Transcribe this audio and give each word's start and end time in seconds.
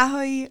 Ahoj, 0.00 0.48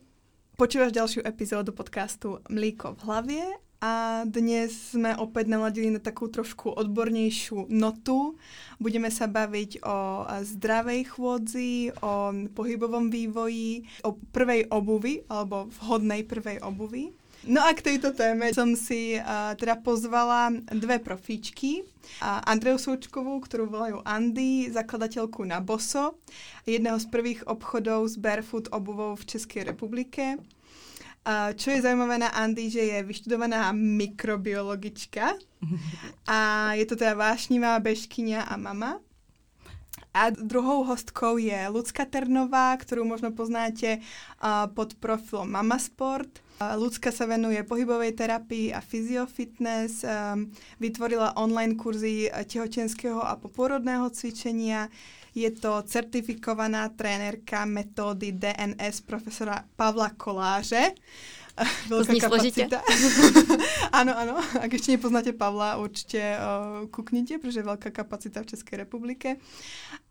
počúvaš 0.61 0.94
ďalšiu 0.94 1.26
epizódu 1.26 1.73
podcastu 1.73 2.38
Mlíko 2.53 2.94
v 2.94 3.03
hlavě 3.03 3.44
a 3.81 4.21
dnes 4.29 4.71
jsme 4.94 5.18
opět 5.18 5.47
naladili 5.47 5.89
na 5.89 5.99
takovou 5.99 6.31
trošku 6.31 6.70
odbornější 6.70 7.66
notu. 7.70 8.38
Budeme 8.80 9.12
se 9.12 9.28
bavit 9.28 9.82
o 9.82 10.26
zdravej 10.42 11.04
chôdzi, 11.04 11.90
o 12.02 12.30
pohybovom 12.54 13.10
vývoji, 13.10 13.90
o 14.06 14.22
prvej 14.32 14.70
obuvi, 14.70 15.26
alebo 15.29 15.66
vhodnej 15.81 16.29
prvej 16.29 16.61
obuvi. 16.61 17.09
No 17.47 17.63
a 17.63 17.71
k 17.71 17.79
tejto 17.79 18.11
téme 18.11 18.51
som 18.51 18.75
si 18.75 19.15
uh, 19.15 19.55
teda 19.55 19.79
pozvala 19.79 20.51
dve 20.75 20.99
profíčky. 20.99 21.87
Uh, 22.19 22.43
Andreu 22.43 22.75
Součkovou, 22.75 23.39
ktorú 23.39 23.71
volajú 23.71 24.04
Andy, 24.04 24.67
zakladateľku 24.67 25.47
na 25.47 25.63
Boso, 25.63 26.19
jedného 26.67 26.99
z 26.99 27.07
prvých 27.07 27.41
obchodov 27.47 28.11
s 28.11 28.19
barefoot 28.19 28.67
obuvou 28.75 29.15
v 29.15 29.23
České 29.23 29.63
republike. 29.63 30.36
Uh, 31.23 31.55
čo 31.55 31.71
je 31.71 31.79
zaujímavé 31.79 32.20
na 32.20 32.28
Andy, 32.36 32.67
že 32.67 32.84
je 32.84 33.08
vyštudovaná 33.08 33.72
mikrobiologička 33.72 35.36
a 36.28 36.40
je 36.76 36.86
to 36.88 36.95
teda 37.00 37.16
vášnivá 37.16 37.80
bežkyňa 37.80 38.52
a 38.52 38.56
mama. 38.59 39.00
A 40.12 40.28
druhou 40.34 40.84
hostkou 40.84 41.38
je 41.40 41.56
Lucka 41.72 42.03
Ternová, 42.03 42.76
kterou 42.76 43.08
možno 43.08 43.31
poznáte 43.31 44.03
uh, 44.03 44.67
pod 44.76 45.00
profilom 45.00 45.48
Mama 45.48 45.80
Sport. 45.80 46.44
Lucka 46.76 47.12
se 47.12 47.26
venuje 47.26 47.63
pohybovej 47.63 48.12
terapii 48.12 48.73
a 48.73 48.81
fyziofitness, 48.81 50.04
um, 50.04 50.52
vytvorila 50.80 51.38
online 51.38 51.76
kurzy 51.76 52.31
těhotenského 52.44 53.27
a 53.27 53.36
poporodného 53.36 54.09
cvičenia. 54.09 54.88
Je 55.36 55.52
to 55.52 55.84
certifikovaná 55.86 56.90
trenérka 56.90 57.66
metódy 57.66 58.31
DNS 58.31 59.02
profesora 59.02 59.64
Pavla 59.76 60.09
Koláře. 60.09 60.91
Velká 61.90 62.13
to 62.13 62.20
kapacita. 62.20 62.81
ano, 63.92 64.17
ano. 64.17 64.38
A 64.61 64.67
když 64.67 64.88
nepoznáte 64.88 65.34
Pavla, 65.34 65.78
určitě 65.78 66.38
uh, 66.38 66.88
kuknite, 66.88 67.38
protože 67.38 67.59
je 67.59 67.64
velká 67.64 67.89
kapacita 67.89 68.42
v 68.42 68.45
České 68.45 68.78
republike. 68.78 69.36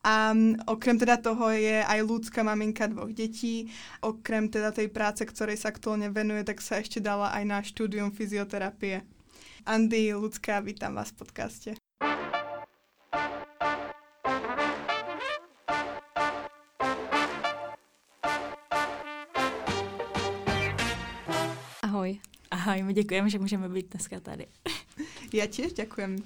A 0.04 0.32
um, 0.32 0.56
okrem 0.66 0.98
teda 0.98 1.16
toho 1.16 1.50
je 1.50 1.84
aj 1.84 2.00
ľudská 2.02 2.42
maminka 2.42 2.86
dvoch 2.86 3.12
dětí. 3.12 3.72
Okrem 4.00 4.48
teda 4.48 4.70
tej 4.72 4.88
práce, 4.88 5.24
ktorej 5.26 5.56
sa 5.56 5.68
aktuálně 5.68 6.10
venuje, 6.10 6.44
tak 6.44 6.60
se 6.60 6.76
ještě 6.76 7.00
dala 7.00 7.28
aj 7.28 7.44
na 7.44 7.62
studium 7.62 8.10
fyzioterapie. 8.10 9.02
Andy, 9.66 10.14
Lucka, 10.14 10.60
vítám 10.60 10.94
vás 10.94 11.08
v 11.10 11.12
podcaste. 11.12 11.74
Ahoj, 22.50 22.82
my 22.82 22.92
děkujeme, 22.92 23.30
že 23.30 23.38
můžeme 23.38 23.68
být 23.68 23.86
dneska 23.92 24.20
tady. 24.20 24.46
Já 25.32 25.46
tiež 25.46 25.72
ďakujem. 25.72 26.16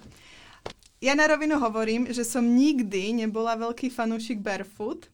Ja 1.02 1.18
na 1.18 1.26
rovinu 1.26 1.58
hovorím, 1.58 2.06
že 2.14 2.22
som 2.22 2.46
nikdy 2.46 3.26
nebola 3.26 3.58
veľký 3.58 3.90
fanúšik 3.90 4.38
barefoot, 4.38 5.10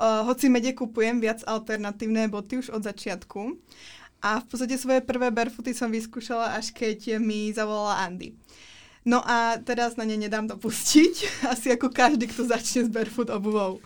uh, 0.00 0.24
hoci 0.24 0.48
mede 0.48 0.72
kupujem 0.72 1.20
viac 1.20 1.44
alternatívne 1.44 2.24
boty 2.32 2.56
už 2.56 2.72
od 2.72 2.80
začiatku. 2.80 3.60
A 4.24 4.40
v 4.40 4.46
podstate 4.48 4.80
svoje 4.80 5.04
prvé 5.04 5.28
barefooty 5.28 5.76
som 5.76 5.92
vyskúšala, 5.92 6.56
až 6.56 6.72
keď 6.72 7.20
mi 7.20 7.52
zavolala 7.52 8.04
Andy. 8.04 8.32
No 9.04 9.20
a 9.24 9.56
teraz 9.60 9.96
na 9.96 10.04
ne 10.04 10.16
nedám 10.16 10.48
dopustiť, 10.48 11.44
asi 11.52 11.68
jako 11.68 11.88
každý, 11.88 12.24
kto 12.28 12.44
začne 12.48 12.84
s 12.84 12.88
barefoot 12.88 13.28
obuvou. 13.28 13.80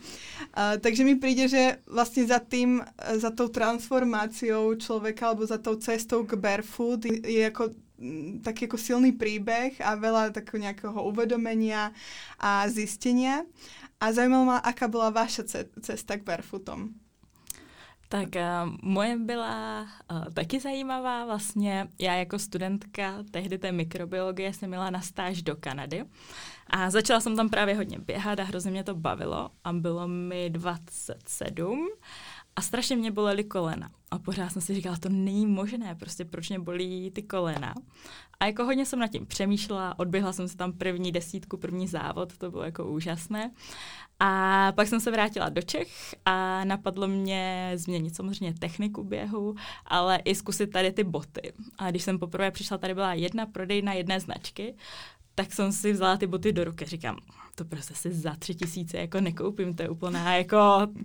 Uh, 0.55 0.79
takže 0.81 1.05
mi 1.05 1.15
přijde, 1.19 1.49
že 1.49 1.77
vlastně 1.87 2.27
za 2.27 2.39
tým, 2.39 2.83
za 3.15 3.31
tou 3.31 3.49
transformáciou 3.49 4.75
člověka 4.75 5.27
alebo 5.29 5.47
za 5.47 5.59
tou 5.59 5.75
cestou 5.75 6.25
k 6.25 6.35
barefoot 6.35 7.05
je 7.05 7.41
jako 7.41 7.69
mm, 7.99 8.41
tak 8.45 8.63
jako 8.63 8.79
silný 8.79 9.13
príbeh 9.13 9.81
a 9.81 9.99
veľa 9.99 10.31
takového 10.31 10.63
nějakého 10.63 10.99
uvedomenia 11.05 11.91
a 12.39 12.69
zistenia. 12.69 13.43
A 14.01 14.13
zajímalo 14.13 14.45
mě, 14.45 14.55
aká 14.63 14.89
byla 14.89 15.11
vaša 15.11 15.43
cesta 15.81 16.17
k 16.17 16.23
barefootom. 16.23 16.89
Tak 18.09 18.29
uh, 18.37 18.71
moje 18.83 19.17
byla 19.17 19.83
uh, 19.83 20.25
taky 20.35 20.61
zajímavá. 20.61 21.25
Vlastně 21.25 21.89
já 21.99 22.15
jako 22.15 22.39
studentka 22.39 23.25
tehdy 23.31 23.59
té 23.59 23.73
mikrobiologie 23.73 24.53
jsem 24.53 24.69
měla 24.69 24.91
na 24.91 25.01
stáž 25.01 25.43
do 25.43 25.57
Kanady 25.57 26.05
a 26.67 26.91
začala 26.91 27.21
jsem 27.21 27.37
tam 27.37 27.49
právě 27.49 27.75
hodně 27.75 27.99
běhat 27.99 28.41
a 28.41 28.45
hrozně 28.45 28.71
mě 28.71 28.85
to 28.85 28.95
bavilo 28.95 29.51
a 29.65 29.73
bylo 29.73 30.09
mi 30.09 30.51
27 30.51 31.89
a 32.57 32.63
strašně 32.63 32.97
mě 32.97 33.11
bolely 33.11 33.45
kolena. 33.45 33.91
A 34.11 34.19
pořád 34.19 34.49
jsem 34.49 34.63
si 34.63 34.75
říkala, 34.75 34.97
to 34.97 35.09
není 35.09 35.47
možné, 35.47 35.95
prostě 35.95 36.25
proč 36.25 36.49
mě 36.49 36.59
bolí 36.59 37.11
ty 37.11 37.23
kolena. 37.23 37.75
A 38.41 38.47
jako 38.47 38.65
hodně 38.65 38.87
jsem 38.87 38.99
nad 38.99 39.09
tím 39.09 39.27
přemýšlela, 39.27 39.99
odběhla 39.99 40.33
jsem 40.33 40.49
si 40.49 40.57
tam 40.57 40.73
první 40.73 41.13
desítku, 41.13 41.57
první 41.57 41.89
závod, 41.89 42.39
to 42.39 42.51
bylo 42.51 42.63
jako 42.63 42.85
úžasné. 42.91 43.51
A 44.21 44.73
pak 44.73 44.89
jsem 44.89 45.01
se 45.01 45.11
vrátila 45.11 45.49
do 45.49 45.63
Čech 45.63 46.15
a 46.25 46.65
napadlo 46.65 47.09
mě 47.09 47.73
změnit 47.75 48.17
samozřejmě 48.17 48.55
techniku 48.55 49.05
běhu, 49.05 49.55
ale 49.87 50.17
i 50.25 50.35
zkusit 50.35 50.67
tady 50.67 50.93
ty 50.93 51.05
boty. 51.05 51.53
A 51.79 51.91
když 51.91 52.03
jsem 52.03 52.19
poprvé 52.19 52.51
přišla, 52.51 52.79
tady 52.79 52.95
byla 52.95 53.15
jedna 53.15 53.47
prodejna 53.47 53.93
jedné 53.93 54.21
značky, 54.21 54.75
tak 55.35 55.53
jsem 55.53 55.73
si 55.73 55.93
vzala 55.93 56.17
ty 56.17 56.27
boty 56.27 56.53
do 56.53 56.65
ruky. 56.65 56.85
Říkám, 56.85 57.17
to 57.55 57.65
prostě 57.65 57.95
si 57.95 58.13
za 58.13 58.37
tři 58.37 58.55
tisíce 58.55 58.99
jako 58.99 59.21
nekoupím, 59.21 59.75
to 59.75 59.83
je 59.83 59.89
úplná 59.89 60.37
jako, 60.37 60.57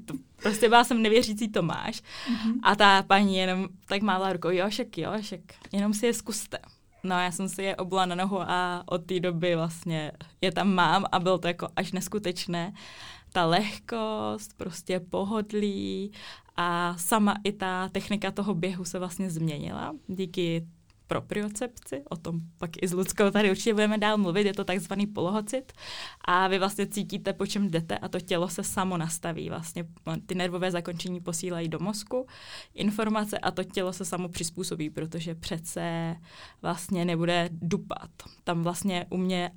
to, 0.06 0.13
prostě 0.35 0.69
byla 0.69 0.84
jsem 0.84 1.01
nevěřící 1.01 1.50
Tomáš. 1.51 2.01
Mm-hmm. 2.01 2.53
A 2.63 2.75
ta 2.75 3.03
paní 3.03 3.38
jenom 3.38 3.67
tak 3.85 4.01
mála 4.01 4.34
rukou, 4.34 4.50
jošek, 4.50 4.97
jošek, 4.97 5.53
jenom 5.72 5.94
si 5.94 6.06
je 6.06 6.13
zkuste. 6.13 6.57
No 7.03 7.19
já 7.19 7.31
jsem 7.31 7.50
si 7.50 7.63
je 7.63 7.75
obula 7.75 8.06
na 8.06 8.16
nohu 8.16 8.41
a 8.41 8.84
od 8.85 9.06
té 9.06 9.19
doby 9.19 9.56
vlastně 9.56 10.12
je 10.41 10.51
tam 10.51 10.73
mám 10.73 11.06
a 11.11 11.19
bylo 11.19 11.38
to 11.38 11.47
jako 11.47 11.67
až 11.75 11.91
neskutečné. 11.91 12.73
Ta 13.31 13.46
lehkost, 13.46 14.57
prostě 14.57 15.00
pohodlí 15.00 16.11
a 16.56 16.97
sama 16.97 17.35
i 17.44 17.51
ta 17.51 17.90
technika 17.90 18.31
toho 18.31 18.53
běhu 18.53 18.85
se 18.85 19.00
vlastně 19.00 19.29
změnila 19.29 19.94
díky 20.07 20.67
propriocepci, 21.09 22.03
o 22.09 22.18
tom 22.18 22.40
pak 22.58 22.70
i 22.81 22.88
s 22.88 22.94
Ludskou 22.94 23.30
tady 23.31 23.52
určitě 23.52 23.74
budeme 23.74 23.97
dál 23.97 24.18
mluvit, 24.18 24.46
je 24.46 24.53
to 24.53 24.64
takzvaný 24.64 25.08
polohocit 25.08 25.74
a 26.25 26.47
vy 26.47 26.59
vlastně 26.59 26.88
cítíte, 26.88 27.34
po 27.34 27.47
čem 27.47 27.70
jdete 27.70 27.97
a 27.97 28.08
to 28.08 28.20
tělo 28.20 28.50
se 28.50 28.64
samo 28.64 28.97
nastaví. 28.97 29.50
Vlastně 29.50 29.86
ty 30.25 30.36
nervové 30.36 30.72
zakončení 30.72 31.22
posílají 31.22 31.68
do 31.68 31.80
mozku 31.80 32.28
informace 32.74 33.40
a 33.40 33.52
to 33.52 33.64
tělo 33.64 33.94
se 33.94 34.06
samo 34.06 34.30
přizpůsobí, 34.30 34.90
protože 34.90 35.36
přece 35.36 36.16
vlastně 36.62 37.06
nebude 37.06 37.50
dupat. 37.52 38.12
Tam 38.44 38.64
vlastně 38.64 39.06
u 39.09 39.18
mě 39.18 39.52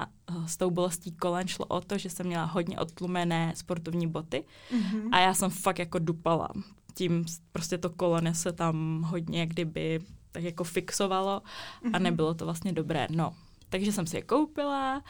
s 0.46 0.56
tou 0.56 0.70
bolestí 0.70 1.12
kolen 1.12 1.48
šlo 1.48 1.66
o 1.66 1.80
to, 1.80 1.98
že 1.98 2.10
jsem 2.10 2.26
měla 2.26 2.44
hodně 2.44 2.78
odtlumené 2.78 3.52
sportovní 3.56 4.06
boty 4.06 4.44
mm-hmm. 4.72 5.08
a 5.12 5.20
já 5.20 5.34
jsem 5.34 5.50
fakt 5.50 5.78
jako 5.78 5.98
dupala 5.98 6.48
tím 6.94 7.24
prostě 7.52 7.78
to 7.78 7.90
kolene 7.90 8.34
se 8.34 8.52
tam 8.52 9.02
hodně 9.02 9.46
kdyby 9.46 10.00
tak 10.32 10.42
jako 10.42 10.64
fixovalo 10.64 11.42
a 11.84 11.88
mhm. 11.88 12.02
nebylo 12.02 12.34
to 12.34 12.44
vlastně 12.44 12.72
dobré. 12.72 13.06
No, 13.10 13.34
takže 13.72 13.92
jsem 13.92 14.06
si 14.06 14.16
je 14.16 14.22
koupila. 14.22 15.02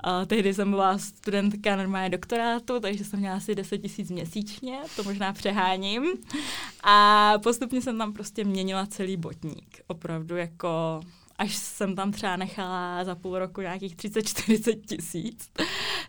A 0.00 0.24
tehdy 0.24 0.54
jsem 0.54 0.70
byla 0.70 0.98
studentka 0.98 1.76
normálně 1.76 2.10
doktorátu, 2.10 2.80
takže 2.80 3.04
jsem 3.04 3.18
měla 3.18 3.36
asi 3.36 3.54
10 3.54 3.78
tisíc 3.78 4.10
měsíčně, 4.10 4.78
to 4.96 5.02
možná 5.02 5.32
přeháním. 5.32 6.04
A 6.84 7.32
postupně 7.42 7.82
jsem 7.82 7.98
tam 7.98 8.12
prostě 8.12 8.44
měnila 8.44 8.86
celý 8.86 9.16
botník. 9.16 9.80
Opravdu 9.86 10.36
jako 10.36 11.00
až 11.38 11.56
jsem 11.56 11.96
tam 11.96 12.12
třeba 12.12 12.36
nechala 12.36 13.04
za 13.04 13.14
půl 13.14 13.38
roku 13.38 13.60
nějakých 13.60 13.96
30-40 13.96 14.80
tisíc. 14.80 15.50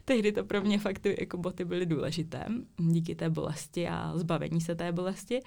Tehdy 0.05 0.31
to 0.31 0.43
pro 0.43 0.61
mě 0.61 0.79
fakt 0.79 0.99
ty 0.99 1.15
jako 1.19 1.37
boty 1.37 1.65
byly 1.65 1.85
důležité 1.85 2.45
díky 2.77 3.15
té 3.15 3.29
bolesti 3.29 3.87
a 3.87 4.11
zbavení 4.15 4.61
se 4.61 4.75
té 4.75 4.91
bolesti 4.91 5.41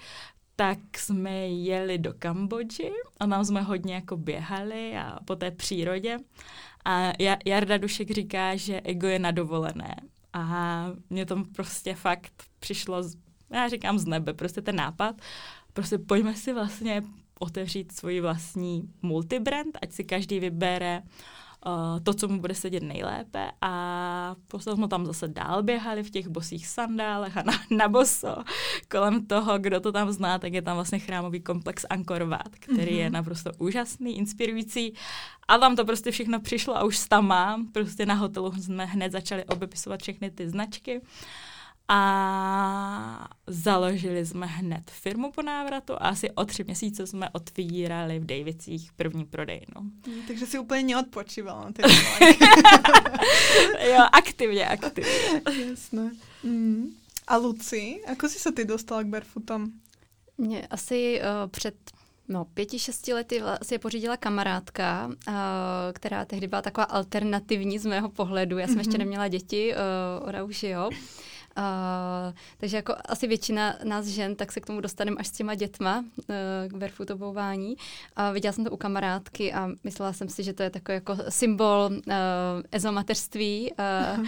tak 0.61 0.97
jsme 0.97 1.31
jeli 1.47 1.97
do 1.97 2.13
Kambodži 2.19 2.91
a 3.19 3.27
tam 3.27 3.45
jsme 3.45 3.61
hodně 3.61 3.95
jako 3.95 4.17
běhali 4.17 4.97
a 4.97 5.19
po 5.25 5.35
té 5.35 5.51
přírodě. 5.51 6.17
A 6.85 7.13
Jarda 7.45 7.77
Dušek 7.77 8.11
říká, 8.11 8.55
že 8.55 8.81
ego 8.81 9.07
je 9.07 9.19
na 9.19 9.31
dovolené. 9.31 9.95
A 10.33 10.85
mně 11.09 11.25
to 11.25 11.43
prostě 11.55 11.95
fakt 11.95 12.43
přišlo, 12.59 13.03
já 13.49 13.69
říkám 13.69 13.99
z 13.99 14.05
nebe, 14.05 14.33
prostě 14.33 14.61
ten 14.61 14.75
nápad. 14.75 15.15
Prostě 15.73 15.97
pojďme 15.97 16.35
si 16.35 16.53
vlastně 16.53 17.01
otevřít 17.39 17.91
svoji 17.91 18.21
vlastní 18.21 18.89
multibrand, 19.01 19.77
ať 19.81 19.91
si 19.91 20.03
každý 20.03 20.39
vybere 20.39 21.01
uh, 21.03 21.09
to, 22.03 22.13
co 22.13 22.27
mu 22.27 22.39
bude 22.39 22.55
sedět 22.55 22.83
nejlépe 22.83 23.51
a 23.61 24.35
potom 24.47 24.75
jsme 24.75 24.87
tam 24.87 25.05
zase 25.05 25.27
dál 25.27 25.63
běhali 25.63 26.03
v 26.03 26.09
těch 26.09 26.27
bosých 26.27 26.67
sandálech 26.67 27.37
a 27.37 27.43
na, 27.43 27.53
na 27.69 27.87
boso. 27.87 28.35
Kolem 28.91 29.25
toho, 29.25 29.59
kdo 29.59 29.79
to 29.79 29.91
tam 29.91 30.11
zná, 30.11 30.39
tak 30.39 30.53
je 30.53 30.61
tam 30.61 30.75
vlastně 30.75 30.99
chrámový 30.99 31.41
komplex 31.41 31.85
Angkor 31.89 32.23
Wat, 32.23 32.49
který 32.59 32.91
mm-hmm. 32.91 32.97
je 32.97 33.05
mhm. 33.05 33.13
naprosto 33.13 33.51
úžasný, 33.57 34.17
inspirující 34.17 34.93
a 35.47 35.57
tam 35.57 35.75
to 35.75 35.85
prostě 35.85 36.11
všechno 36.11 36.39
přišlo 36.39 36.77
a 36.77 36.83
už 36.83 37.07
tam 37.07 37.27
mám. 37.27 37.67
Prostě 37.67 38.05
na 38.05 38.13
hotelu 38.13 38.51
jsme 38.51 38.85
hned 38.85 39.11
začali 39.11 39.45
obepisovat 39.45 40.01
všechny 40.01 40.31
ty 40.31 40.49
značky. 40.49 41.01
A 41.93 43.27
založili 43.47 44.25
jsme 44.25 44.45
hned 44.45 44.91
firmu 44.91 45.31
po 45.31 45.41
návratu 45.41 45.93
a 45.93 45.97
asi 45.97 46.31
o 46.31 46.45
tři 46.45 46.63
měsíce 46.63 47.07
jsme 47.07 47.29
otvírali 47.29 48.19
v 48.19 48.25
Davicích 48.25 48.93
první 48.93 49.25
prodejnu. 49.25 49.81
Mm, 50.07 50.21
takže 50.27 50.45
si 50.45 50.59
úplně 50.59 50.83
neodpočívala 50.83 51.61
na 51.61 51.71
Jo, 53.89 53.99
aktivně, 54.11 54.67
aktivně. 54.67 55.41
Jasné. 55.69 56.11
Mm. 56.43 56.85
A 57.27 57.37
Luci, 57.37 58.01
jako 58.07 58.29
jsi 58.29 58.39
se 58.39 58.51
ty 58.51 58.65
dostala 58.65 59.03
k 59.03 59.07
barefootom? 59.07 59.67
Mě 60.37 60.67
asi 60.67 61.21
uh, 61.21 61.51
před 61.51 61.75
No, 62.27 62.45
pěti, 62.45 62.79
šesti 62.79 63.13
lety 63.13 63.41
si 63.63 63.73
je 63.73 63.79
pořídila 63.79 64.17
kamarádka, 64.17 65.07
uh, 65.07 65.33
která 65.93 66.25
tehdy 66.25 66.47
byla 66.47 66.61
taková 66.61 66.85
alternativní 66.85 67.79
z 67.79 67.85
mého 67.85 68.09
pohledu. 68.09 68.57
Já 68.57 68.67
jsem 68.67 68.75
mm-hmm. 68.75 68.79
ještě 68.79 68.97
neměla 68.97 69.27
děti, 69.27 69.73
uh, 69.73 70.27
ona 70.27 70.43
už 70.43 70.63
jo. 70.63 70.89
Uh, 71.57 72.33
takže 72.57 72.77
jako 72.77 72.95
asi 73.05 73.27
většina 73.27 73.75
nás 73.83 74.05
žen, 74.05 74.35
tak 74.35 74.51
se 74.51 74.59
k 74.59 74.65
tomu 74.65 74.81
dostaneme 74.81 75.17
až 75.19 75.27
s 75.27 75.31
těma 75.31 75.55
dětma 75.55 75.99
uh, 75.99 76.25
k 76.67 76.73
barefootování. 76.73 77.75
A 78.15 78.31
viděla 78.31 78.53
jsem 78.53 78.63
to 78.63 78.71
u 78.71 78.77
kamarádky 78.77 79.53
a 79.53 79.69
myslela 79.83 80.13
jsem 80.13 80.29
si, 80.29 80.43
že 80.43 80.53
to 80.53 80.63
je 80.63 80.69
takový 80.69 80.93
jako 80.93 81.17
symbol 81.29 81.89
uh, 81.91 82.13
ezomaterství. 82.71 83.71
Uh, 83.71 84.19
uh, 84.19 84.25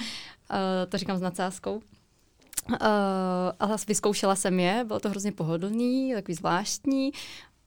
to 0.89 0.97
říkám 0.97 1.17
s 1.17 1.21
nadsázkou. 1.21 1.75
Uh, 1.75 2.77
ale 3.59 3.77
vyzkoušela 3.87 4.35
jsem 4.35 4.59
je, 4.59 4.83
bylo 4.83 4.99
to 4.99 5.09
hrozně 5.09 5.31
pohodlný, 5.31 6.13
takový 6.13 6.35
zvláštní. 6.35 7.11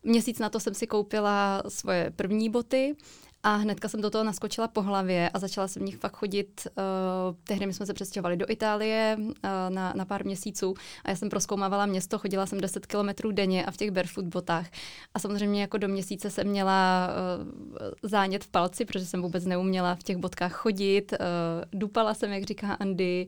Měsíc 0.03 0.38
na 0.38 0.49
to 0.49 0.61
jsem 0.61 0.75
si 0.75 0.87
koupila 0.87 1.62
svoje 1.69 2.11
první 2.11 2.50
boty 2.50 2.97
a 3.46 3.56
hnedka 3.56 3.88
jsem 3.88 4.00
do 4.00 4.10
toho 4.10 4.25
naskočila 4.25 4.69
po 4.69 4.82
hlavě 4.82 5.31
a 5.31 5.38
začala 5.38 5.69
jsem 5.69 5.82
v 5.82 5.84
nich 5.84 5.96
fakt 5.96 6.16
chodit. 6.16 6.66
Uh, 6.66 7.37
tehdy 7.44 7.66
my 7.66 7.75
jsme 7.75 7.87
se 7.87 7.94
přestěhovali 7.94 8.37
do 8.37 8.46
Itálie 8.48 9.16
uh, 9.19 9.31
na, 9.69 9.93
na 9.96 10.04
pár 10.04 10.25
měsíců 10.25 10.75
a 11.04 11.10
já 11.10 11.16
jsem 11.16 11.28
proskoumávala 11.28 11.87
město, 11.87 12.19
chodila 12.19 12.46
jsem 12.46 12.60
10 12.60 12.87
kilometrů 12.87 13.31
denně 13.32 13.64
a 13.66 13.70
v 13.70 13.76
těch 13.76 13.90
barefoot 13.90 14.25
botách. 14.25 14.66
A 15.14 15.19
samozřejmě 15.19 15.60
jako 15.60 15.78
do 15.78 15.88
měsíce 15.88 16.31
jsem 16.31 16.46
měla 16.46 17.08
uh, 17.43 18.10
zánět 18.10 18.44
v 18.44 18.48
palci, 18.48 18.84
protože 18.84 19.06
jsem 19.06 19.22
vůbec 19.22 19.44
neuměla 19.44 19.94
v 19.94 20.02
těch 20.02 20.16
botkách 20.16 20.52
chodit. 20.52 21.12
Uh, 21.12 21.78
dupala 21.81 22.14
jsem, 22.14 22.32
jak 22.32 22.44
říká 22.44 22.72
Andy. 22.72 23.26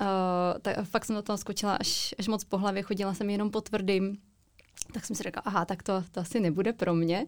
Uh, 0.00 0.06
tak 0.62 0.84
fakt 0.84 1.04
jsem 1.04 1.16
do 1.16 1.22
toho 1.22 1.38
skočila 1.38 1.76
až, 1.76 2.14
až 2.18 2.28
moc 2.28 2.44
po 2.44 2.58
hlavě, 2.58 2.82
chodila 2.82 3.14
jsem 3.14 3.30
jenom 3.30 3.50
po 3.50 3.60
tvrdým 3.60 4.18
tak 4.92 5.04
jsem 5.04 5.16
si 5.16 5.22
řekla, 5.22 5.42
aha, 5.44 5.64
tak 5.64 5.82
to, 5.82 6.04
to 6.12 6.20
asi 6.20 6.40
nebude 6.40 6.72
pro 6.72 6.94
mě. 6.94 7.26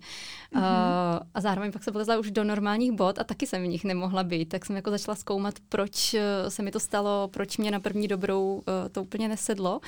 Mm-hmm. 0.55 0.59
Uh, 0.59 1.27
a 1.35 1.41
zároveň 1.41 1.73
pak 1.73 1.85
se 1.85 1.91
vlezla 1.91 2.19
už 2.19 2.31
do 2.31 2.45
normálních 2.45 2.93
bod 2.93 3.19
a 3.19 3.25
taky 3.25 3.47
jsem 3.47 3.63
v 3.63 3.67
nich 3.67 3.85
nemohla 3.85 4.23
být. 4.23 4.49
Tak 4.49 4.65
jsem 4.65 4.77
jako 4.77 4.91
začala 4.91 5.15
zkoumat, 5.15 5.55
proč 5.69 6.15
eh, 6.15 6.51
se 6.51 6.63
mi 6.63 6.71
to 6.71 6.81
stalo, 6.81 7.29
proč 7.33 7.57
mě 7.57 7.71
na 7.71 7.81
první 7.81 8.09
dobrou 8.09 8.55
uh, 8.55 8.63
to 8.93 9.03
úplně 9.03 9.29
nesedlo. 9.29 9.81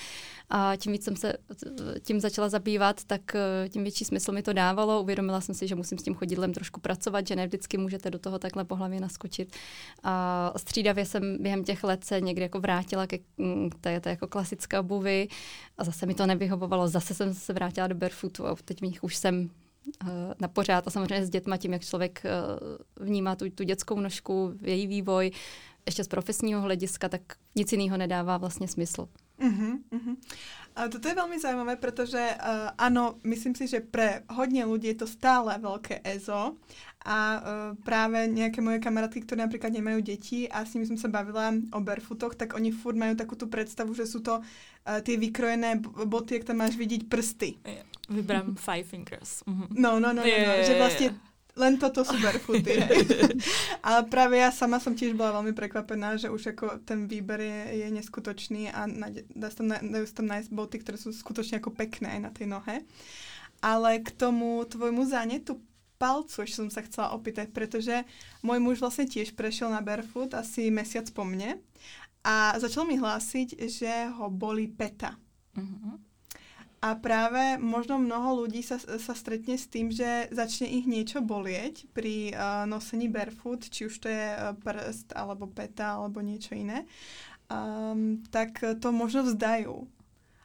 A 0.50 0.77
tím 0.77 0.93
víc 0.93 1.05
jsem 1.05 1.17
se 1.17 1.33
tím 2.00 2.21
začala 2.21 2.49
zabývat, 2.49 3.05
tak 3.05 3.21
uh, 3.35 3.69
tím 3.69 3.83
větší 3.83 4.05
smysl 4.05 4.33
mi 4.33 4.43
to 4.43 4.53
dávalo. 4.53 5.03
Uvědomila 5.03 5.41
jsem 5.41 5.55
si, 5.55 5.69
že 5.69 5.75
musím 5.75 5.99
s 5.99 6.03
tím 6.03 6.15
chodidlem 6.15 6.53
trošku 6.53 6.81
pracovat, 6.81 7.27
že 7.27 7.37
ne 7.37 7.47
vždycky 7.47 7.79
můžete 7.79 8.11
do 8.11 8.19
toho 8.19 8.39
takhle 8.39 8.65
po 8.65 8.77
hlavě 8.77 9.00
naskočit. 9.00 9.56
A 10.03 10.53
střídavě 10.56 11.06
jsem 11.06 11.43
během 11.43 11.65
těch 11.65 11.85
let 11.85 12.05
se 12.05 12.21
někdy 12.21 12.43
jako 12.43 12.61
vrátila 12.61 13.06
ke 13.06 13.19
mm, 13.39 13.71
té, 13.81 14.00
té 14.00 14.11
jako 14.11 14.27
klasické 14.27 14.81
obuvy 14.81 15.29
a 15.79 15.85
zase 15.85 16.06
mi 16.06 16.15
to 16.15 16.27
nevyhovovalo, 16.27 16.89
zase 16.89 17.15
jsem 17.15 17.35
se 17.35 17.53
vrátila 17.53 17.87
do 17.87 17.95
barefootu 17.95 18.47
a 18.47 18.56
teď 18.65 18.83
mich 18.83 19.05
už 19.05 19.17
jsem 19.17 19.50
uh, 20.03 20.09
na 20.41 20.49
pořád 20.49 20.87
a 20.87 20.91
samozřejmě 20.91 21.27
s 21.27 21.31
dětma 21.31 21.56
tím, 21.56 21.73
jak 21.73 21.85
člověk 21.85 22.23
uh, 22.25 23.06
vnímá 23.06 23.37
tu, 23.37 23.50
tu 23.50 23.65
dětskou 23.65 24.00
nožku, 24.00 24.55
její 24.62 24.87
vývoj, 24.87 25.31
ještě 25.87 26.05
z 26.05 26.09
profesního 26.09 26.61
hlediska, 26.61 27.09
tak 27.09 27.21
nic 27.55 27.73
jiného 27.73 27.97
nedává 27.97 28.37
vlastně 28.37 28.69
smysl. 28.69 29.09
Uh-huh, 29.38 29.79
uh-huh. 29.94 30.17
A 30.79 30.87
toto 30.87 31.11
je 31.11 31.19
veľmi 31.19 31.38
zaujímavé, 31.43 31.75
pretože 31.75 32.19
uh, 32.19 32.70
áno, 32.79 33.19
myslím 33.26 33.55
si, 33.55 33.67
že 33.67 33.82
pre 33.82 34.23
hodně 34.31 34.62
ľudí 34.62 34.87
je 34.94 35.02
to 35.02 35.06
stále 35.11 35.50
veľké 35.58 36.06
EZO 36.06 36.55
a 37.02 37.19
uh, 37.19 37.43
práve 37.82 38.31
nejaké 38.31 38.62
moje 38.62 38.79
kamarátky, 38.79 39.26
ktoré 39.26 39.43
napríklad 39.43 39.75
nemajú 39.75 40.02
deti 40.02 40.46
a 40.46 40.62
s 40.62 40.75
nimi 40.75 40.87
som 40.87 40.99
sa 40.99 41.11
bavila 41.11 41.50
o 41.75 41.82
barefootoch, 41.82 42.38
tak 42.38 42.55
oni 42.55 42.70
furt 42.70 42.94
majú 42.94 43.19
takú 43.19 43.35
tú 43.35 43.50
predstavu, 43.50 43.90
že 43.94 44.06
sú 44.06 44.23
to 44.23 44.38
uh, 44.38 44.99
tie 45.02 45.19
vykrojené 45.19 45.82
boty, 46.06 46.38
jak 46.38 46.46
tam 46.46 46.62
máš 46.62 46.79
vidieť 46.79 47.11
prsty. 47.11 47.58
Vybrám 48.11 48.55
five 48.55 48.87
fingers. 48.87 49.43
Uh-huh. 49.46 49.67
No, 49.75 49.99
no, 49.99 50.14
no, 50.14 50.23
no, 50.23 50.31
no, 50.31 50.52
že 50.62 50.79
vlastne 50.79 51.14
len 51.58 51.75
toto 51.76 52.06
sú 52.06 52.14
barefooty. 52.22 52.78
Ale 53.87 54.06
práve 54.06 54.38
ja 54.38 54.55
sama 54.55 54.78
som 54.78 54.94
tiež 54.94 55.19
bola 55.19 55.43
veľmi 55.43 55.52
prekvapená, 55.52 56.14
že 56.14 56.31
už 56.31 56.55
ako 56.55 56.87
ten 56.87 57.10
výber 57.10 57.43
je, 57.43 57.60
je 57.82 57.88
neskutočný 57.90 58.70
a 58.70 58.87
dá 59.34 59.50
sa 59.50 59.60
tam, 59.60 59.69
dajú 59.75 60.06
sa 60.06 60.14
tam 60.22 60.28
nájsť 60.31 60.49
boty, 60.55 60.76
ktoré 60.81 60.96
sú 60.96 61.10
skutočne 61.10 61.58
ako 61.58 61.75
pekné 61.75 62.19
aj 62.19 62.20
na 62.22 62.31
tej 62.31 62.46
nohe. 62.46 62.87
Ale 63.58 63.99
k 64.00 64.14
tomu 64.14 64.62
tvojmu 64.64 65.02
zánetu 65.10 65.58
palcu 65.99 66.46
ešte 66.46 66.62
som 66.62 66.70
sa 66.70 66.87
chcela 66.87 67.12
opýtať, 67.12 67.50
pretože 67.50 68.06
môj 68.46 68.62
muž 68.62 68.78
vlastne 68.78 69.11
tiež 69.11 69.34
prešiel 69.34 69.75
na 69.75 69.82
barefoot 69.82 70.31
asi 70.38 70.70
mesiac 70.70 71.11
po 71.11 71.26
mne 71.26 71.58
a 72.22 72.54
začal 72.62 72.87
mi 72.87 72.94
hlásiť, 72.94 73.58
že 73.66 73.93
ho 74.14 74.31
bolí 74.31 74.70
peta. 74.70 75.19
Mm-hmm. 75.58 76.07
A 76.78 76.94
práve 76.94 77.58
možno 77.58 77.98
mnoho 77.98 78.46
ľudí 78.46 78.62
sa, 78.62 78.78
sa 78.78 79.14
stretne 79.14 79.58
s 79.58 79.66
tým, 79.66 79.90
že 79.90 80.30
začne 80.30 80.70
ich 80.70 80.86
niečo 80.86 81.19
bolieť 81.19 81.90
pri 81.90 82.30
uh, 82.30 82.70
nosení 82.70 83.10
barefoot, 83.10 83.66
či 83.66 83.90
už 83.90 83.98
to 83.98 84.06
je 84.06 84.26
uh, 84.38 84.54
prst, 84.54 85.10
alebo 85.19 85.50
peta, 85.50 85.98
alebo 85.98 86.22
niečo 86.22 86.54
iné, 86.54 86.86
um, 87.50 88.22
tak 88.30 88.62
to 88.78 88.94
možno 88.94 89.26
vzdajú. 89.26 89.90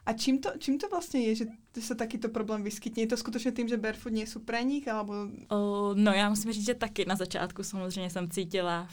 A 0.06 0.12
čím 0.12 0.38
to, 0.38 0.50
čím 0.58 0.78
to 0.78 0.88
vlastně 0.88 1.20
je, 1.20 1.34
že 1.34 1.46
se 1.80 1.94
takýto 1.94 2.28
problém 2.28 2.62
vyskytne? 2.62 3.02
Je 3.02 3.06
to 3.06 3.16
skutečně 3.16 3.52
tím, 3.52 3.68
že 3.68 3.76
barefoot 3.76 4.12
nie 4.12 4.26
jsou 4.26 4.40
pre 4.40 4.64
nich, 4.64 4.88
alebo... 4.88 5.12
Uh, 5.52 5.94
no 5.94 6.12
já 6.12 6.28
musím 6.28 6.52
říct, 6.52 6.66
že 6.66 6.74
taky 6.74 7.04
na 7.04 7.16
začátku 7.16 7.62
samozřejmě 7.62 8.10
jsem 8.10 8.30
cítila 8.30 8.88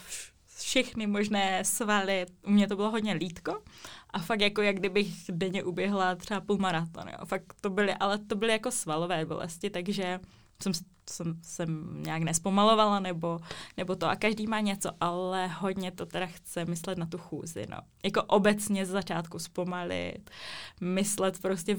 všechny 0.61 1.07
možné 1.07 1.65
svaly. 1.65 2.25
U 2.47 2.51
mě 2.51 2.67
to 2.67 2.75
bylo 2.75 2.91
hodně 2.91 3.13
lítko 3.13 3.61
a 4.09 4.19
fakt 4.19 4.41
jako 4.41 4.61
jak 4.61 4.75
kdybych 4.75 5.13
denně 5.29 5.63
uběhla 5.63 6.15
třeba 6.15 6.41
půl 6.41 6.57
maraton. 6.57 7.07
Jo. 7.07 7.25
Fakt 7.25 7.53
to 7.61 7.69
byly, 7.69 7.93
ale 7.93 8.17
to 8.17 8.35
byly 8.35 8.51
jako 8.51 8.71
svalové 8.71 9.25
bolesti, 9.25 9.69
takže 9.69 10.19
jsem, 10.63 10.73
jsem, 11.09 11.39
jsem 11.43 11.97
nějak 12.03 12.23
nespomalovala 12.23 12.99
nebo, 12.99 13.39
nebo 13.77 13.95
to 13.95 14.09
a 14.09 14.15
každý 14.15 14.47
má 14.47 14.59
něco, 14.59 14.91
ale 14.99 15.47
hodně 15.47 15.91
to 15.91 16.05
teda 16.05 16.25
chce 16.25 16.65
myslet 16.65 16.97
na 16.97 17.05
tu 17.05 17.17
chůzi, 17.17 17.65
no. 17.69 17.77
Jako 18.03 18.23
obecně 18.23 18.85
z 18.85 18.89
začátku 18.89 19.39
zpomalit, 19.39 20.29
myslet 20.81 21.41
prostě 21.41 21.77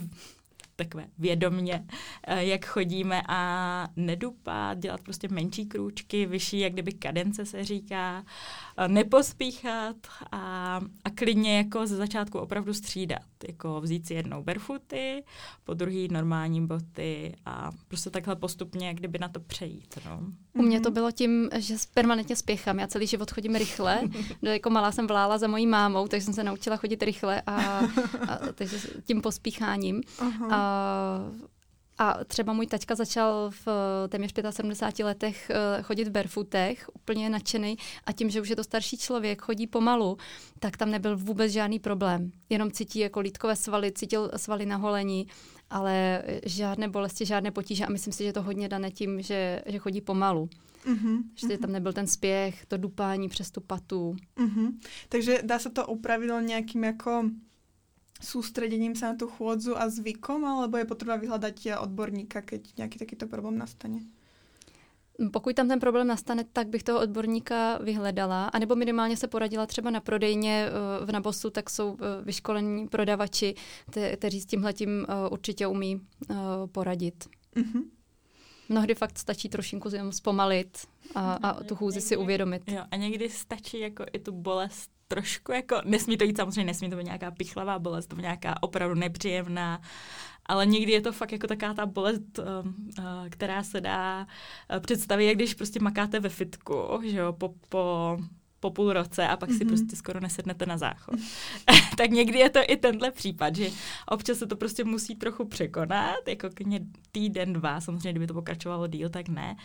takové 0.85 1.07
vědomně, 1.19 1.85
eh, 2.27 2.45
jak 2.45 2.67
chodíme 2.67 3.23
a 3.29 3.89
nedupat, 3.97 4.79
dělat 4.79 5.01
prostě 5.01 5.29
menší 5.29 5.67
krůčky, 5.67 6.27
vyšší, 6.27 6.59
jak 6.59 6.73
kdyby 6.73 6.93
kadence 6.93 7.47
se 7.47 7.65
říká, 7.65 8.25
eh, 8.77 8.89
nepospíchat 8.89 9.97
a, 10.33 10.81
a 11.05 11.11
klidně 11.15 11.57
jako 11.57 11.87
ze 11.87 11.97
začátku 11.97 12.39
opravdu 12.39 12.75
střídat. 12.75 13.23
Jako 13.49 13.81
vzít 13.81 14.07
si 14.07 14.15
jednou 14.15 14.43
barefooty, 14.43 15.25
po 15.65 15.75
druhý 15.75 16.09
normální 16.09 16.67
boty 16.67 17.35
a 17.47 17.71
prostě 17.89 18.11
takhle 18.11 18.37
postupně, 18.37 18.87
jak 18.87 18.97
kdyby 18.97 19.19
na 19.19 19.29
to 19.29 19.41
přejít. 19.41 19.99
No. 20.07 20.21
U 20.55 20.63
mě 20.63 20.81
to 20.81 20.91
bylo 20.91 21.11
tím, 21.11 21.49
že 21.57 21.75
permanentně 21.95 22.37
spěchám. 22.37 22.79
Já 22.79 22.87
celý 22.87 23.07
život 23.07 23.31
chodím 23.31 23.55
rychle. 23.55 24.01
jako 24.43 24.71
malá 24.71 24.93
jsem 24.93 25.07
vlála 25.07 25.39
za 25.39 25.47
mojí 25.47 25.67
mámou, 25.67 26.09
takže 26.09 26.25
jsem 26.25 26.35
se 26.35 26.45
naučila 26.45 26.77
chodit 26.77 27.03
rychle 27.03 27.43
a, 27.47 27.53
a 28.29 28.39
takže 28.55 28.79
tím 29.05 29.21
pospícháním. 29.23 30.01
Uh-huh. 30.01 30.53
A 30.53 31.33
a 31.99 32.25
třeba 32.25 32.53
můj 32.53 32.67
taťka 32.67 32.95
začal 32.95 33.51
v 33.65 33.69
téměř 34.09 34.33
75 34.51 35.05
letech 35.05 35.51
eh, 35.51 35.83
chodit 35.83 36.09
v 36.09 36.11
barefootech, 36.11 36.91
úplně 36.95 37.31
nadšený 37.31 37.77
a 38.07 38.13
tím, 38.13 38.31
že 38.31 38.41
už 38.41 38.49
je 38.49 38.57
to 38.57 38.65
starší 38.65 38.97
člověk, 38.97 39.43
chodí 39.43 39.67
pomalu, 39.67 40.17
tak 40.59 40.77
tam 40.77 40.91
nebyl 40.91 41.17
vůbec 41.17 41.53
žádný 41.53 41.79
problém. 41.79 42.33
Jenom 42.49 42.71
cítí 42.71 42.99
jako 42.99 43.21
lítkové 43.21 43.57
svaly, 43.57 43.93
cítil 43.93 44.31
svaly 44.37 44.67
na 44.67 44.77
holení, 44.77 45.27
ale 45.73 46.23
žádné 46.45 46.89
bolesti, 46.89 47.25
žádné 47.25 47.51
potíže 47.51 47.85
a 47.85 47.91
myslím 47.91 48.13
si, 48.13 48.25
že 48.25 48.33
to 48.33 48.43
hodně 48.43 48.69
dané 48.69 48.91
tím, 48.91 49.23
že, 49.23 49.63
že 49.67 49.79
chodí 49.79 50.01
pomalu. 50.01 50.49
Uh-huh, 50.83 51.23
že 51.35 51.59
tam 51.59 51.73
nebyl 51.73 51.93
ten 51.93 52.07
spěch, 52.07 52.67
to 52.67 52.77
dupání 52.77 53.29
přes 53.29 53.51
tu 53.51 53.61
patu. 53.61 54.17
Uh-huh. 54.37 54.75
Takže 55.09 55.41
dá 55.43 55.59
se 55.59 55.71
to 55.71 55.87
upravit 55.87 56.31
nějakým 56.41 56.85
jako 56.85 57.31
sústredením 58.23 58.95
sa 58.95 59.13
na 59.13 59.19
tú 59.19 59.27
chôdzu 59.27 59.75
a 59.75 59.91
zvykom, 59.91 60.47
alebo 60.47 60.79
je 60.79 60.87
potřeba 60.87 61.19
vyhľadať 61.19 61.83
odborníka, 61.83 62.43
keď 62.43 62.79
nějaký 62.79 62.99
takýto 62.99 63.27
problém 63.27 63.59
nastane? 63.59 64.07
Pokud 65.31 65.57
tam 65.57 65.69
ten 65.69 65.81
problém 65.81 66.07
nastane, 66.07 66.45
tak 66.53 66.69
bych 66.69 66.83
toho 66.83 67.01
odborníka 67.01 67.79
vyhledala, 67.79 68.47
anebo 68.47 68.77
minimálně 68.77 69.17
se 69.17 69.29
poradila 69.29 69.67
třeba 69.67 69.91
na 69.91 70.01
prodejně 70.01 70.67
eh, 70.69 71.07
v 71.07 71.13
Nabosu, 71.13 71.51
tak 71.51 71.71
jsou 71.71 71.97
eh, 72.01 72.25
vyškolení 72.25 72.89
prodavači, 72.89 73.55
kteří 74.17 74.41
s 74.41 74.47
tímhletím 74.47 75.07
eh, 75.09 75.29
určitě 75.29 75.67
umí 75.67 76.01
poradit. 76.73 77.25
Mm-hmm. 77.57 77.83
Mnohdy 78.69 78.95
fakt 78.95 79.19
stačí 79.19 79.49
trošinku 79.49 79.89
jenom 79.93 80.13
zpomalit 80.13 80.79
a, 81.15 81.33
a 81.33 81.65
tu 81.65 81.77
chůzi 81.77 82.01
si 82.01 82.17
uvědomit. 82.17 82.63
Jo, 82.67 82.83
a 82.91 82.97
někdy 82.97 83.29
stačí 83.29 83.81
jako 83.81 84.05
i 84.13 84.19
tu 84.19 84.33
bolest 84.33 84.91
trošku 85.09 85.53
jako, 85.53 85.77
nesmí 85.85 86.17
to 86.17 86.25
jít 86.25 86.37
samozřejmě, 86.37 86.65
nesmí 86.65 86.91
to 86.91 86.97
být 86.97 87.05
nějaká 87.05 87.31
pichlavá 87.31 87.79
bolest, 87.79 88.07
to 88.07 88.17
být 88.17 88.23
nějaká 88.23 88.63
opravdu 88.63 88.95
nepříjemná, 88.95 89.81
ale 90.47 90.67
někdy 90.67 90.93
je 90.93 91.01
to 91.01 91.13
fakt 91.13 91.33
jako 91.33 91.47
taká 91.47 91.75
ta 91.75 91.87
bolest, 91.87 92.39
uh, 92.39 92.45
uh, 92.99 93.29
která 93.31 93.63
se 93.63 93.81
dá 93.81 94.27
uh, 94.75 94.81
představit, 94.81 95.27
jak 95.27 95.37
když 95.37 95.55
prostě 95.55 95.81
makáte 95.81 96.21
ve 96.21 96.29
fitku, 96.29 96.75
že 97.05 97.19
jo, 97.19 97.33
po, 97.33 97.55
po 97.69 98.19
po 98.63 98.71
půl 98.71 98.93
roce 98.93 99.29
a 99.29 99.37
pak 99.37 99.51
mm-hmm. 99.51 99.59
si 99.59 99.65
mhm. 99.65 99.69
prostě 99.69 99.97
skoro 99.97 100.21
nesednete 100.21 100.67
na 100.67 100.79
záchod. 100.79 101.15
tak 101.97 102.11
někdy 102.11 102.39
je 102.39 102.51
to 102.51 102.61
i 102.69 102.77
tenhle 102.77 103.11
případ, 103.11 103.57
že 103.57 103.71
občas 104.09 104.39
se 104.39 104.47
to 104.47 104.57
prostě 104.57 104.85
musí 104.85 105.17
trochu 105.17 105.45
překonat, 105.45 106.29
jako 106.29 106.49
klidně 106.55 106.81
týden, 107.13 107.53
dva, 107.53 107.81
samozřejmě 107.81 108.11
kdyby 108.11 108.27
to 108.27 108.35
pokračovalo 108.35 108.87
díl, 108.87 109.09
tak 109.09 109.29
ne. 109.29 109.57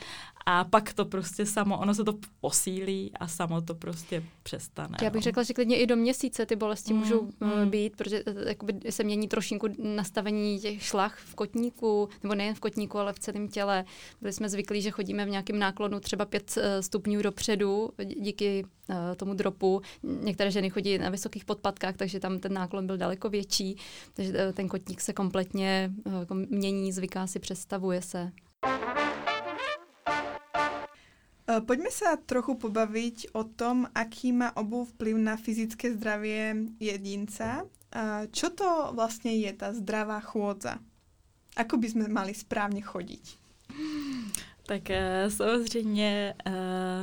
A 0.46 0.64
pak 0.64 0.94
to 0.94 1.06
prostě 1.06 1.46
samo, 1.46 1.78
ono 1.78 1.94
se 1.94 2.04
to 2.04 2.14
posílí 2.42 3.12
a 3.20 3.28
samo 3.28 3.62
to 3.62 3.76
prostě 3.76 4.24
přestane. 4.44 4.98
Já 5.02 5.10
bych 5.10 5.22
no. 5.22 5.24
řekla, 5.24 5.44
že 5.44 5.54
klidně 5.54 5.78
i 5.78 5.88
do 5.88 5.96
měsíce 5.96 6.46
ty 6.46 6.56
bolesti 6.56 6.94
mm, 6.94 7.00
můžou 7.00 7.30
mm. 7.40 7.70
být, 7.70 7.96
protože 7.96 8.24
eh, 8.26 8.50
jakoby 8.50 8.74
se 8.90 9.04
mění 9.04 9.28
trošinku 9.28 9.68
nastavení 9.78 10.60
těch 10.60 10.84
šlach 10.84 11.20
v 11.20 11.36
kotníku, 11.36 12.10
nebo 12.24 12.36
nejen 12.36 12.56
v 12.56 12.60
kotníku, 12.60 12.98
ale 12.98 13.14
v 13.14 13.20
celém 13.20 13.48
těle. 13.48 13.86
Byli 14.22 14.34
jsme 14.34 14.50
zvyklí, 14.50 14.82
že 14.82 14.92
chodíme 14.92 15.26
v 15.26 15.30
nějakém 15.30 15.60
náklonu 15.60 16.00
třeba 16.00 16.26
pět 16.26 16.58
eh, 16.58 16.84
stupňů 16.84 17.22
dopředu 17.22 17.90
díky 18.06 18.66
Eh, 18.87 18.87
tomu 19.16 19.34
dropu. 19.34 19.82
Některé 20.04 20.52
ženy 20.52 20.70
chodí 20.70 20.98
na 20.98 21.10
vysokých 21.10 21.46
podpatkách, 21.46 21.98
takže 21.98 22.20
tam 22.20 22.40
ten 22.40 22.54
náklon 22.54 22.88
byl 22.88 22.98
daleko 22.98 23.30
větší, 23.30 23.78
takže 24.14 24.34
eh, 24.36 24.54
ten 24.54 24.68
kotník 24.68 25.02
se 25.02 25.14
kompletně 25.14 25.92
eh, 26.06 26.20
jako 26.20 26.34
mění, 26.34 26.92
zvyká 26.92 27.28
si, 27.28 27.40
představuje 27.40 28.02
se. 28.02 28.32
Poďme 31.48 31.88
sa 31.88 32.20
trochu 32.20 32.60
pobaviť 32.60 33.32
o 33.32 33.48
tom, 33.48 33.88
aký 33.96 34.36
má 34.36 34.52
obuv 34.60 34.92
vplyv 34.92 35.16
na 35.16 35.40
fyzické 35.40 35.96
zdravie 35.96 36.76
jedinca. 36.76 37.64
Čo 38.36 38.52
to 38.52 38.92
vlastne 38.92 39.32
je 39.32 39.56
tá 39.56 39.72
zdravá 39.72 40.20
chôdza? 40.20 40.76
Ako 41.56 41.80
by 41.80 41.88
sme 41.88 42.06
mali 42.12 42.36
správne 42.36 42.84
chodiť? 42.84 43.26
Tak 44.68 44.82
uh, 44.90 45.32
samozřejmě 45.32 46.34
uh, 46.48 46.54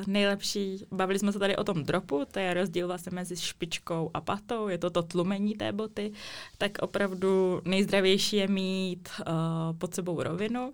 nejlepší, 0.06 0.84
bavili 0.90 1.18
jsme 1.18 1.32
se 1.32 1.38
tady 1.38 1.56
o 1.56 1.64
tom 1.64 1.84
dropu, 1.84 2.24
to 2.32 2.38
je 2.38 2.54
rozdíl 2.54 2.86
vlastně 2.86 3.12
mezi 3.14 3.36
špičkou 3.36 4.10
a 4.14 4.20
patou, 4.20 4.68
je 4.68 4.78
to 4.78 4.90
to 4.90 5.02
tlumení 5.02 5.54
té 5.54 5.72
boty, 5.72 6.12
tak 6.58 6.78
opravdu 6.80 7.60
nejzdravější 7.64 8.36
je 8.36 8.48
mít 8.48 9.08
uh, 9.18 9.78
pod 9.78 9.94
sebou 9.94 10.22
rovinu, 10.22 10.72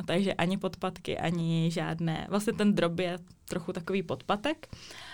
a 0.00 0.02
takže 0.02 0.34
ani 0.34 0.58
podpatky, 0.58 1.18
ani 1.18 1.70
žádné. 1.70 2.26
Vlastně 2.30 2.52
ten 2.52 2.74
drop 2.74 2.98
je 2.98 3.18
trochu 3.48 3.72
takový 3.72 4.02
podpatek. 4.02 4.68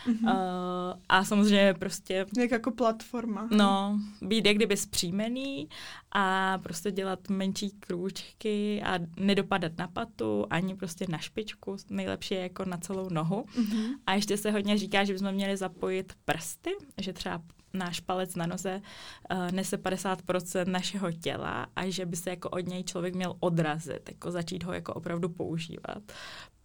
Mm-hmm. 0.06 0.24
Uh, 0.24 1.00
a 1.08 1.24
samozřejmě 1.24 1.74
prostě... 1.74 2.26
Jak 2.38 2.50
jako 2.50 2.70
platforma. 2.70 3.48
No, 3.50 4.00
být 4.22 4.46
jak 4.46 4.56
kdyby 4.56 4.76
zpřímený 4.76 5.68
a 6.12 6.58
prostě 6.58 6.90
dělat 6.90 7.28
menší 7.28 7.70
krůčky 7.70 8.82
a 8.82 8.98
nedopadat 9.16 9.72
na 9.78 9.88
patu, 9.88 10.46
ani 10.50 10.76
prostě 10.76 11.06
na 11.08 11.18
špičku. 11.18 11.76
Nejlepší 11.90 12.34
je 12.34 12.40
jako 12.40 12.64
na 12.64 12.76
celou 12.76 13.08
nohu. 13.08 13.42
Mm-hmm. 13.42 13.94
A 14.06 14.14
ještě 14.14 14.36
se 14.36 14.50
hodně 14.50 14.78
říká, 14.78 15.04
že 15.04 15.12
bychom 15.12 15.32
měli 15.32 15.56
zapojit 15.56 16.12
prsty, 16.24 16.70
že 17.00 17.12
třeba 17.12 17.42
náš 17.78 18.00
palec 18.00 18.34
na 18.34 18.46
noze 18.46 18.82
uh, 19.30 19.50
nese 19.50 19.76
50% 19.76 20.68
našeho 20.68 21.12
těla 21.12 21.66
a 21.76 21.90
že 21.90 22.06
by 22.06 22.16
se 22.16 22.30
jako 22.30 22.48
od 22.48 22.66
něj 22.66 22.84
člověk 22.84 23.14
měl 23.14 23.36
odrazit, 23.40 24.08
jako 24.08 24.30
začít 24.30 24.64
ho 24.64 24.72
jako 24.72 24.94
opravdu 24.94 25.28
používat. 25.28 26.02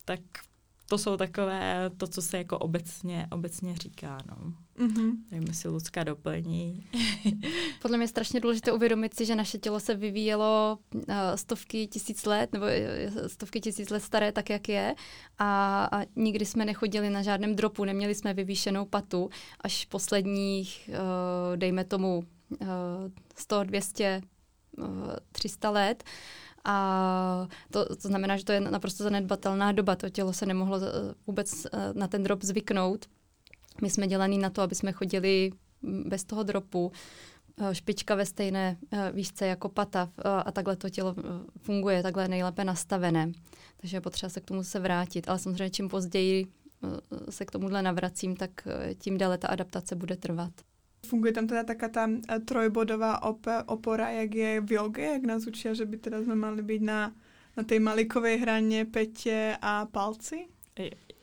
Tak 0.05 0.19
to 0.91 0.97
jsou 0.97 1.17
takové, 1.17 1.89
to, 1.97 2.07
co 2.07 2.21
se 2.21 2.37
jako 2.37 2.57
obecně, 2.57 3.27
obecně 3.31 3.75
říká, 3.75 4.17
no. 4.29 4.53
Mm-hmm. 4.81 5.11
Nevím, 5.31 5.47
jestli 5.47 5.69
Lucka 5.69 6.03
doplní. 6.03 6.85
Podle 7.81 7.97
mě 7.97 8.03
je 8.03 8.07
strašně 8.07 8.39
důležité 8.39 8.71
uvědomit 8.71 9.13
si, 9.13 9.25
že 9.25 9.35
naše 9.35 9.57
tělo 9.57 9.79
se 9.79 9.95
vyvíjelo 9.95 10.79
uh, 10.93 11.01
stovky 11.35 11.87
tisíc 11.87 12.25
let, 12.25 12.53
nebo 12.53 12.65
stovky 13.27 13.61
tisíc 13.61 13.89
let 13.89 14.03
staré, 14.03 14.31
tak 14.31 14.49
jak 14.49 14.69
je. 14.69 14.95
A, 15.39 15.85
a 15.91 16.05
nikdy 16.15 16.45
jsme 16.45 16.65
nechodili 16.65 17.09
na 17.09 17.21
žádném 17.21 17.55
dropu, 17.55 17.85
neměli 17.85 18.15
jsme 18.15 18.33
vyvýšenou 18.33 18.85
patu, 18.85 19.29
až 19.61 19.85
posledních, 19.85 20.89
uh, 20.89 21.57
dejme 21.57 21.83
tomu, 21.83 22.23
uh, 22.61 22.67
100, 23.35 23.63
200, 23.63 24.21
uh, 24.77 24.87
300 25.31 25.69
let. 25.69 26.03
A 26.65 27.47
to, 27.71 27.95
to 27.95 28.07
znamená, 28.07 28.37
že 28.37 28.45
to 28.45 28.51
je 28.51 28.61
naprosto 28.61 29.03
zanedbatelná 29.03 29.71
doba. 29.71 29.95
To 29.95 30.09
tělo 30.09 30.33
se 30.33 30.45
nemohlo 30.45 30.79
vůbec 31.27 31.67
na 31.93 32.07
ten 32.07 32.23
drop 32.23 32.43
zvyknout. 32.43 33.05
My 33.81 33.89
jsme 33.89 34.07
dělaný 34.07 34.37
na 34.37 34.49
to, 34.49 34.61
aby 34.61 34.75
jsme 34.75 34.91
chodili 34.91 35.51
bez 35.83 36.23
toho 36.23 36.43
dropu, 36.43 36.91
eh, 37.61 37.75
špička 37.75 38.15
ve 38.15 38.25
stejné 38.25 38.77
eh, 38.91 39.11
výšce 39.11 39.47
jako 39.47 39.69
pata 39.69 40.09
eh, 40.17 40.21
a 40.45 40.51
takhle 40.51 40.75
to 40.75 40.89
tělo 40.89 41.15
funguje, 41.61 42.03
takhle 42.03 42.27
nejlépe 42.27 42.63
nastavené. 42.63 43.31
Takže 43.77 43.97
je 43.97 44.01
potřeba 44.01 44.29
se 44.29 44.41
k 44.41 44.45
tomu 44.45 44.63
se 44.63 44.79
vrátit. 44.79 45.29
Ale 45.29 45.39
samozřejmě 45.39 45.69
čím 45.69 45.89
později 45.89 46.47
se 47.29 47.45
k 47.45 47.51
tomuhle 47.51 47.81
navracím, 47.81 48.35
tak 48.35 48.67
tím 48.97 49.17
déle 49.17 49.37
ta 49.37 49.47
adaptace 49.47 49.95
bude 49.95 50.15
trvat. 50.15 50.51
Funguje 51.05 51.33
tam 51.33 51.47
teda 51.47 51.63
taká 51.63 51.89
ta 51.89 52.09
trojbodová 52.45 53.23
op 53.23 53.47
opora, 53.65 54.09
jak 54.09 54.35
je 54.35 54.61
v 54.61 54.71
joge, 54.71 55.01
jak 55.01 55.21
nás 55.21 55.47
učí, 55.47 55.69
že 55.71 55.85
by 55.85 55.97
teda 55.97 56.21
jsme 56.23 56.35
mali 56.35 56.61
být 56.63 56.81
na, 56.81 57.15
na 57.57 57.63
té 57.63 57.79
malikové 57.79 58.35
hraně, 58.35 58.85
petě 58.85 59.57
a 59.61 59.85
palci? 59.85 60.47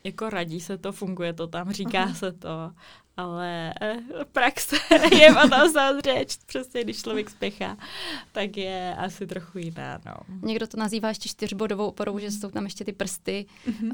Jako 0.03 0.29
radí 0.29 0.59
se 0.59 0.77
to, 0.77 0.91
funguje 0.91 1.33
to 1.33 1.47
tam, 1.47 1.71
říká 1.71 2.03
Aha. 2.03 2.13
se 2.13 2.31
to, 2.31 2.71
ale 3.17 3.73
eh, 3.81 3.99
praxe 4.31 4.75
je 5.19 5.33
potom 5.41 5.71
samozřejmě, 5.71 6.25
přesně 6.45 6.83
když 6.83 7.01
člověk 7.01 7.29
spěchá, 7.29 7.77
tak 8.31 8.57
je 8.57 8.95
asi 8.95 9.27
trochu 9.27 9.57
jiná. 9.57 10.01
No. 10.05 10.13
Někdo 10.41 10.67
to 10.67 10.77
nazývá 10.77 11.09
ještě 11.09 11.29
čtyřbodovou 11.29 11.87
oporou, 11.87 12.19
že 12.19 12.31
jsou 12.31 12.51
tam 12.51 12.63
ještě 12.63 12.85
ty 12.85 12.93
prsty, 12.93 13.45
uh, 13.83 13.91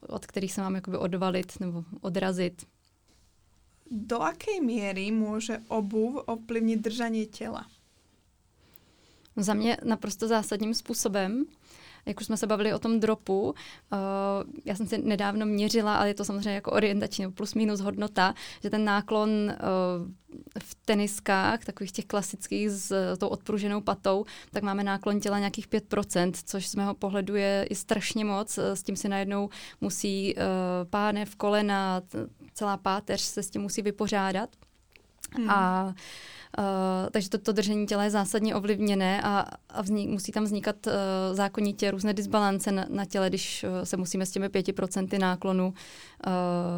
od 0.00 0.26
kterých 0.26 0.52
se 0.52 0.60
mám 0.60 0.74
jakoby 0.74 0.96
odvalit 0.96 1.60
nebo 1.60 1.84
odrazit. 2.00 2.66
Do 3.90 4.18
jaké 4.22 4.60
míry 4.60 5.10
může 5.10 5.58
obuv 5.68 6.22
ovlivnit 6.26 6.80
držení 6.80 7.26
těla? 7.26 7.66
Za 9.36 9.54
mě 9.54 9.76
naprosto 9.84 10.28
zásadním 10.28 10.74
způsobem 10.74 11.46
jak 12.06 12.20
už 12.20 12.26
jsme 12.26 12.36
se 12.36 12.46
bavili 12.46 12.74
o 12.74 12.78
tom 12.78 13.00
dropu, 13.00 13.42
uh, 13.42 13.54
já 14.64 14.74
jsem 14.74 14.86
si 14.86 14.98
nedávno 14.98 15.46
měřila, 15.46 15.96
ale 15.96 16.08
je 16.08 16.14
to 16.14 16.24
samozřejmě 16.24 16.54
jako 16.54 16.72
orientační 16.72 17.32
plus 17.32 17.54
minus 17.54 17.80
hodnota, 17.80 18.34
že 18.62 18.70
ten 18.70 18.84
náklon 18.84 19.28
uh, 19.30 19.54
v 20.62 20.74
teniskách, 20.84 21.64
takových 21.64 21.92
těch 21.92 22.04
klasických 22.04 22.70
s 22.70 23.16
tou 23.16 23.28
odpruženou 23.28 23.80
patou, 23.80 24.24
tak 24.50 24.62
máme 24.62 24.84
náklon 24.84 25.20
těla 25.20 25.38
nějakých 25.38 25.68
5%, 25.68 26.32
což 26.44 26.68
z 26.68 26.74
mého 26.74 26.94
pohledu 26.94 27.34
je 27.34 27.66
i 27.70 27.74
strašně 27.74 28.24
moc. 28.24 28.58
S 28.58 28.82
tím 28.82 28.96
si 28.96 29.08
najednou 29.08 29.48
musí 29.80 30.34
uh, 30.34 30.42
pánev, 30.90 31.36
kolena, 31.36 32.02
celá 32.54 32.76
páteř 32.76 33.20
se 33.20 33.42
s 33.42 33.50
tím 33.50 33.62
musí 33.62 33.82
vypořádat. 33.82 34.50
Hmm. 35.32 35.50
A 35.50 35.94
Uh, 36.58 37.10
takže 37.10 37.30
toto 37.30 37.44
to 37.44 37.52
držení 37.52 37.86
těla 37.86 38.04
je 38.04 38.10
zásadně 38.10 38.54
ovlivněné 38.54 39.22
a, 39.22 39.46
a 39.70 39.82
vznik, 39.82 40.10
musí 40.10 40.32
tam 40.32 40.44
vznikat 40.44 40.86
uh, 40.86 40.92
zákonitě 41.32 41.90
různé 41.90 42.14
disbalance 42.14 42.72
na, 42.72 42.86
na 42.88 43.04
těle, 43.04 43.28
když 43.28 43.64
uh, 43.64 43.84
se 43.84 43.96
musíme 43.96 44.26
s 44.26 44.30
těmi 44.30 44.48
5% 44.48 45.18
náklonu 45.18 45.66
uh, 45.66 46.32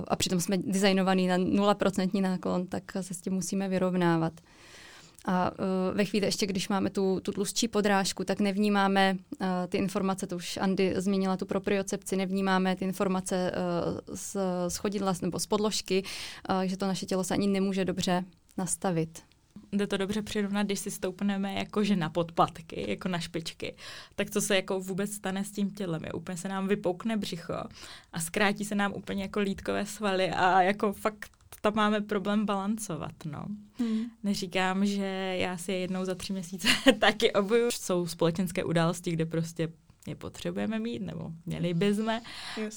a 0.09 0.17
přitom 0.17 0.41
jsme 0.41 0.57
designovaní 0.59 1.26
na 1.26 1.38
0% 1.38 2.21
náklon, 2.21 2.67
tak 2.67 2.83
se 3.00 3.15
s 3.15 3.21
tím 3.21 3.33
musíme 3.33 3.69
vyrovnávat. 3.69 4.33
A 5.26 5.50
uh, 5.50 5.56
ve 5.97 6.04
chvíli 6.04 6.26
ještě, 6.26 6.47
když 6.47 6.68
máme 6.68 6.90
tu, 6.90 7.21
tu 7.21 7.33
tlustší 7.33 7.68
podrážku, 7.68 8.25
tak 8.25 8.40
nevnímáme 8.40 9.16
uh, 9.40 9.47
ty 9.68 9.78
informace, 9.78 10.26
to 10.26 10.37
už 10.37 10.56
Andy 10.56 10.95
zmínila 10.97 11.37
tu 11.37 11.47
propriocepci, 11.47 12.16
nevnímáme 12.16 12.76
ty 12.76 12.85
informace 12.85 13.52
uh, 13.52 14.16
z, 14.16 14.37
z 14.68 14.76
chodidla 14.76 15.14
nebo 15.23 15.38
z 15.38 15.47
podložky, 15.47 16.02
uh, 16.50 16.62
že 16.62 16.76
to 16.76 16.87
naše 16.87 17.06
tělo 17.06 17.25
se 17.25 17.35
ani 17.35 17.47
nemůže 17.47 17.85
dobře 17.85 18.25
nastavit 18.56 19.23
jde 19.73 19.87
to 19.87 19.97
dobře 19.97 20.23
přirovnat, 20.23 20.66
když 20.66 20.78
si 20.78 20.90
stoupneme 20.90 21.54
jakože 21.54 21.97
na 21.97 22.11
podpatky, 22.11 22.90
jako 22.90 23.09
na 23.09 23.18
špičky, 23.18 23.75
tak 24.14 24.30
co 24.30 24.40
se 24.40 24.56
jako 24.56 24.80
vůbec 24.80 25.12
stane 25.12 25.45
s 25.45 25.50
tím 25.50 25.71
tělem? 25.71 26.04
Je 26.04 26.12
úplně 26.12 26.37
se 26.37 26.49
nám 26.49 26.68
vypoukne 26.68 27.16
břicho 27.16 27.54
a 28.12 28.21
zkrátí 28.21 28.64
se 28.64 28.75
nám 28.75 28.92
úplně 28.92 29.23
jako 29.23 29.40
lítkové 29.40 29.87
svaly 29.87 30.30
a 30.30 30.62
jako 30.62 30.92
fakt 30.92 31.36
tam 31.61 31.75
máme 31.75 32.00
problém 32.00 32.47
balancovat, 32.47 33.12
no. 33.25 33.47
Hmm. 33.79 34.05
Neříkám, 34.23 34.87
že 34.87 35.37
já 35.38 35.57
si 35.57 35.73
je 35.73 35.79
jednou 35.79 36.05
za 36.05 36.15
tři 36.15 36.33
měsíce 36.33 36.69
taky 36.99 37.33
obuju. 37.33 37.71
Jsou 37.71 38.07
společenské 38.07 38.65
události, 38.65 39.11
kde 39.11 39.26
prostě 39.26 39.69
je 40.07 40.15
potřebujeme 40.15 40.79
mít, 40.79 41.03
nebo 41.03 41.31
měli 41.47 41.75
bychom, 41.75 42.21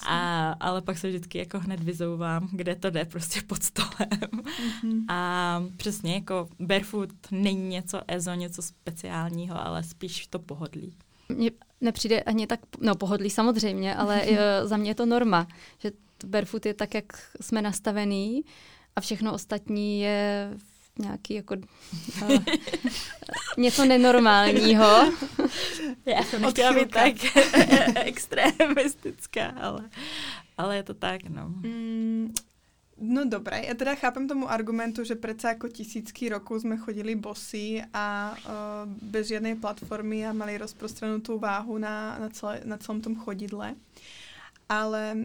a, 0.06 0.52
ale 0.60 0.82
pak 0.82 0.98
se 0.98 1.08
vždycky 1.08 1.38
jako 1.38 1.58
hned 1.58 1.80
vyzouvám, 1.80 2.48
kde 2.52 2.74
to 2.74 2.90
jde 2.90 3.04
prostě 3.04 3.42
pod 3.42 3.62
stolem. 3.62 4.20
Mm-hmm. 4.20 5.04
A 5.08 5.62
přesně 5.76 6.14
jako 6.14 6.48
barefoot 6.60 7.10
není 7.30 7.68
něco 7.68 8.00
ezo, 8.08 8.34
něco 8.34 8.62
speciálního, 8.62 9.66
ale 9.66 9.82
spíš 9.82 10.26
to 10.26 10.38
pohodlí. 10.38 10.94
Mně 11.28 11.50
nepřijde 11.80 12.22
ani 12.22 12.46
tak, 12.46 12.60
no 12.80 12.94
pohodlí 12.94 13.30
samozřejmě, 13.30 13.94
ale 13.94 14.22
za 14.64 14.76
mě 14.76 14.90
je 14.90 14.94
to 14.94 15.06
norma, 15.06 15.46
že 15.78 15.92
barefoot 16.24 16.66
je 16.66 16.74
tak, 16.74 16.94
jak 16.94 17.04
jsme 17.40 17.62
nastavený 17.62 18.44
a 18.96 19.00
všechno 19.00 19.32
ostatní 19.32 20.00
je 20.00 20.50
nějaký 20.98 21.34
jako 21.34 21.54
uh, 22.22 22.30
něco 23.58 23.84
nenormálního. 23.84 25.12
Já 26.06 26.22
jsem 26.24 26.42
nechtěla 26.42 26.72
být 26.72 26.90
tak 26.90 27.14
extremistická, 28.06 29.46
ale, 29.46 29.90
ale 30.58 30.76
je 30.76 30.82
to 30.82 30.94
tak, 30.94 31.22
no. 31.28 31.48
Mm, 31.48 32.34
No 33.02 33.24
dobré, 33.24 33.62
já 33.66 33.74
teda 33.74 33.94
chápem 33.94 34.28
tomu 34.28 34.50
argumentu, 34.50 35.04
že 35.04 35.14
přece 35.14 35.48
jako 35.48 35.68
tisícky 35.68 36.28
roků 36.28 36.60
jsme 36.60 36.76
chodili 36.76 37.14
bosí 37.14 37.82
a 37.94 38.36
uh, 38.44 38.92
bez 39.02 39.26
žádné 39.26 39.56
platformy 39.56 40.26
a 40.26 40.32
mali 40.32 40.58
rozprostřenou 40.58 41.20
tu 41.20 41.38
váhu 41.38 41.78
na, 41.78 42.18
na, 42.18 42.28
celé, 42.28 42.60
na 42.64 42.76
celém 42.76 43.00
tom 43.00 43.16
chodidle. 43.16 43.74
Ale 44.68 45.16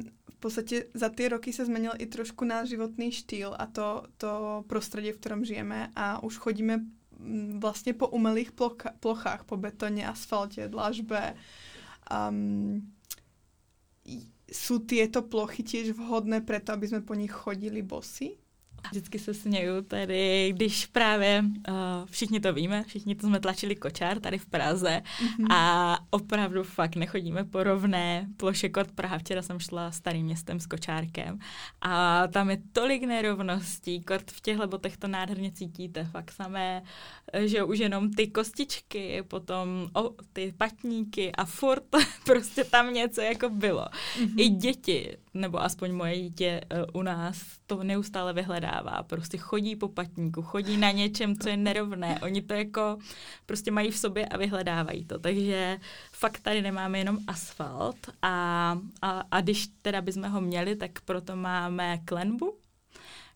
podstatě 0.46 0.86
za 0.94 1.10
ty 1.10 1.30
roky 1.30 1.54
se 1.54 1.66
změnil 1.66 1.92
i 1.98 2.06
trošku 2.06 2.46
náš 2.46 2.70
životný 2.70 3.12
štýl 3.12 3.56
a 3.58 3.66
to, 3.66 4.04
to 4.18 4.64
prostředí, 4.68 5.12
v 5.12 5.18
kterém 5.18 5.46
žijeme 5.46 5.92
a 5.96 6.24
už 6.24 6.38
chodíme 6.38 6.78
mm, 7.18 7.60
vlastně 7.60 7.94
po 7.94 8.08
umelých 8.08 8.52
plocha, 8.52 8.90
plochách, 9.00 9.44
po 9.44 9.58
betoně, 9.58 10.08
asfaltě, 10.08 10.68
dlažbe. 10.68 11.34
Um, 12.30 12.94
sú 14.46 14.86
tieto 14.86 15.26
plochy 15.26 15.66
tiež 15.66 15.98
vhodné 15.98 16.46
preto, 16.46 16.70
aby 16.78 16.86
sme 16.86 17.02
po 17.02 17.18
nich 17.18 17.34
chodili 17.34 17.82
bosy? 17.82 18.38
Vždycky 18.92 19.20
se 19.20 19.34
směju 19.34 19.82
tady, 19.82 20.54
když 20.56 20.86
právě 20.86 21.44
uh, 21.70 21.76
všichni 22.06 22.40
to 22.40 22.54
víme, 22.54 22.84
všichni 22.84 23.16
to 23.16 23.28
jsme 23.28 23.40
tlačili 23.40 23.76
kočár 23.76 24.20
tady 24.20 24.38
v 24.38 24.46
Praze 24.46 25.02
mm-hmm. 25.02 25.54
a 25.54 25.98
opravdu 26.10 26.64
fakt 26.64 26.96
nechodíme 26.96 27.44
po 27.44 27.64
rovné 27.64 28.28
ploše 28.38 28.70
kod 28.70 28.92
Praha. 28.92 29.18
Včera 29.18 29.42
jsem 29.42 29.60
šla 29.60 29.92
starým 29.92 30.26
městem 30.26 30.60
s 30.60 30.68
kočárkem 30.68 31.40
a 31.82 32.28
tam 32.28 32.50
je 32.50 32.58
tolik 32.72 33.04
nerovností, 33.04 34.02
kort 34.02 34.32
v 34.32 34.42
těchto 34.42 34.68
botech 34.68 34.98
to 34.98 35.08
nádherně 35.08 35.52
cítíte, 35.52 36.04
fakt 36.04 36.32
samé, 36.32 36.84
že 37.34 37.64
už 37.64 37.80
jenom 37.80 38.12
ty 38.12 38.28
kostičky, 38.28 39.24
potom 39.28 39.90
o, 39.96 40.10
ty 40.34 40.54
patníky 40.58 41.32
a 41.32 41.46
furt 41.46 41.84
prostě 42.26 42.64
tam 42.64 42.94
něco 42.94 43.22
jako 43.22 43.50
bylo. 43.50 43.86
Mm-hmm. 43.86 44.42
I 44.42 44.50
děti, 44.50 45.18
nebo 45.34 45.62
aspoň 45.62 45.92
moje 45.92 46.20
dítě 46.20 46.62
uh, 46.94 47.02
u 47.02 47.04
nás 47.04 47.38
to 47.68 47.84
neustále 47.84 48.34
vyhledává. 48.34 49.04
Prostě 49.04 49.38
chodí 49.38 49.76
po 49.76 49.88
patníku, 49.88 50.42
chodí 50.42 50.78
na 50.78 50.92
něčem, 50.92 51.36
co 51.36 51.50
je 51.50 51.58
nerovné. 51.58 52.20
Oni 52.22 52.42
to 52.42 52.54
jako 52.54 52.98
prostě 53.46 53.72
mají 53.72 53.92
v 53.92 53.98
sobě 53.98 54.26
a 54.26 54.38
vyhledávají 54.38 55.06
to. 55.06 55.20
Takže 55.20 55.80
fakt 56.12 56.40
tady 56.40 56.62
nemáme 56.62 56.98
jenom 56.98 57.20
asfalt 57.28 58.10
a, 58.22 58.78
a, 59.02 59.24
a 59.32 59.42
když 59.42 59.68
teda 59.82 60.02
bychom 60.02 60.24
ho 60.24 60.42
měli, 60.42 60.76
tak 60.76 61.02
proto 61.02 61.36
máme 61.36 61.98
klenbu, 62.06 62.58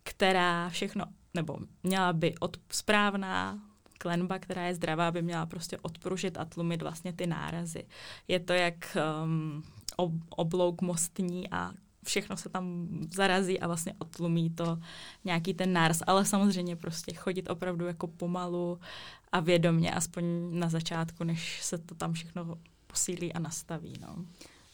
která 0.04 0.70
všechno, 0.70 1.06
nebo 1.34 1.58
měla 1.84 2.14
by 2.14 2.36
od 2.40 2.58
správná 2.70 3.60
klenba, 3.98 4.40
která 4.40 4.68
je 4.68 4.76
zdravá, 4.76 5.12
by 5.12 5.22
měla 5.22 5.46
prostě 5.46 5.78
odpružit 5.78 6.38
a 6.38 6.46
tlumit 6.46 6.82
vlastně 6.82 7.14
ty 7.14 7.28
nárazy. 7.28 7.86
Je 8.28 8.40
to 8.40 8.54
jak 8.54 8.98
um, 9.24 9.64
oblouk 10.30 10.82
mostní 10.82 11.50
a 11.52 11.72
všechno 12.06 12.38
se 12.38 12.50
tam 12.50 12.88
zarazí 13.14 13.60
a 13.60 13.68
vlastně 13.68 13.94
otlumí 14.00 14.50
to 14.50 14.80
nějaký 15.26 15.54
ten 15.54 15.74
náraz. 15.74 16.02
Ale 16.08 16.26
samozřejmě 16.26 16.76
prostě 16.76 17.14
chodit 17.14 17.50
opravdu 17.50 17.86
jako 17.86 18.08
pomalu 18.08 18.80
a 19.32 19.40
vědomně, 19.40 19.92
aspoň 19.92 20.24
na 20.60 20.70
začátku, 20.70 21.24
než 21.24 21.62
se 21.64 21.78
to 21.78 21.96
tam 21.96 22.14
všechno 22.14 22.58
posílí 22.88 23.34
a 23.34 23.40
nastaví. 23.40 23.94
No. 24.02 24.16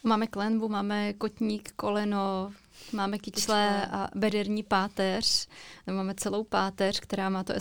Máme 0.03 0.27
klenbu, 0.27 0.69
máme 0.69 1.13
kotník, 1.13 1.71
koleno, 1.71 2.51
máme 2.93 3.17
kyčle 3.17 3.85
a 3.85 4.09
bederní 4.15 4.63
páteř. 4.63 5.47
Máme 5.87 6.15
celou 6.15 6.43
páteř, 6.43 6.99
která 6.99 7.29
má 7.29 7.43
to 7.43 7.53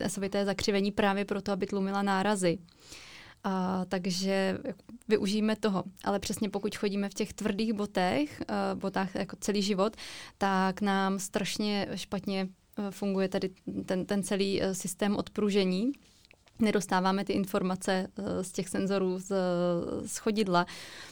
esovité 0.00 0.44
zakřivení 0.44 0.92
právě 0.92 1.24
proto, 1.24 1.52
aby 1.52 1.66
tlumila 1.66 2.02
nárazy. 2.02 2.58
A, 3.44 3.84
takže 3.88 4.58
využijeme 5.08 5.56
toho. 5.56 5.84
Ale 6.04 6.18
přesně 6.18 6.50
pokud 6.50 6.76
chodíme 6.76 7.08
v 7.08 7.14
těch 7.14 7.32
tvrdých 7.32 7.72
botech, 7.72 8.42
uh, 8.50 8.80
botách 8.80 9.14
jako 9.14 9.36
celý 9.40 9.62
život, 9.62 9.96
tak 10.38 10.80
nám 10.80 11.18
strašně 11.18 11.88
špatně 11.94 12.48
uh, 12.78 12.90
funguje 12.90 13.28
tady 13.28 13.50
ten, 13.86 14.06
ten 14.06 14.22
celý 14.22 14.60
uh, 14.60 14.72
systém 14.72 15.16
odpružení 15.16 15.92
nedostáváme 16.60 17.24
ty 17.24 17.32
informace 17.32 18.08
z 18.42 18.52
těch 18.52 18.68
senzorů 18.68 19.18
z, 19.18 19.32
z 20.06 20.18
chodidla, 20.18 20.66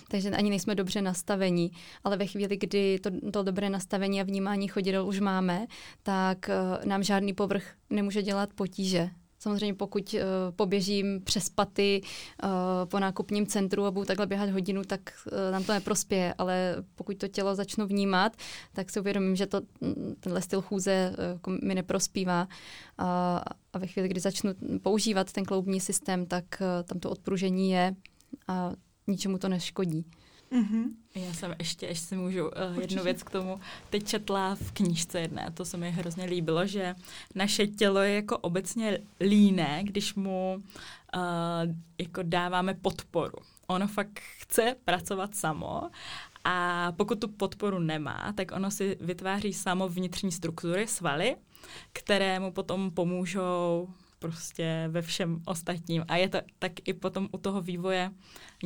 takže 0.09 0.31
ani 0.31 0.51
nejsme 0.51 0.75
dobře 0.75 1.03
nastavení. 1.03 1.71
Ale 2.05 2.17
ve 2.17 2.27
chvíli, 2.27 2.57
kdy 2.57 2.99
to, 2.99 3.11
to 3.33 3.43
dobré 3.43 3.71
nastavení 3.71 4.21
a 4.21 4.25
vnímání 4.25 4.69
chodidel 4.69 5.07
už 5.07 5.21
máme, 5.21 5.67
tak 6.03 6.51
nám 6.85 7.03
žádný 7.03 7.33
povrch 7.33 7.73
nemůže 7.91 8.23
dělat 8.23 8.51
potíže. 8.55 9.11
Samozřejmě 9.39 9.75
pokud 9.75 10.15
uh, 10.15 10.21
poběžím 10.57 11.21
přes 11.25 11.49
paty 11.49 12.01
uh, 12.43 12.51
po 12.85 13.01
nákupním 13.01 13.47
centru 13.47 13.85
a 13.85 13.91
budu 13.91 14.07
takhle 14.07 14.27
běhat 14.27 14.51
hodinu, 14.51 14.85
tak 14.85 15.01
uh, 15.27 15.53
nám 15.53 15.65
to 15.65 15.73
neprospěje, 15.73 16.35
ale 16.39 16.77
pokud 16.95 17.17
to 17.17 17.29
tělo 17.29 17.55
začnu 17.55 17.87
vnímat, 17.87 18.37
tak 18.73 18.91
si 18.91 19.01
uvědomím, 19.01 19.37
že 19.37 19.47
to, 19.47 19.61
mm, 19.81 20.15
tenhle 20.21 20.43
styl 20.43 20.63
chůze 20.63 21.15
uh, 21.47 21.55
mi 21.65 21.75
neprospívá 21.75 22.49
a, 22.99 23.43
a 23.73 23.79
ve 23.79 23.87
chvíli, 23.87 24.09
kdy 24.09 24.21
začnu 24.21 24.51
používat 24.83 25.33
ten 25.33 25.45
kloubní 25.45 25.81
systém, 25.81 26.27
tak 26.27 26.45
uh, 26.61 26.67
tam 26.89 27.01
to 27.01 27.11
odpružení 27.11 27.71
je 27.71 27.95
a 28.49 28.73
ničemu 29.07 29.39
to 29.39 29.49
neškodí. 29.49 30.05
Mm-hmm. 30.53 30.85
Já 31.15 31.33
jsem 31.33 31.55
ještě, 31.59 31.87
ještě 31.87 32.07
si 32.07 32.17
můžu 32.17 32.45
uh, 32.45 32.81
jednu 32.81 33.03
věc 33.03 33.23
k 33.23 33.31
tomu 33.31 33.61
teď 33.91 34.07
četla 34.07 34.55
v 34.55 34.73
knížce 34.73 35.21
jedné, 35.21 35.51
to 35.55 35.65
se 35.65 35.77
mi 35.77 35.91
hrozně 35.91 36.25
líbilo, 36.25 36.67
že 36.67 36.95
naše 37.35 37.67
tělo 37.67 38.01
je 38.01 38.15
jako 38.15 38.39
obecně 38.39 38.99
líné, 39.21 39.81
když 39.83 40.15
mu 40.15 40.63
uh, 41.17 41.23
jako 41.99 42.23
dáváme 42.23 42.75
podporu. 42.75 43.39
Ono 43.67 43.89
fakt 43.89 44.21
chce 44.21 44.77
pracovat 44.85 45.35
samo 45.35 45.91
a 46.45 46.93
pokud 46.93 47.21
tu 47.21 47.29
podporu 47.29 47.79
nemá, 47.79 48.33
tak 48.37 48.53
ono 48.53 48.71
si 48.71 48.97
vytváří 49.01 49.53
samo 49.53 49.89
vnitřní 49.89 50.33
struktury, 50.33 50.87
svaly, 50.87 51.37
které 51.93 52.41
mu 52.41 52.53
potom 52.53 52.91
pomůžou 52.91 53.89
prostě 54.19 54.85
ve 54.89 55.03
všem 55.03 55.43
ostatním. 55.47 56.05
A 56.09 56.17
je 56.17 56.29
to 56.29 56.39
tak 56.59 56.73
i 56.85 56.95
potom 56.95 57.29
u 57.33 57.39
toho 57.39 57.63
vývoje 57.63 58.11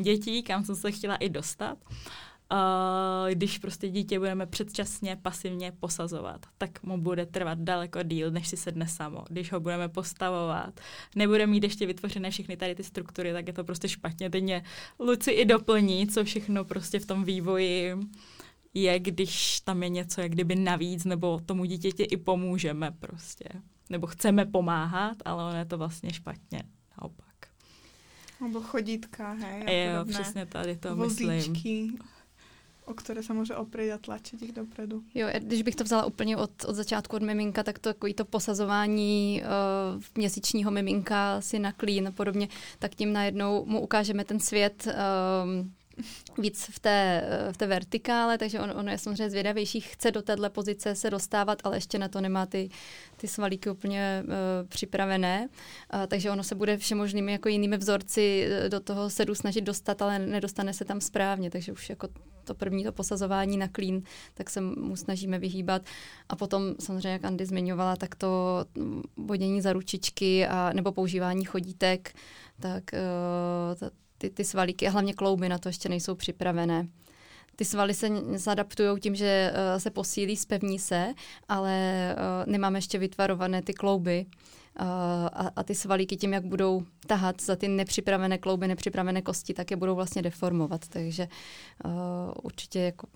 dětí, 0.03 0.43
kam 0.43 0.65
jsem 0.65 0.77
se 0.77 0.93
chtěla 0.93 1.17
i 1.17 1.29
dostat. 1.29 1.79
Uh, 2.53 3.31
když 3.31 3.59
prostě 3.59 3.89
dítě 3.89 4.19
budeme 4.19 4.47
předčasně 4.47 5.17
pasivně 5.23 5.73
posazovat, 5.81 6.47
tak 6.59 6.83
mu 6.83 6.99
bude 6.99 7.27
trvat 7.27 7.59
daleko 7.59 8.03
díl, 8.03 8.31
než 8.31 8.49
si 8.49 8.57
sedne 8.57 8.89
samo. 8.89 9.25
Když 9.29 9.53
ho 9.53 9.61
budeme 9.61 9.89
postavovat, 9.89 10.81
nebude 11.17 11.47
mít 11.47 11.63
ještě 11.63 11.87
vytvořené 11.87 12.31
všechny 12.31 12.57
tady 12.57 12.75
ty 12.75 12.85
struktury, 12.85 13.33
tak 13.33 13.47
je 13.47 13.53
to 13.53 13.65
prostě 13.65 13.89
špatně. 13.89 14.31
Teď 14.31 14.43
mě 14.43 14.65
Luci 15.01 15.31
i 15.31 15.45
doplní, 15.45 16.07
co 16.07 16.25
všechno 16.25 16.65
prostě 16.65 16.99
v 16.99 17.07
tom 17.07 17.25
vývoji 17.25 17.95
je, 18.75 18.99
když 18.99 19.61
tam 19.61 19.83
je 19.83 19.89
něco 19.89 20.21
jak 20.21 20.33
kdyby 20.33 20.57
navíc, 20.57 21.05
nebo 21.05 21.41
tomu 21.47 21.65
dítěti 21.65 22.03
i 22.03 22.17
pomůžeme 22.17 22.91
prostě 22.91 23.49
nebo 23.93 24.07
chceme 24.07 24.47
pomáhat, 24.47 25.17
ale 25.25 25.45
ono 25.45 25.59
je 25.59 25.65
to 25.65 25.79
vlastně 25.79 26.13
špatně 26.13 26.63
naopak. 27.01 27.27
Nebo 28.41 28.61
chodítka, 28.61 29.33
hej. 29.33 29.65
A 29.67 29.97
jo, 29.97 30.05
přesně 30.05 30.47
tady 30.47 30.77
to 30.77 30.97
Vozíčky, 30.97 31.27
myslím. 31.27 31.99
o 32.85 32.95
které 32.95 33.23
se 33.23 33.33
může 33.33 33.57
opřít 33.57 33.93
a 33.93 33.99
tlačit 33.99 34.43
jich 34.43 34.53
dopredu. 34.53 35.03
Jo, 35.15 35.29
když 35.39 35.63
bych 35.63 35.77
to 35.77 35.85
vzala 35.85 36.05
úplně 36.05 36.37
od, 36.37 36.65
od 36.65 36.75
začátku 36.75 37.17
od 37.17 37.23
miminka, 37.23 37.63
tak 37.63 37.79
to 37.79 37.93
takový 37.93 38.15
to 38.15 38.25
posazování 38.25 39.43
uh, 39.95 40.03
měsíčního 40.15 40.71
miminka 40.71 41.41
si 41.41 41.59
na 41.59 41.73
klín 41.73 42.13
podobně, 42.17 42.49
tak 42.79 42.95
tím 42.95 43.13
najednou 43.13 43.65
mu 43.65 43.81
ukážeme 43.81 44.25
ten 44.25 44.41
svět 44.41 44.87
uh, 44.87 45.67
víc 46.39 46.71
v 46.71 46.79
té, 46.81 47.25
v 47.53 47.57
té 47.57 47.67
vertikále, 47.67 48.39
takže 48.39 48.61
on, 48.61 48.73
on 48.77 48.89
je 48.89 48.99
samozřejmě 48.99 49.31
zvědavější, 49.31 49.81
chce 49.81 50.11
do 50.11 50.23
téhle 50.23 50.51
pozice 50.51 50.95
se 50.95 51.11
dostávat, 51.11 51.59
ale 51.65 51.77
ještě 51.77 51.99
na 51.99 52.09
to 52.09 52.21
nemá 52.21 52.47
ty, 52.47 52.69
ty 53.17 53.29
svalíky 53.29 53.71
úplně 53.71 54.25
uh, 54.25 54.69
připravené, 54.69 55.49
uh, 55.95 56.07
takže 56.07 56.31
ono 56.31 56.43
se 56.43 56.55
bude 56.55 56.77
všemožnými 56.77 57.33
jako 57.33 57.49
jinými 57.49 57.77
vzorci 57.77 58.49
e, 58.51 58.69
do 58.69 58.81
toho 58.81 59.11
sedu 59.11 59.35
snažit 59.35 59.61
dostat, 59.61 60.03
ale 60.03 60.19
nedostane 60.19 60.73
se 60.73 60.85
tam 60.85 61.01
správně, 61.01 61.51
takže 61.51 61.73
už 61.73 61.91
jako 61.91 62.09
to 62.45 62.55
první 62.55 62.85
to 62.85 62.93
posazování 62.93 63.57
na 63.57 63.69
klín, 63.69 64.03
tak 64.35 64.51
se 64.51 64.61
mu 64.61 64.97
snažíme 64.97 65.39
vyhýbat. 65.39 65.83
A 66.29 66.37
potom 66.37 66.75
samozřejmě, 66.81 67.09
jak 67.09 67.25
Andy 67.25 67.47
zmiňovala, 67.47 67.97
tak 67.97 68.15
to 68.15 68.65
bodění 69.17 69.61
za 69.61 69.73
ručičky 69.73 70.47
a, 70.47 70.73
nebo 70.73 70.93
používání 70.93 71.45
chodítek, 71.45 72.15
tak 72.61 72.85
uh, 72.93 73.89
ty, 74.23 74.31
ty 74.31 74.45
svalíky 74.45 74.89
a 74.89 74.91
hlavně 74.91 75.15
klouby 75.15 75.49
na 75.49 75.59
to 75.59 75.69
ještě 75.69 75.89
nejsou 75.89 76.15
připravené. 76.15 76.89
Ty 77.57 77.65
svaly 77.65 77.95
se 77.95 78.09
zadaptují 78.39 79.01
tím, 79.01 79.15
že 79.15 79.53
uh, 79.53 79.79
se 79.79 79.91
posílí, 79.91 80.37
spevní 80.37 80.79
se, 80.79 81.15
ale 81.49 81.77
uh, 82.15 82.53
nemáme 82.53 82.79
ještě 82.79 82.99
vytvarované 82.99 83.63
ty 83.63 83.75
klouby. 83.75 84.27
Uh, 84.81 84.87
a, 85.57 85.63
ty 85.63 85.75
svalíky 85.75 86.17
tím, 86.17 86.33
jak 86.33 86.45
budou 86.45 86.83
tahat 87.07 87.43
za 87.43 87.57
ty 87.57 87.69
nepřipravené 87.69 88.39
klouby, 88.39 88.69
nepřipravené 88.69 89.23
kosti, 89.23 89.55
tak 89.55 89.71
je 89.71 89.77
budou 89.77 89.95
vlastně 89.95 90.23
deformovat. 90.23 90.89
Takže 90.89 91.29
určitě 92.43 92.79
jako 92.81 93.07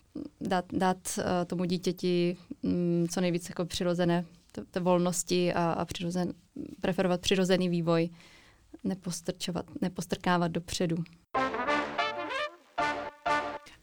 dát, 0.40 0.64
dát 0.72 1.18
tomu 1.46 1.64
dítěti 1.64 2.36
um, 2.62 3.06
co 3.10 3.20
nejvíc 3.20 3.48
jako 3.48 3.64
přirozené 3.64 4.24
volnosti 4.80 5.52
a, 5.52 5.72
a 5.72 5.84
přirozen, 5.84 6.32
preferovat 6.80 7.20
přirozený 7.20 7.68
vývoj, 7.68 8.10
nepostrčovat, 8.86 9.66
nepostrkávat 9.82 10.52
dopředu. 10.52 10.96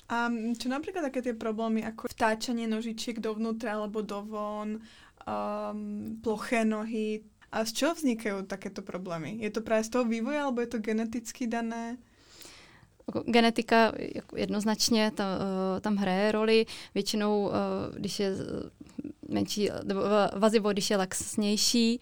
A 0.09 0.29
čo 0.61 0.69
napríklad 0.69 1.09
také 1.09 1.25
tie 1.25 1.33
problémy 1.33 1.81
ako 1.81 2.05
vtáčanie 2.05 2.69
nožičiek 2.69 3.17
dovnútra 3.17 3.81
alebo 3.81 4.05
dovon, 4.05 4.77
um, 4.77 6.21
ploché 6.21 6.61
nohy, 6.61 7.25
a 7.53 7.65
z 7.65 7.71
čeho 7.71 7.93
vznikajú 7.93 8.49
takéto 8.49 8.81
problémy? 8.81 9.37
Je 9.37 9.49
to 9.53 9.61
právě 9.61 9.83
z 9.83 9.89
toho 9.89 10.05
vývoje, 10.05 10.39
alebo 10.39 10.61
je 10.61 10.67
to 10.67 10.79
geneticky 10.79 11.47
dané? 11.47 11.97
Jako 13.07 13.23
genetika 13.27 13.91
jako 14.15 14.37
jednoznačně 14.37 15.11
tam, 15.11 15.27
eh, 15.27 15.81
tam 15.81 15.95
hraje 15.95 16.31
roli. 16.31 16.65
Většinou, 16.95 17.51
eh, 17.51 17.99
když 17.99 18.19
je 18.19 18.35
menší, 19.33 19.69
nebo 19.83 20.01
vazivo, 20.35 20.71
když 20.71 20.89
je 20.89 20.97
laxnější, 20.97 21.99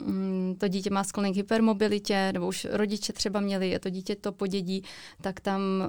mm, 0.00 0.54
to 0.58 0.68
dítě 0.68 0.90
má 0.90 1.04
sklony 1.04 1.32
k 1.32 1.36
hypermobilitě, 1.36 2.30
nebo 2.32 2.46
už 2.46 2.66
rodiče 2.70 3.12
třeba 3.12 3.40
měli 3.40 3.76
a 3.76 3.78
to 3.78 3.90
dítě 3.90 4.16
to 4.16 4.32
podědí, 4.32 4.82
tak 5.20 5.40
tam 5.40 5.60
eh, 5.84 5.88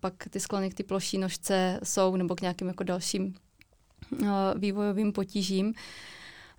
pak 0.00 0.14
ty 0.30 0.40
sklony 0.40 0.70
k 0.70 0.74
ty 0.74 0.82
ploší 0.82 1.18
nožce 1.18 1.80
jsou, 1.82 2.16
nebo 2.16 2.34
k 2.34 2.40
nějakým 2.40 2.68
jako 2.68 2.84
dalším 2.84 3.34
vývojovým 4.56 5.12
potížím. 5.12 5.74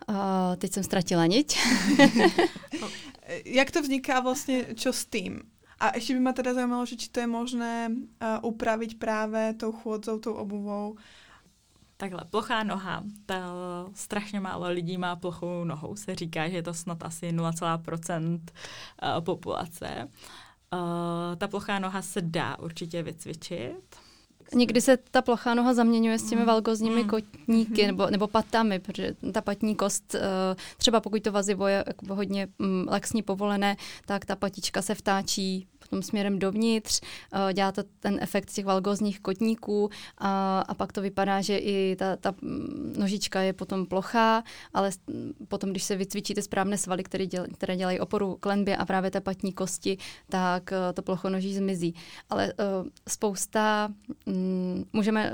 Uh, 0.09 0.15
teď 0.57 0.73
jsem 0.73 0.83
ztratila 0.83 1.25
niť. 1.25 1.57
Jak 3.45 3.71
to 3.71 3.81
vzniká 3.81 4.19
vlastně, 4.19 4.65
čo 4.75 4.93
s 4.93 5.05
tým? 5.05 5.41
A 5.79 5.95
ještě 5.95 6.13
by 6.13 6.19
mě 6.19 6.33
teda 6.33 6.53
zajímalo, 6.53 6.85
že 6.85 6.95
či 6.95 7.09
to 7.09 7.19
je 7.19 7.27
možné 7.27 7.89
uh, 7.89 8.27
upravit 8.41 8.99
právě 8.99 9.53
tou 9.53 9.71
chůdzou, 9.71 10.19
tou 10.19 10.33
obuvou. 10.33 10.95
Takhle, 11.97 12.21
plochá 12.29 12.63
noha. 12.63 13.03
Ta, 13.25 13.43
strašně 13.93 14.39
málo 14.39 14.67
lidí 14.69 14.97
má 14.97 15.15
plochou 15.15 15.63
nohou. 15.63 15.95
Se 15.95 16.15
říká, 16.15 16.49
že 16.49 16.55
je 16.55 16.63
to 16.63 16.73
snad 16.73 17.03
asi 17.03 17.31
0,% 17.31 18.33
uh, 18.35 19.21
populace. 19.23 20.07
Uh, 20.73 21.35
ta 21.37 21.47
plochá 21.47 21.79
noha 21.79 22.01
se 22.01 22.21
dá 22.21 22.59
určitě 22.59 23.03
vycvičit. 23.03 23.95
Někdy 24.53 24.81
se 24.81 24.97
ta 24.97 25.21
plochá 25.21 25.53
noha 25.53 25.73
zaměňuje 25.73 26.19
s 26.19 26.29
těmi 26.29 26.41
mm. 26.41 26.47
valgozními 26.47 27.03
mm. 27.03 27.09
kotníky 27.09 27.81
mm. 27.81 27.87
nebo, 27.87 28.09
nebo 28.09 28.27
patami, 28.27 28.79
protože 28.79 29.15
ta 29.31 29.41
patní 29.41 29.75
kost, 29.75 30.15
eh, 30.15 30.19
třeba 30.77 30.99
pokud 30.99 31.23
to 31.23 31.31
vazivo 31.31 31.67
je 31.67 31.85
hodně 32.09 32.47
mm, 32.59 32.85
laxní 32.91 33.21
povolené, 33.21 33.75
tak 34.05 34.25
ta 34.25 34.35
patička 34.35 34.81
se 34.81 34.95
vtáčí 34.95 35.67
potom 35.89 36.03
směrem 36.03 36.39
dovnitř, 36.39 37.01
eh, 37.49 37.53
dělá 37.53 37.71
to 37.71 37.83
ten 37.99 38.17
efekt 38.21 38.51
těch 38.51 38.65
valgozních 38.65 39.19
kotníků 39.19 39.89
a, 40.17 40.59
a 40.59 40.73
pak 40.73 40.91
to 40.91 41.01
vypadá, 41.01 41.41
že 41.41 41.57
i 41.57 41.95
ta, 41.95 42.15
ta 42.15 42.33
nožička 42.97 43.41
je 43.41 43.53
potom 43.53 43.85
plochá, 43.85 44.43
ale 44.73 44.91
potom, 45.47 45.69
když 45.69 45.83
se 45.83 45.95
vycvičíte 45.95 46.41
správné 46.41 46.77
svaly, 46.77 47.03
které, 47.03 47.25
děl, 47.25 47.45
které 47.53 47.75
dělají 47.75 47.99
oporu 47.99 48.37
klenbě 48.39 48.77
a 48.77 48.85
právě 48.85 49.11
té 49.11 49.21
patní 49.21 49.53
kosti, 49.53 49.97
tak 50.29 50.71
eh, 50.71 50.93
to 50.93 51.01
plochonoží 51.01 51.55
zmizí. 51.55 51.95
Ale 52.29 52.53
uh, 52.53 52.87
spousta, 53.07 53.89
um, 54.25 54.85
můžeme 54.93 55.31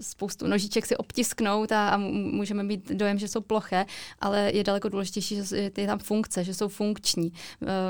spoustu 0.00 0.46
nožiček 0.46 0.86
si 0.86 0.96
obtisknout 0.96 1.72
a, 1.72 1.88
a 1.88 1.96
můžeme 1.96 2.62
mít 2.62 2.92
dojem, 2.92 3.18
že 3.18 3.28
jsou 3.28 3.40
ploché, 3.40 3.86
ale 4.20 4.50
je 4.54 4.64
daleko 4.64 4.88
důležitější, 4.88 5.36
že 5.44 5.70
je 5.76 5.86
tam 5.86 5.98
funkce, 5.98 6.44
že 6.44 6.54
jsou 6.54 6.68
funkční. 6.68 7.32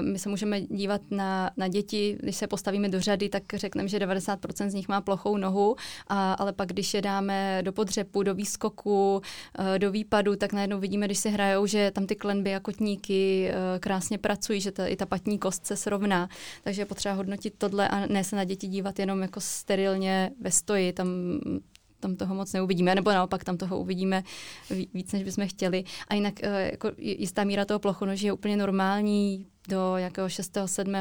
My 0.00 0.18
se 0.18 0.29
můžeme 0.29 0.61
dívat 0.61 1.00
na 1.11 1.29
na, 1.56 1.68
děti, 1.68 2.18
když 2.20 2.36
se 2.36 2.46
postavíme 2.46 2.88
do 2.88 3.00
řady, 3.00 3.28
tak 3.28 3.42
řekneme, 3.54 3.88
že 3.88 3.98
90% 3.98 4.68
z 4.68 4.74
nich 4.74 4.88
má 4.88 5.00
plochou 5.00 5.36
nohu, 5.36 5.76
a, 6.08 6.32
ale 6.32 6.52
pak 6.52 6.68
když 6.68 6.94
je 6.94 7.02
dáme 7.02 7.62
do 7.62 7.72
podřepu, 7.72 8.22
do 8.22 8.34
výskoku, 8.34 9.22
eh, 9.58 9.78
do 9.78 9.90
výpadu, 9.90 10.36
tak 10.36 10.52
najednou 10.52 10.78
vidíme, 10.78 11.06
když 11.06 11.18
se 11.18 11.28
hrajou, 11.28 11.66
že 11.66 11.90
tam 11.90 12.06
ty 12.06 12.16
klenby 12.16 12.54
a 12.54 12.60
kotníky 12.60 13.50
eh, 13.50 13.78
krásně 13.78 14.18
pracují, 14.18 14.60
že 14.60 14.72
ta, 14.72 14.86
i 14.86 14.96
ta 14.96 15.06
patní 15.06 15.38
kost 15.38 15.66
se 15.66 15.76
srovná. 15.76 16.28
Takže 16.64 16.82
je 16.82 16.86
potřeba 16.86 17.14
hodnotit 17.14 17.54
tohle 17.58 17.88
a 17.88 18.06
ne 18.06 18.24
se 18.24 18.36
na 18.36 18.44
děti 18.44 18.66
dívat 18.66 18.98
jenom 18.98 19.22
jako 19.22 19.40
sterilně 19.40 20.30
ve 20.40 20.50
stoji. 20.50 20.92
Tam 20.92 21.08
tam 22.00 22.16
toho 22.16 22.34
moc 22.34 22.52
neuvidíme, 22.52 22.94
nebo 22.94 23.10
naopak 23.10 23.44
tam 23.44 23.56
toho 23.56 23.78
uvidíme 23.78 24.22
víc, 24.94 25.12
než 25.12 25.22
bychom 25.22 25.48
chtěli. 25.48 25.84
A 26.08 26.14
jinak 26.14 26.34
eh, 26.42 26.70
jako 26.72 26.92
jistá 26.98 27.44
míra 27.44 27.64
toho 27.64 27.78
plochonoží 27.78 28.26
je 28.26 28.32
úplně 28.32 28.56
normální 28.56 29.46
do 29.70 29.96
jakého 29.96 30.28
6. 30.28 30.59
7. 30.66 30.94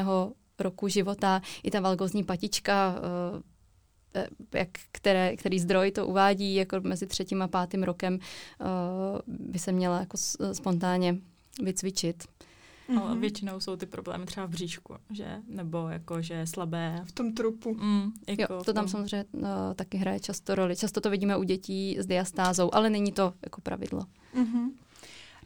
roku 0.58 0.88
života. 0.88 1.42
I 1.62 1.70
ta 1.70 1.80
valgozní 1.80 2.24
patička, 2.24 2.96
eh, 4.14 4.20
eh, 4.20 4.58
jak, 4.58 4.68
které, 4.92 5.36
který 5.36 5.58
zdroj 5.58 5.90
to 5.90 6.06
uvádí, 6.06 6.54
jako 6.54 6.80
mezi 6.80 7.06
třetím 7.06 7.42
a 7.42 7.48
pátým 7.48 7.82
rokem 7.82 8.18
by 9.26 9.58
se 9.58 9.72
měla 9.72 10.00
jako 10.00 10.16
spontánně 10.52 11.16
vycvičit. 11.62 12.24
Mm-hmm. 12.90 13.02
Ale 13.02 13.16
většinou 13.16 13.60
jsou 13.60 13.76
ty 13.76 13.86
problémy 13.86 14.26
třeba 14.26 14.46
v 14.46 14.50
bříšku, 14.50 14.94
že? 15.10 15.26
Nebo 15.48 15.88
jako, 15.88 16.22
že 16.22 16.46
slabé. 16.46 17.02
V 17.04 17.12
tom 17.12 17.32
trupu. 17.32 17.74
Mm, 17.74 18.12
jako 18.28 18.52
jo, 18.52 18.64
to 18.64 18.72
tam 18.72 18.88
samozřejmě 18.88 19.24
no, 19.32 19.74
taky 19.74 19.98
hraje 19.98 20.20
často 20.20 20.54
roli. 20.54 20.76
Často 20.76 21.00
to 21.00 21.10
vidíme 21.10 21.36
u 21.36 21.42
dětí 21.42 21.96
s 22.00 22.06
diastázou, 22.06 22.74
ale 22.74 22.90
není 22.90 23.12
to 23.12 23.32
jako 23.42 23.60
pravidlo. 23.60 24.00
Mm-hmm. 24.34 24.70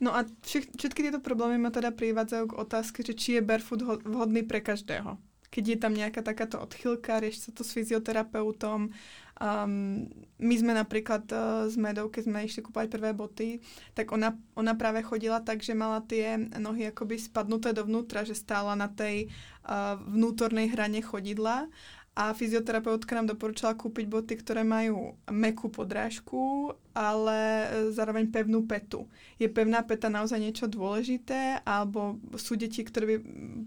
No 0.03 0.15
a 0.15 0.27
všech, 0.47 0.75
všetky 0.75 1.11
tyto 1.11 1.21
problémy 1.23 1.59
ma 1.59 1.71
teda 1.71 1.95
privádzajú 1.95 2.45
k 2.51 2.59
otázke, 2.59 2.99
že 3.07 3.15
či 3.15 3.39
je 3.39 3.47
barefoot 3.47 3.83
vhodný 4.03 4.43
pre 4.43 4.59
každého. 4.59 5.19
Keď 5.55 5.65
je 5.71 5.79
tam 5.79 5.95
nejaká 5.95 6.27
takáto 6.27 6.59
odchylka, 6.59 7.23
rieši 7.23 7.47
sa 7.47 7.51
to 7.55 7.63
s 7.63 7.71
fyzioterapeutom, 7.79 8.91
Um, 9.35 10.07
my 10.39 10.55
sme 10.55 10.79
napríklad 10.79 11.27
uh, 11.35 11.67
s 11.67 11.75
Medou, 11.75 12.07
keď 12.07 12.23
sme 12.23 12.47
išli 12.47 12.63
kúpať 12.63 12.87
prvé 12.87 13.11
boty, 13.11 13.59
tak 13.91 14.15
ona, 14.15 14.39
ona 14.55 14.79
práve 14.79 15.03
chodila 15.03 15.43
tak, 15.43 15.59
že 15.59 15.75
mala 15.75 16.07
tie 16.07 16.39
nohy 16.39 16.95
akoby 16.95 17.19
spadnuté 17.19 17.75
dovnútra, 17.75 18.23
že 18.23 18.39
stála 18.39 18.79
na 18.79 18.87
tej 18.87 19.27
uh, 19.67 19.99
vnútornej 20.07 20.71
hrane 20.71 21.03
chodidla 21.03 21.67
a 22.17 22.31
fyzioterapeutka 22.33 23.19
nám 23.19 23.27
doporučila 23.27 23.75
kúpiť 23.75 24.07
boty, 24.07 24.39
ktoré 24.39 24.63
majú 24.63 25.19
mekú 25.27 25.67
podrážku, 25.67 26.71
ale 26.95 27.67
zároveň 27.91 28.31
pevnú 28.31 28.63
petu. 28.71 29.11
Je 29.43 29.51
pevná 29.51 29.83
peta 29.83 30.07
naozaj 30.07 30.39
niečo 30.39 30.71
dôležité, 30.71 31.59
alebo 31.67 32.23
sú 32.39 32.55
deti, 32.55 32.87
ktoré 32.87 33.07
by 33.07 33.17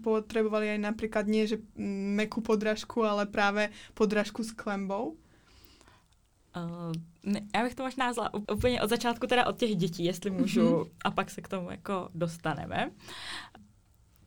potrebovali 0.00 0.72
aj 0.72 0.80
napríklad 0.80 1.28
nie, 1.28 1.44
že 1.44 1.60
mekú 2.16 2.40
podrážku, 2.40 3.04
ale 3.04 3.28
práve 3.28 3.68
podrážku 3.92 4.40
s 4.40 4.56
klembou? 4.56 5.20
Uh, 6.56 6.92
ne, 7.22 7.40
já 7.54 7.62
bych 7.62 7.74
to 7.74 7.82
možná 7.82 8.12
zla 8.12 8.34
úplně 8.34 8.82
od 8.82 8.90
začátku 8.90 9.26
teda 9.26 9.46
od 9.46 9.58
těch 9.58 9.76
dětí, 9.76 10.04
jestli 10.04 10.30
můžu, 10.30 10.60
mm-hmm. 10.60 10.90
a 11.04 11.10
pak 11.10 11.30
se 11.30 11.40
k 11.40 11.48
tomu 11.48 11.70
jako 11.70 12.08
dostaneme. 12.14 12.90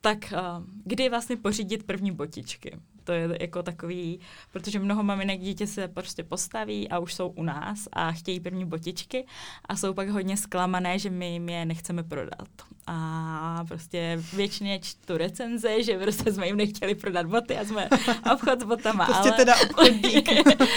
Tak 0.04 0.18
uh, 0.32 0.64
kdy 0.84 1.08
vlastně 1.08 1.36
pořídit 1.36 1.86
první 1.86 2.12
botičky? 2.12 2.78
To 3.04 3.12
je 3.12 3.28
jako 3.40 3.62
takový, 3.62 4.20
protože 4.52 4.78
mnoho 4.78 5.02
maminek 5.02 5.40
dítě 5.40 5.66
se 5.66 5.88
prostě 5.88 6.24
postaví 6.24 6.88
a 6.88 6.98
už 6.98 7.14
jsou 7.14 7.28
u 7.28 7.42
nás 7.42 7.88
a 7.92 8.12
chtějí 8.12 8.40
první 8.40 8.64
botičky 8.64 9.26
a 9.64 9.76
jsou 9.76 9.94
pak 9.94 10.08
hodně 10.08 10.36
zklamané, 10.36 10.98
že 10.98 11.10
my 11.10 11.32
jim 11.32 11.48
je 11.48 11.64
nechceme 11.64 12.02
prodat. 12.02 12.48
A 12.86 13.64
prostě 13.68 14.22
většině 14.32 14.78
čtu 14.78 15.16
recenze, 15.16 15.82
že 15.82 15.98
prostě 15.98 16.32
jsme 16.32 16.46
jim 16.46 16.56
nechtěli 16.56 16.94
prodat 16.94 17.26
boty 17.26 17.56
a 17.56 17.64
jsme 17.64 17.88
obchod 18.32 18.60
s 18.60 18.64
botama. 18.64 19.04
Prostě 19.04 19.28
ale 19.28 19.36
teda 19.36 19.54
obchodník. 19.62 20.28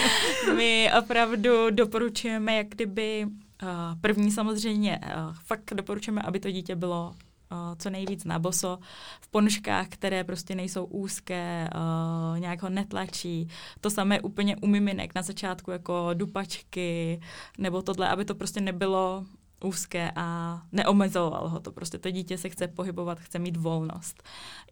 my 0.56 0.92
opravdu 1.00 1.70
doporučujeme, 1.70 2.56
jak 2.56 2.68
kdyby 2.68 3.26
uh, 3.26 3.70
první 4.02 4.32
samozřejmě, 4.32 5.00
uh, 5.04 5.34
fakt 5.46 5.74
doporučujeme, 5.74 6.22
aby 6.22 6.40
to 6.40 6.52
dítě 6.52 6.76
bylo 6.76 7.16
co 7.78 7.90
nejvíc 7.90 8.24
na 8.24 8.40
boso, 8.40 8.80
v 9.22 9.28
ponožkách, 9.28 9.88
které 9.90 10.24
prostě 10.24 10.56
nejsou 10.56 10.86
úzké, 10.86 11.70
uh, 11.76 12.40
nějak 12.40 12.62
ho 12.62 12.70
netlačí. 12.70 13.48
To 13.82 13.90
samé 13.90 14.22
úplně 14.22 14.56
u 14.56 14.68
miminek 14.68 15.16
na 15.16 15.22
začátku 15.22 15.72
jako 15.72 16.10
dupačky 16.14 17.22
nebo 17.58 17.82
tohle, 17.82 18.10
aby 18.10 18.26
to 18.26 18.36
prostě 18.36 18.62
nebylo 18.62 19.26
úzké 19.64 20.12
a 20.16 20.62
neomezovalo 20.72 21.50
ho 21.50 21.60
to. 21.60 21.72
Prostě 21.72 21.98
to 21.98 22.12
dítě 22.12 22.38
se 22.38 22.50
chce 22.50 22.68
pohybovat, 22.68 23.20
chce 23.20 23.40
mít 23.40 23.58
volnost. 23.58 24.24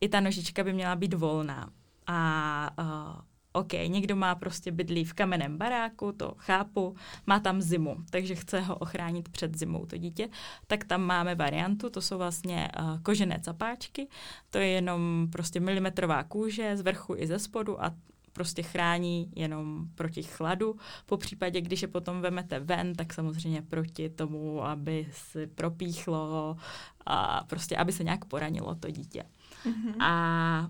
I 0.02 0.10
ta 0.10 0.20
nožička 0.20 0.64
by 0.64 0.74
měla 0.74 0.96
být 0.96 1.14
volná. 1.14 1.70
A 2.08 2.70
uh, 2.80 3.22
OK, 3.56 3.74
někdo 3.88 4.16
má 4.16 4.36
prostě 4.36 4.72
bydlí 4.72 5.06
v 5.06 5.14
kamenném 5.14 5.58
baráku, 5.58 6.12
to 6.12 6.34
chápu, 6.38 6.96
má 7.26 7.40
tam 7.40 7.62
zimu, 7.62 7.98
takže 8.10 8.36
chce 8.36 8.62
ho 8.62 8.76
ochránit 8.76 9.30
před 9.30 9.58
zimou 9.58 9.86
to 9.86 9.98
dítě, 9.98 10.30
tak 10.68 10.86
tam 10.86 11.02
máme 11.02 11.36
variantu, 11.36 11.90
to 11.90 12.02
jsou 12.02 12.18
vlastně 12.18 12.70
uh, 12.80 13.00
kožené 13.02 13.40
capáčky, 13.44 14.08
to 14.50 14.58
je 14.58 14.68
jenom 14.68 15.28
prostě 15.32 15.60
milimetrová 15.60 16.24
kůže 16.24 16.78
z 16.78 16.82
vrchu 16.82 17.16
i 17.18 17.28
ze 17.28 17.40
spodu 17.40 17.84
a 17.84 17.94
prostě 18.34 18.64
chrání 18.64 19.32
jenom 19.36 19.88
proti 19.96 20.24
chladu. 20.24 20.76
Po 21.06 21.18
případě, 21.18 21.62
když 21.62 21.82
je 21.82 21.88
potom 21.88 22.22
vemete 22.22 22.60
ven, 22.60 22.94
tak 22.94 23.14
samozřejmě 23.14 23.62
proti 23.62 24.10
tomu, 24.10 24.64
aby 24.64 25.08
si 25.12 25.48
propíchlo 25.48 26.58
a 27.06 27.44
prostě, 27.44 27.78
aby 27.78 27.92
se 27.92 28.04
nějak 28.04 28.26
poranilo 28.26 28.76
to 28.76 28.92
dítě. 28.92 29.24
Mm-hmm. 29.66 30.04
A 30.04 30.70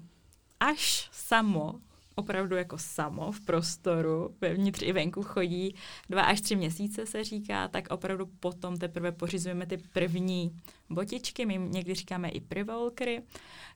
až 0.59 1.09
samo 1.11 1.79
opravdu 2.15 2.55
jako 2.55 2.77
samo 2.77 3.31
v 3.31 3.41
prostoru, 3.41 4.35
vevnitř 4.41 4.81
i 4.81 4.93
venku 4.93 5.23
chodí 5.23 5.75
dva 6.09 6.21
až 6.21 6.41
tři 6.41 6.55
měsíce 6.55 7.05
se 7.05 7.23
říká, 7.23 7.67
tak 7.67 7.87
opravdu 7.91 8.25
potom 8.25 8.77
teprve 8.77 9.11
pořizujeme 9.11 9.65
ty 9.65 9.77
první 9.77 10.55
botičky, 10.89 11.45
my 11.45 11.57
někdy 11.57 11.93
říkáme 11.93 12.29
i 12.29 12.41
privolkry, 12.41 13.21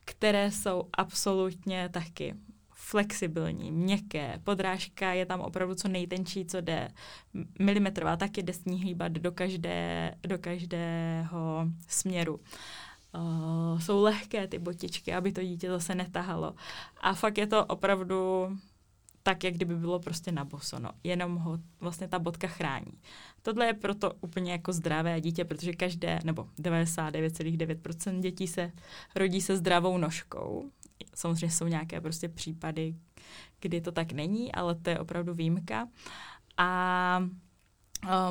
které 0.04 0.50
jsou 0.50 0.84
absolutně 0.92 1.88
taky 1.88 2.34
flexibilní, 2.74 3.72
měkké, 3.72 4.40
podrážka 4.44 5.12
je 5.12 5.26
tam 5.26 5.40
opravdu 5.40 5.74
co 5.74 5.88
nejtenčí, 5.88 6.44
co 6.44 6.60
jde, 6.60 6.88
milimetrová, 7.58 8.16
taky 8.16 8.42
jde 8.42 8.52
s 8.52 8.64
ní 8.64 8.82
hýbat 8.82 9.12
do, 9.12 9.32
každé, 9.32 10.14
do 10.26 10.38
každého 10.38 11.66
směru. 11.88 12.40
Uh, 13.14 13.80
jsou 13.80 14.02
lehké 14.02 14.48
ty 14.48 14.58
botičky, 14.58 15.14
aby 15.14 15.32
to 15.32 15.42
dítě 15.42 15.70
zase 15.70 15.94
netahalo. 15.94 16.54
A 17.00 17.14
fakt 17.14 17.38
je 17.38 17.46
to 17.46 17.64
opravdu 17.64 18.48
tak, 19.22 19.44
jak 19.44 19.54
kdyby 19.54 19.76
bylo 19.76 20.00
prostě 20.00 20.32
na 20.32 20.44
bosono. 20.44 20.90
Jenom 21.04 21.36
ho 21.36 21.58
vlastně 21.80 22.08
ta 22.08 22.18
bodka 22.18 22.48
chrání. 22.48 22.92
Tohle 23.42 23.66
je 23.66 23.74
proto 23.74 24.12
úplně 24.20 24.52
jako 24.52 24.72
zdravé 24.72 25.20
dítě, 25.20 25.44
protože 25.44 25.72
každé, 25.72 26.18
nebo 26.24 26.48
99,9% 26.60 28.20
dětí 28.20 28.46
se 28.46 28.72
rodí 29.14 29.40
se 29.40 29.56
zdravou 29.56 29.98
nožkou. 29.98 30.70
Samozřejmě 31.14 31.50
jsou 31.50 31.66
nějaké 31.66 32.00
prostě 32.00 32.28
případy, 32.28 32.94
kdy 33.60 33.80
to 33.80 33.92
tak 33.92 34.12
není, 34.12 34.52
ale 34.52 34.74
to 34.74 34.90
je 34.90 34.98
opravdu 34.98 35.34
výjimka. 35.34 35.88
A 36.56 37.28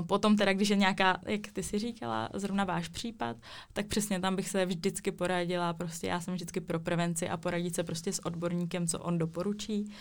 Potom 0.08 0.36
teda, 0.36 0.54
když 0.54 0.70
je 0.70 0.76
nějaká, 0.76 1.20
jak 1.26 1.42
ty 1.54 1.64
si 1.64 1.80
říkala, 1.80 2.30
zrovna 2.34 2.64
váš 2.64 2.88
případ, 2.88 3.38
tak 3.74 3.88
přesně 3.88 4.20
tam 4.20 4.36
bych 4.36 4.50
se 4.50 4.66
vždycky 4.66 5.12
poradila, 5.12 5.74
prostě 5.74 6.08
já 6.08 6.20
jsem 6.20 6.34
vždycky 6.34 6.62
pro 6.62 6.80
prevenci 6.80 7.30
a 7.30 7.38
poradit 7.38 7.76
se 7.76 7.84
prostě 7.84 8.14
s 8.14 8.26
odborníkem, 8.26 8.88
co 8.88 9.00
on 9.00 9.18
doporučí. 9.18 9.92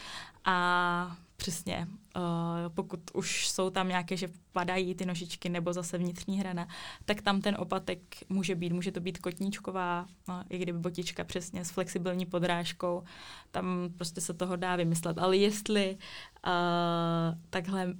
A 0.44 1.16
přesně, 1.36 1.88
pokud 2.74 3.00
už 3.14 3.48
jsou 3.48 3.70
tam 3.70 3.88
nějaké, 3.88 4.16
že 4.16 4.28
padají 4.52 4.94
ty 4.94 5.06
nožičky 5.06 5.48
nebo 5.48 5.72
zase 5.72 5.98
vnitřní 5.98 6.40
hrana, 6.40 6.68
tak 7.04 7.22
tam 7.22 7.40
ten 7.40 7.56
opatek 7.58 7.98
může 8.28 8.54
být. 8.54 8.72
Může 8.72 8.92
to 8.92 9.00
být 9.00 9.18
kotníčková, 9.18 10.06
no, 10.28 10.44
i 10.50 10.58
kdyby 10.58 10.78
botička 10.78 11.24
přesně 11.24 11.64
s 11.64 11.70
flexibilní 11.70 12.26
podrážkou, 12.26 13.02
tam 13.50 13.88
prostě 13.96 14.20
se 14.20 14.34
toho 14.34 14.56
dá 14.56 14.76
vymyslet. 14.76 15.18
Ale 15.18 15.36
jestli 15.36 15.96
uh, 16.46 17.38
takhle 17.50 17.94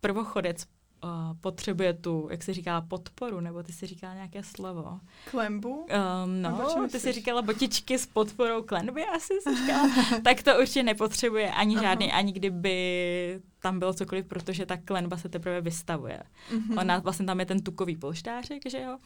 prvochodec 0.00 0.66
uh, 1.04 1.10
potřebuje 1.40 1.92
tu, 1.94 2.28
jak 2.30 2.42
se 2.42 2.54
říká, 2.54 2.80
podporu, 2.80 3.40
nebo 3.40 3.62
ty 3.62 3.72
si 3.72 3.86
říkala 3.86 4.14
nějaké 4.14 4.42
slovo. 4.42 5.00
Klembu? 5.30 5.86
Um, 6.24 6.42
no, 6.42 6.88
ty 6.92 7.00
si 7.00 7.12
říkala 7.12 7.42
botičky 7.42 7.98
s 7.98 8.06
podporou 8.06 8.62
klenby, 8.62 9.04
asi 9.04 9.34
si 9.40 9.56
říkala. 9.56 9.90
tak 10.24 10.42
to 10.42 10.58
určitě 10.58 10.82
nepotřebuje 10.82 11.50
ani 11.50 11.76
Aha. 11.76 11.84
žádný, 11.84 12.12
ani 12.12 12.32
kdyby 12.32 13.40
tam 13.60 13.78
bylo 13.78 13.94
cokoliv, 13.94 14.26
protože 14.26 14.66
ta 14.66 14.76
klenba 14.76 15.16
se 15.16 15.28
teprve 15.28 15.60
vystavuje. 15.60 16.22
Uh-huh. 16.52 16.80
Ona, 16.80 16.98
vlastně 16.98 17.26
tam 17.26 17.40
je 17.40 17.46
ten 17.46 17.62
tukový 17.62 17.96
polštářek, 17.96 18.62
že 18.70 18.80
jo? 18.80 18.98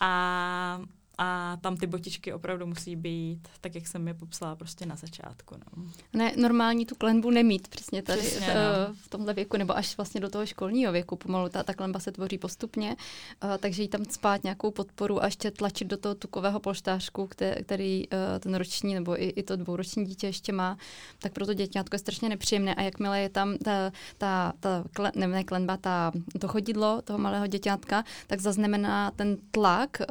A 0.00 0.80
a 1.18 1.56
tam 1.60 1.76
ty 1.76 1.86
botičky 1.86 2.32
opravdu 2.32 2.66
musí 2.66 2.96
být, 2.96 3.48
tak 3.60 3.74
jak 3.74 3.86
jsem 3.86 4.08
je 4.08 4.14
popsala 4.14 4.56
prostě 4.56 4.86
na 4.86 4.96
začátku. 4.96 5.54
No. 5.54 5.84
Ne, 6.12 6.32
normální 6.36 6.86
tu 6.86 6.94
klenbu 6.94 7.30
nemít 7.30 7.68
přesně 7.68 8.02
tady 8.02 8.20
přesně, 8.20 8.46
v, 8.46 8.54
no. 8.54 8.94
v 8.94 9.08
tomhle 9.08 9.34
věku, 9.34 9.56
nebo 9.56 9.76
až 9.76 9.96
vlastně 9.96 10.20
do 10.20 10.30
toho 10.30 10.46
školního 10.46 10.92
věku 10.92 11.16
pomalu. 11.16 11.48
Ta, 11.48 11.62
ta 11.62 11.74
klenba 11.74 12.00
se 12.00 12.12
tvoří 12.12 12.38
postupně, 12.38 12.96
uh, 13.44 13.50
takže 13.58 13.82
jí 13.82 13.88
tam 13.88 14.04
spát 14.04 14.44
nějakou 14.44 14.70
podporu 14.70 15.22
a 15.22 15.24
ještě 15.24 15.50
tlačit 15.50 15.88
do 15.88 15.96
toho 15.96 16.14
tukového 16.14 16.60
polštářku, 16.60 17.26
který, 17.26 17.64
který 17.64 18.08
uh, 18.08 18.18
ten 18.40 18.54
roční 18.54 18.94
nebo 18.94 19.22
i, 19.22 19.28
i 19.28 19.42
to 19.42 19.56
dvouroční 19.56 20.04
dítě 20.04 20.26
ještě 20.26 20.52
má, 20.52 20.76
tak 21.18 21.32
pro 21.32 21.46
to 21.46 21.54
děťátko 21.54 21.94
je 21.94 21.98
strašně 21.98 22.28
nepříjemné. 22.28 22.74
A 22.74 22.82
jakmile 22.82 23.20
je 23.20 23.28
tam 23.28 23.58
ta, 23.58 23.92
ta, 24.18 24.52
ta 24.60 24.84
kle, 24.92 25.12
ne, 25.14 25.26
ne 25.26 25.44
klenba, 25.44 25.76
ta, 25.76 26.12
to 26.40 26.48
chodidlo 26.48 27.02
toho 27.02 27.18
malého 27.18 27.46
děťátka, 27.46 28.04
tak 28.26 28.40
zaznamená 28.40 29.10
ten 29.10 29.36
tlak 29.50 30.00
uh, 30.00 30.06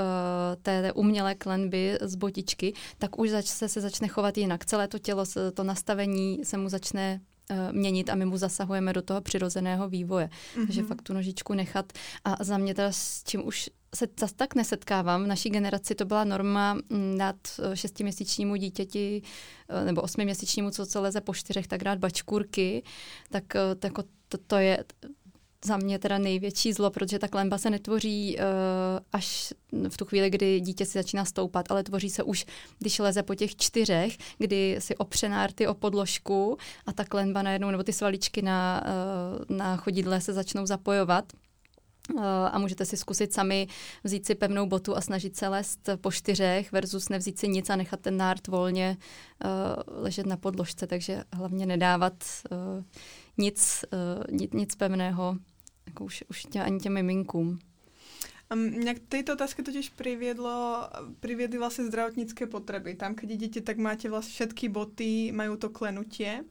té 0.62 0.91
umělé 0.94 1.36
klenby 1.36 1.98
z 2.02 2.16
botičky, 2.16 2.74
tak 2.98 3.20
už 3.20 3.30
zač- 3.30 3.48
se, 3.48 3.70
se 3.70 3.82
začne 3.82 4.08
chovat 4.08 4.38
jinak. 4.38 4.66
Celé 4.66 4.88
to 4.88 5.00
tělo, 5.00 5.26
to 5.54 5.64
nastavení 5.64 6.40
se 6.44 6.58
mu 6.58 6.70
začne 6.70 7.22
uh, 7.52 7.58
měnit 7.72 8.10
a 8.10 8.16
my 8.16 8.26
mu 8.26 8.38
zasahujeme 8.38 8.94
do 8.94 9.02
toho 9.02 9.22
přirozeného 9.22 9.90
vývoje. 9.90 10.30
Mm-hmm. 10.30 10.66
Takže 10.66 10.84
fakt 10.84 11.02
tu 11.02 11.14
nožičku 11.14 11.54
nechat. 11.54 11.94
A 12.26 12.44
za 12.44 12.58
mě 12.58 12.76
teda 12.76 12.92
s 12.92 13.24
čím 13.24 13.48
už 13.48 13.70
se 13.96 14.08
zase 14.20 14.36
tak 14.36 14.56
nesetkávám. 14.56 15.24
V 15.24 15.28
naší 15.28 15.50
generaci 15.50 15.96
to 15.96 16.06
byla 16.06 16.24
norma 16.24 16.74
mm, 16.74 17.18
dát 17.18 17.36
eh, 17.60 17.78
šestiměsíčnímu 17.78 18.56
dítěti 18.56 19.22
eh, 19.70 19.86
nebo 19.86 20.02
osmiměsíčnímu, 20.02 20.72
co, 20.72 20.86
co 20.86 21.02
leze 21.02 21.22
po 21.22 21.34
čtyřech, 21.34 21.68
tak 21.68 21.84
dát 21.84 22.00
bačkůrky. 22.00 22.84
Tak, 23.30 23.44
tak 23.80 23.94
to, 24.28 24.38
to 24.48 24.56
je 24.56 24.84
za 25.66 25.78
mě 25.78 26.00
teda 26.00 26.18
největší 26.18 26.74
zlo, 26.74 26.90
protože 26.90 27.20
ta 27.20 27.28
klemba 27.28 27.58
se 27.58 27.70
netvoří 27.70 28.38
uh, 28.38 28.44
až 29.14 29.54
v 29.90 29.98
tu 29.98 30.06
chvíli, 30.06 30.30
kdy 30.30 30.60
dítě 30.60 30.86
si 30.86 30.92
začíná 30.92 31.26
stoupat, 31.26 31.72
ale 31.72 31.84
tvoří 31.84 32.10
se 32.10 32.24
už, 32.24 32.46
když 32.80 33.00
leze 33.00 33.24
po 33.24 33.36
těch 33.36 33.56
čtyřech, 33.56 34.18
kdy 34.38 34.76
si 34.80 34.96
opře 34.96 35.30
nárty 35.30 35.68
o 35.68 35.74
podložku 35.74 36.58
a 36.86 36.94
ta 36.94 37.06
klemba 37.06 37.42
najednou, 37.42 37.72
nebo 37.72 37.84
ty 37.84 37.94
svaličky 37.94 38.42
na, 38.42 38.84
uh, 39.50 39.58
na 39.58 39.78
chodidle 39.78 40.22
se 40.22 40.34
začnou 40.34 40.66
zapojovat. 40.66 41.34
Uh, 42.14 42.24
a 42.24 42.60
můžete 42.60 42.86
si 42.86 42.98
zkusit 42.98 43.34
sami 43.34 43.68
vzít 44.04 44.26
si 44.26 44.36
pevnou 44.36 44.66
botu 44.66 44.98
a 44.98 45.02
snažit 45.02 45.38
se 45.38 45.48
lézt 45.48 45.90
po 46.02 46.12
čtyřech 46.12 46.72
versus 46.72 47.10
nevzít 47.10 47.40
si 47.40 47.48
nic 47.48 47.70
a 47.70 47.76
nechat 47.76 48.00
ten 48.00 48.18
nárt 48.18 48.48
volně 48.48 48.98
uh, 49.46 49.50
ležet 50.04 50.26
na 50.26 50.38
podložce, 50.38 50.88
takže 50.88 51.24
hlavně 51.34 51.66
nedávat 51.66 52.14
uh, 52.52 52.84
nic, 53.38 53.86
nic, 54.32 54.54
nic 54.54 54.76
pevného 54.76 55.36
jako 55.88 56.04
už, 56.06 56.24
už 56.30 56.44
tě, 56.44 56.62
ani 56.62 56.80
těm 56.80 56.94
miminkům. 56.94 57.60
Mňa 58.52 58.94
k 58.94 59.08
tejto 59.08 59.40
otázke 59.40 59.64
totiž 59.64 59.96
priviedlo, 59.96 60.84
priviedli 61.24 61.56
vlastne 61.56 61.88
zdravotnícke 61.88 62.52
potreby. 62.52 63.00
Tam, 63.00 63.16
keď 63.16 63.28
idete, 63.32 63.60
tak 63.64 63.80
máte 63.80 64.12
vlastne 64.12 64.36
všetky 64.36 64.68
boty, 64.68 65.32
majú 65.32 65.56
to 65.56 65.72
klenutie 65.72 66.44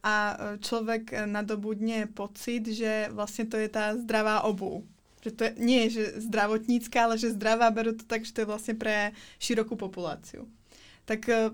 a 0.00 0.32
e, 0.32 0.34
človek 0.64 1.28
nadobudne 1.28 2.08
pocit, 2.08 2.64
že 2.72 3.12
vlastne 3.12 3.44
to 3.44 3.60
je 3.60 3.68
tá 3.68 3.92
zdravá 4.00 4.48
obu. 4.48 4.88
Že 5.20 5.30
to 5.36 5.40
je, 5.44 5.52
nie 5.60 5.80
je 5.86 5.90
že 6.00 6.04
zdravotnícka, 6.24 6.98
ale 7.04 7.20
že 7.20 7.36
zdravá, 7.36 7.68
berú 7.68 7.92
to 7.92 8.08
tak, 8.08 8.24
že 8.24 8.32
to 8.32 8.42
je 8.42 8.50
vlastne 8.50 8.74
pre 8.74 9.12
širokú 9.36 9.76
populáciu. 9.76 10.48
Tak 11.04 11.20
e, 11.28 11.52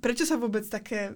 Proč 0.00 0.18
se 0.18 0.36
vůbec 0.36 0.68
také 0.68 1.14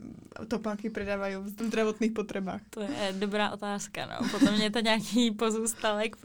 topánky 0.49 0.91
predávají 0.91 1.37
v 1.37 1.49
zdravotných 1.49 2.13
potřebách? 2.13 2.61
To 2.71 2.81
je 2.81 3.15
dobrá 3.19 3.51
otázka. 3.51 4.07
No. 4.07 4.29
Potom 4.31 4.55
je 4.55 4.71
to 4.71 4.81
nějaký 4.81 5.31
pozůstalek, 5.31 6.17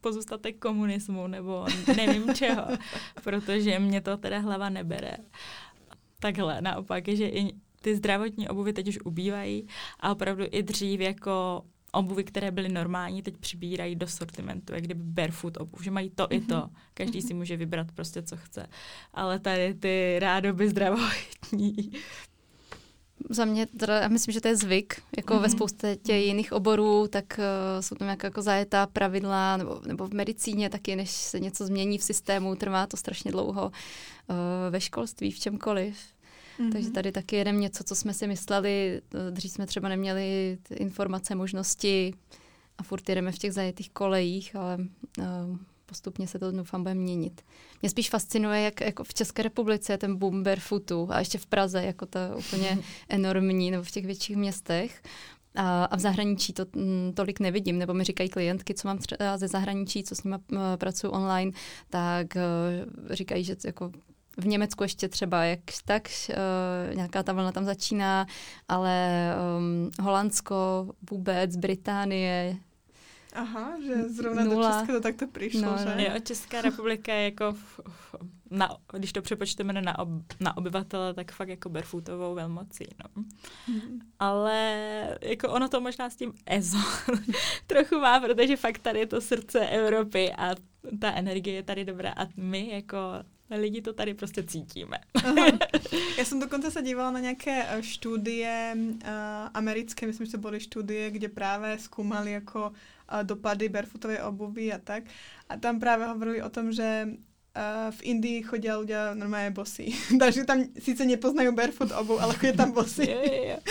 pozůstatek 0.00 0.58
komunismu 0.58 1.26
nebo 1.26 1.66
nevím 1.96 2.34
čeho, 2.34 2.66
protože 3.24 3.78
mě 3.78 4.00
to 4.00 4.16
teda 4.16 4.38
hlava 4.38 4.68
nebere. 4.68 5.16
Takhle, 6.20 6.60
naopak, 6.60 7.08
že 7.08 7.28
i 7.28 7.52
ty 7.80 7.96
zdravotní 7.96 8.48
obuvy 8.48 8.72
teď 8.72 8.88
už 8.88 8.98
ubývají 9.04 9.66
a 10.00 10.12
opravdu 10.12 10.44
i 10.50 10.62
dřív 10.62 11.00
jako 11.00 11.64
obuvy, 11.92 12.24
které 12.24 12.50
byly 12.50 12.68
normální, 12.68 13.22
teď 13.22 13.36
přibírají 13.36 13.96
do 13.96 14.06
sortimentu, 14.06 14.74
jak 14.74 14.84
kdyby 14.84 15.02
barefoot 15.04 15.56
obuv, 15.56 15.84
že 15.84 15.90
mají 15.90 16.10
to 16.10 16.24
mm-hmm. 16.24 16.36
i 16.36 16.40
to. 16.40 16.56
Mhm. 16.56 16.70
Každý 16.94 17.18
mm-hmm. 17.18 17.26
si 17.26 17.34
může 17.34 17.56
vybrat 17.56 17.92
prostě, 17.92 18.22
co 18.22 18.36
chce. 18.36 18.66
Ale 19.14 19.38
tady 19.38 19.74
ty 19.74 20.16
rádoby 20.18 20.68
zdravotní 20.68 21.92
za 23.30 23.44
mě, 23.44 23.66
teda, 23.66 24.00
já 24.00 24.08
myslím, 24.08 24.32
že 24.32 24.40
to 24.40 24.48
je 24.48 24.56
zvyk, 24.56 25.02
jako 25.16 25.34
mm-hmm. 25.34 25.40
ve 25.40 25.48
mhm. 25.48 25.56
spoustě 25.56 25.96
těch 26.02 26.26
jiných 26.26 26.52
oborů, 26.52 27.08
tak 27.08 27.24
uh, 27.38 27.80
jsou 27.80 27.94
tam 27.94 28.06
nějaká 28.06 28.26
jako 28.26 28.42
zajetá 28.42 28.86
pravidla, 28.86 29.56
nebo, 29.56 29.80
nebo 29.86 30.06
v 30.06 30.14
medicíně 30.14 30.70
taky, 30.70 30.96
než 30.96 31.10
se 31.10 31.40
něco 31.40 31.66
změní 31.66 31.98
v 31.98 32.02
systému, 32.02 32.54
trvá 32.54 32.86
to 32.86 32.96
strašně 32.96 33.32
dlouho 33.32 33.64
uh, 33.66 34.36
ve 34.70 34.80
školství, 34.80 35.30
v 35.30 35.40
čemkoliv. 35.40 36.11
Mm-hmm. 36.62 36.72
Takže 36.72 36.90
tady 36.90 37.12
taky 37.12 37.36
jedeme 37.36 37.58
něco, 37.58 37.84
co 37.84 37.94
jsme 37.94 38.14
si 38.14 38.26
mysleli, 38.26 39.02
dřív 39.30 39.52
jsme 39.52 39.66
třeba 39.66 39.88
neměli 39.88 40.58
informace, 40.70 41.34
možnosti 41.34 42.14
a 42.78 42.82
furt 42.82 43.08
jedeme 43.08 43.32
v 43.32 43.38
těch 43.38 43.52
zajetých 43.52 43.90
kolejích, 43.90 44.56
ale 44.56 44.78
uh, 45.18 45.56
postupně 45.86 46.26
se 46.28 46.38
to 46.38 46.52
doufám 46.52 46.82
bude 46.82 46.94
měnit. 46.94 47.42
Mě 47.82 47.90
spíš 47.90 48.10
fascinuje, 48.10 48.60
jak 48.60 48.80
jako 48.80 49.04
v 49.04 49.14
České 49.14 49.42
republice 49.42 49.92
je 49.92 49.98
ten 49.98 50.16
boom 50.16 50.42
barefootu 50.42 51.08
a 51.10 51.18
ještě 51.18 51.38
v 51.38 51.46
Praze, 51.46 51.82
jako 51.82 52.06
to 52.06 52.18
úplně 52.38 52.78
enormní, 53.08 53.70
nebo 53.70 53.82
v 53.82 53.90
těch 53.90 54.06
větších 54.06 54.36
městech. 54.36 55.02
A, 55.54 55.84
a 55.84 55.96
v 55.96 56.00
zahraničí 56.00 56.52
to 56.52 56.62
m, 56.62 56.82
mm, 56.82 57.12
tolik 57.12 57.40
nevidím, 57.40 57.78
nebo 57.78 57.94
mi 57.94 58.04
říkají 58.04 58.28
klientky, 58.28 58.74
co 58.74 58.88
mám 58.88 58.98
třeba 58.98 59.38
ze 59.38 59.48
zahraničí, 59.48 60.02
co 60.02 60.14
s 60.14 60.24
nimi 60.24 60.36
uh, 60.52 60.58
pracuji 60.76 61.08
online, 61.08 61.52
tak 61.90 62.26
uh, 62.36 63.14
říkají, 63.14 63.44
že 63.44 63.56
jako 63.64 63.92
v 64.36 64.46
Německu 64.46 64.82
ještě 64.82 65.08
třeba 65.08 65.44
jak 65.44 65.60
tak, 65.84 66.08
uh, 66.30 66.94
nějaká 66.94 67.22
ta 67.22 67.32
vlna 67.32 67.52
tam 67.52 67.64
začíná, 67.64 68.26
ale 68.68 69.30
um, 69.58 69.90
Holandsko 70.00 70.88
vůbec, 71.10 71.56
Británie, 71.56 72.56
Aha, 73.32 73.76
že 73.86 74.08
zrovna 74.08 74.44
Nula. 74.44 74.70
do 74.70 74.78
Česka 74.78 74.92
to 74.92 75.00
takto 75.00 75.26
přišlo, 75.26 75.60
no, 75.60 75.78
že? 75.78 76.04
Jo, 76.04 76.18
Česká 76.22 76.60
republika 76.60 77.14
je 77.14 77.24
jako 77.24 77.52
v, 77.52 77.80
v, 77.88 78.14
na, 78.50 78.76
když 78.92 79.12
to 79.12 79.22
přepočteme 79.22 79.72
na, 79.72 79.98
ob, 79.98 80.08
na 80.40 80.56
obyvatele, 80.56 81.14
tak 81.14 81.32
fakt 81.32 81.48
jako 81.48 81.68
barefootovou 81.68 82.34
velmocí, 82.34 82.84
no. 83.04 83.24
Hmm. 83.66 84.00
Ale 84.18 85.18
jako 85.20 85.48
ono 85.48 85.68
to 85.68 85.80
možná 85.80 86.10
s 86.10 86.16
tím 86.16 86.32
EZO 86.46 86.78
trochu 87.66 87.98
má, 87.98 88.20
protože 88.20 88.56
fakt 88.56 88.78
tady 88.78 88.98
je 88.98 89.06
to 89.06 89.20
srdce 89.20 89.68
Evropy 89.68 90.32
a 90.32 90.54
ta 91.00 91.12
energie 91.12 91.56
je 91.56 91.62
tady 91.62 91.84
dobrá 91.84 92.12
a 92.16 92.26
my 92.36 92.70
jako 92.70 92.98
lidi 93.56 93.82
to 93.82 93.92
tady 93.92 94.14
prostě 94.14 94.42
cítíme. 94.42 94.98
Já 96.18 96.24
jsem 96.24 96.40
dokonce 96.40 96.70
se 96.70 96.82
dívala 96.82 97.10
na 97.10 97.20
nějaké 97.20 97.64
eh, 97.68 97.82
studie 97.82 98.76
uh, 98.76 99.10
americké, 99.54 100.06
myslím, 100.06 100.26
že 100.26 100.32
to 100.32 100.38
byly 100.38 100.60
studie, 100.60 101.10
kde 101.10 101.28
právě 101.28 101.78
zkoumali 101.78 102.32
jako 102.32 102.68
uh, 102.68 103.22
dopady 103.22 103.68
barefootové 103.68 104.22
obuvy 104.22 104.72
a 104.72 104.78
tak. 104.78 105.04
A 105.48 105.56
tam 105.56 105.80
právě 105.80 106.06
hovorili 106.06 106.42
o 106.42 106.50
tom, 106.50 106.72
že 106.72 107.08
uh, 107.56 107.90
v 107.90 108.02
Indii 108.02 108.42
chodí 108.42 108.68
ľudia 108.68 109.14
normálně 109.14 109.50
bosí. 109.50 109.94
Takže 110.18 110.44
tam 110.44 110.64
sice 110.78 111.04
nepoznají 111.04 111.54
barefoot 111.54 111.90
obu, 111.92 112.20
ale 112.20 112.34
chodí 112.34 112.52
tam 112.52 112.72
bosí. 112.72 113.08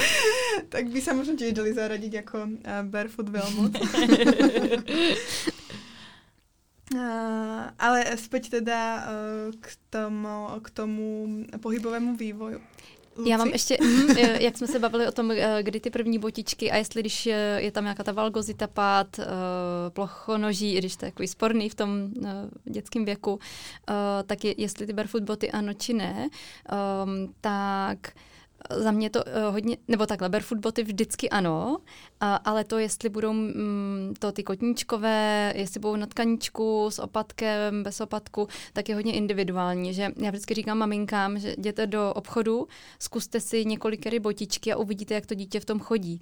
tak 0.69 0.89
by 0.89 1.01
se 1.01 1.13
možná 1.13 1.33
tiež 1.33 1.53
dali 1.53 1.73
zaradiť 1.73 2.13
jako 2.13 2.37
uh, 2.37 2.57
barefoot 2.83 3.29
velmoc. 3.29 3.71
Uh, 6.95 6.99
ale 7.79 8.05
zpět 8.17 8.49
teda 8.49 8.95
uh, 8.95 9.53
k, 9.61 9.69
tomu, 9.89 10.47
k 10.61 10.69
tomu 10.69 11.27
pohybovému 11.61 12.15
vývoju. 12.15 12.61
Luci? 13.17 13.29
Já 13.29 13.37
mám 13.37 13.47
ještě, 13.47 13.77
hm, 13.83 14.09
jak 14.39 14.57
jsme 14.57 14.67
se 14.67 14.79
bavili 14.79 15.07
o 15.07 15.11
tom, 15.11 15.31
eh, 15.31 15.63
kdy 15.63 15.79
ty 15.79 15.89
první 15.89 16.19
botičky 16.19 16.71
a 16.71 16.77
jestli 16.77 17.01
když 17.01 17.25
je 17.57 17.71
tam 17.71 17.83
nějaká 17.83 18.03
ta 18.03 18.11
valgozita, 18.11 18.67
pád, 18.67 19.19
plochonoží, 19.89 20.73
i 20.73 20.77
když 20.77 20.95
to 20.95 21.05
je 21.05 21.11
takový 21.11 21.27
sporný 21.27 21.69
v 21.69 21.75
tom 21.75 22.13
dětském 22.63 23.05
věku, 23.05 23.39
tak 24.25 24.43
je, 24.43 24.55
jestli 24.57 24.87
ty 24.87 24.93
barefoot 24.93 25.23
boty 25.23 25.51
ano 25.51 25.73
či 25.73 25.93
ne, 25.93 26.29
tak 27.41 28.13
za 28.69 28.91
mě 28.91 29.09
to 29.09 29.23
uh, 29.23 29.53
hodně, 29.53 29.77
nebo 29.87 30.05
takhle, 30.05 30.29
barefoot 30.29 30.59
boty 30.59 30.83
vždycky 30.83 31.29
ano, 31.29 31.77
ale 32.19 32.63
to, 32.63 32.77
jestli 32.77 33.09
budou 33.09 33.33
mm, 33.33 34.13
to 34.19 34.31
ty 34.31 34.43
kotníčkové, 34.43 35.53
jestli 35.55 35.79
budou 35.79 35.95
na 35.95 36.07
tkaníčku 36.07 36.87
s 36.89 36.99
opatkem, 36.99 37.83
bez 37.83 38.01
opatku, 38.01 38.47
tak 38.73 38.89
je 38.89 38.95
hodně 38.95 39.13
individuální, 39.13 39.93
že 39.93 40.11
já 40.17 40.29
vždycky 40.29 40.53
říkám 40.53 40.77
maminkám, 40.77 41.39
že 41.39 41.55
jděte 41.57 41.87
do 41.87 42.13
obchodu, 42.13 42.67
zkuste 42.99 43.39
si 43.39 43.65
několikery 43.65 44.19
botičky 44.19 44.73
a 44.73 44.77
uvidíte, 44.77 45.13
jak 45.13 45.25
to 45.25 45.33
dítě 45.35 45.59
v 45.59 45.65
tom 45.65 45.79
chodí. 45.79 46.21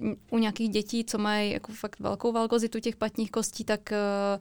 Uh, 0.00 0.14
u 0.30 0.38
nějakých 0.38 0.68
dětí, 0.68 1.04
co 1.04 1.18
mají 1.18 1.52
jako 1.52 1.72
fakt 1.72 2.00
velkou 2.00 2.32
valgozitu 2.32 2.80
těch 2.80 2.96
patních 2.96 3.30
kostí, 3.30 3.64
tak 3.64 3.80
uh, 3.92 4.40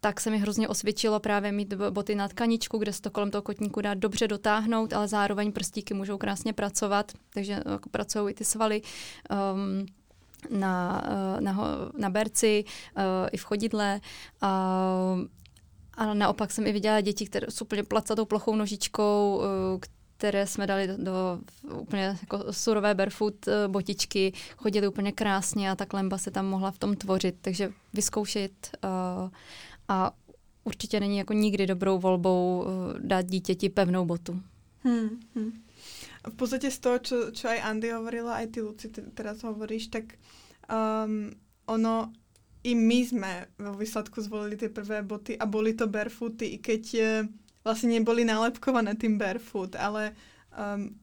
tak 0.00 0.20
se 0.20 0.30
mi 0.30 0.38
hrozně 0.38 0.68
osvědčilo 0.68 1.20
právě 1.20 1.52
mít 1.52 1.74
boty 1.74 2.14
na 2.14 2.28
tkaničku, 2.28 2.78
kde 2.78 2.92
se 2.92 3.02
to 3.02 3.10
kolem 3.10 3.30
toho 3.30 3.42
kotníku 3.42 3.80
dá 3.80 3.94
dobře 3.94 4.28
dotáhnout, 4.28 4.92
ale 4.92 5.08
zároveň 5.08 5.52
prstíky 5.52 5.94
můžou 5.94 6.18
krásně 6.18 6.52
pracovat, 6.52 7.12
takže 7.34 7.52
jako 7.52 7.88
pracují 7.90 8.30
i 8.30 8.34
ty 8.34 8.44
svaly. 8.44 8.82
Um, 9.52 9.86
na, 10.50 11.02
uh, 11.34 11.40
na, 11.40 11.56
na 11.98 12.10
berci, 12.10 12.64
uh, 12.96 13.02
i 13.32 13.36
v 13.36 13.44
chodidle. 13.44 14.00
Uh, 14.42 14.48
ale 15.94 16.14
naopak 16.14 16.50
jsem 16.50 16.66
i 16.66 16.72
viděla 16.72 17.00
děti, 17.00 17.26
které 17.26 17.46
jsou 17.50 17.64
úplně 17.64 17.82
placatou 17.82 18.24
plochou 18.24 18.56
nožičkou, 18.56 19.36
uh, 19.36 19.80
které 20.16 20.46
jsme 20.46 20.66
dali 20.66 20.86
do, 20.86 20.96
do 20.96 21.38
úplně 21.80 22.02
jako 22.20 22.52
surové 22.52 22.94
barefoot 22.94 23.34
botičky, 23.66 24.32
chodili 24.56 24.88
úplně 24.88 25.12
krásně 25.12 25.70
a 25.70 25.76
ta 25.76 25.86
klemba 25.86 26.18
se 26.18 26.30
tam 26.30 26.46
mohla 26.46 26.70
v 26.70 26.78
tom 26.78 26.96
tvořit, 26.96 27.34
takže 27.40 27.72
vyzkoušet 27.94 28.76
uh, 29.24 29.30
a 29.88 30.12
určitě 30.64 31.00
není 31.00 31.18
jako 31.18 31.32
nikdy 31.32 31.66
dobrou 31.66 31.98
volbou 31.98 32.64
uh, 32.66 32.98
dát 32.98 33.22
dítěti 33.22 33.68
pevnou 33.68 34.04
botu. 34.04 34.42
Hmm, 34.84 35.20
hmm. 35.34 35.52
V 36.28 36.34
podstatě 36.36 36.70
z 36.70 36.78
toho, 36.78 36.98
čo, 36.98 37.30
čo 37.30 37.48
aj 37.48 37.60
Andy 37.62 37.90
hovorila, 37.90 38.34
aj 38.34 38.46
ty 38.46 38.60
Luci 38.60 38.88
teraz 39.14 39.42
hovoríš, 39.42 39.88
tak 39.88 40.04
um, 40.68 41.30
ono 41.66 42.12
i 42.64 42.74
my 42.74 42.94
jsme 42.94 43.46
vo 43.58 43.74
výsledku 43.74 44.20
zvolili 44.20 44.56
ty 44.56 44.68
prvé 44.68 45.02
boty 45.02 45.38
a 45.38 45.46
boli 45.46 45.74
to 45.74 45.86
barefooty, 45.86 46.46
i 46.46 46.58
keď 46.58 46.94
uh, 46.94 47.28
vlastně 47.64 47.88
neboli 47.88 48.24
nálepkované 48.24 48.94
tým 48.94 49.18
barefoot, 49.18 49.76
ale 49.76 50.12
um, 50.76 50.98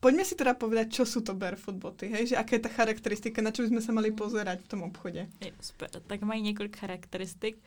Poďme 0.00 0.22
si 0.22 0.38
teda 0.38 0.54
povedať, 0.54 0.94
čo 0.94 1.02
sú 1.02 1.26
to 1.26 1.34
barefoot 1.34 1.74
boty, 1.74 2.06
hej? 2.06 2.30
Že 2.30 2.36
aká 2.38 2.54
je 2.54 2.62
ta 2.62 2.70
charakteristika, 2.70 3.42
na 3.42 3.50
čo 3.50 3.66
by 3.66 3.68
sme 3.74 3.82
sa 3.82 3.90
mali 3.90 4.14
pozerať 4.14 4.62
v 4.62 4.68
tom 4.68 4.82
obchodě? 4.82 5.26
super. 5.60 5.90
Tak 6.06 6.22
mají 6.22 6.42
několik 6.42 6.76
charakteristik. 6.76 7.58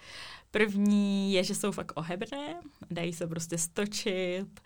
První 0.52 1.34
je, 1.34 1.44
že 1.44 1.56
jsou 1.56 1.72
fakt 1.72 1.92
ohebrné, 1.96 2.56
dají 2.92 3.14
se 3.14 3.28
prostě 3.28 3.58
stočit, 3.58 4.62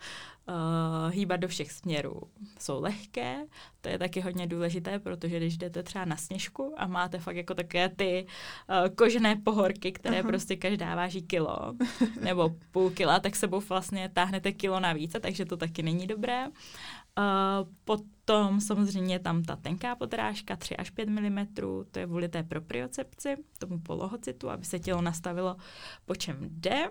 uh, 0.48 1.10
hýbat 1.10 1.40
do 1.40 1.48
všech 1.48 1.72
směrů. 1.72 2.22
Jsou 2.58 2.80
lehké, 2.80 3.36
to 3.80 3.88
je 3.88 3.98
taky 3.98 4.20
hodně 4.20 4.46
důležité, 4.46 4.98
protože 4.98 5.36
když 5.36 5.56
jdete 5.56 5.82
třeba 5.82 6.04
na 6.04 6.16
sněžku 6.16 6.74
a 6.76 6.86
máte 6.86 7.18
fakt 7.18 7.36
jako 7.36 7.54
také 7.54 7.88
ty 7.88 8.26
uh, 8.26 8.94
kožené 8.94 9.36
pohorky, 9.36 9.92
které 9.92 10.18
Aha. 10.18 10.28
prostě 10.28 10.56
každá 10.56 10.94
váží 10.94 11.22
kilo 11.22 11.58
nebo 12.20 12.56
půl 12.70 12.90
kila, 12.90 13.20
tak 13.20 13.36
sebou 13.36 13.60
vlastně 13.68 14.10
táhnete 14.14 14.52
kilo 14.52 14.80
navíc, 14.80 15.16
takže 15.20 15.44
to 15.44 15.56
taky 15.56 15.82
není 15.82 16.06
dobré. 16.06 16.46
Uh, 17.18 17.68
potom 17.84 18.60
samozřejmě 18.60 19.18
tam 19.18 19.42
ta 19.42 19.56
tenká 19.56 19.96
podrážka 19.96 20.56
3 20.56 20.76
až 20.76 20.90
5 20.90 21.08
mm, 21.08 21.46
to 21.90 21.98
je 21.98 22.06
kvůli 22.06 22.28
té 22.28 22.42
propriocepci, 22.42 23.36
tomu 23.58 23.78
polohocitu, 23.78 24.50
aby 24.50 24.64
se 24.64 24.78
tělo 24.78 25.02
nastavilo 25.02 25.56
po 26.04 26.14
čem 26.14 26.36
jde. 26.40 26.90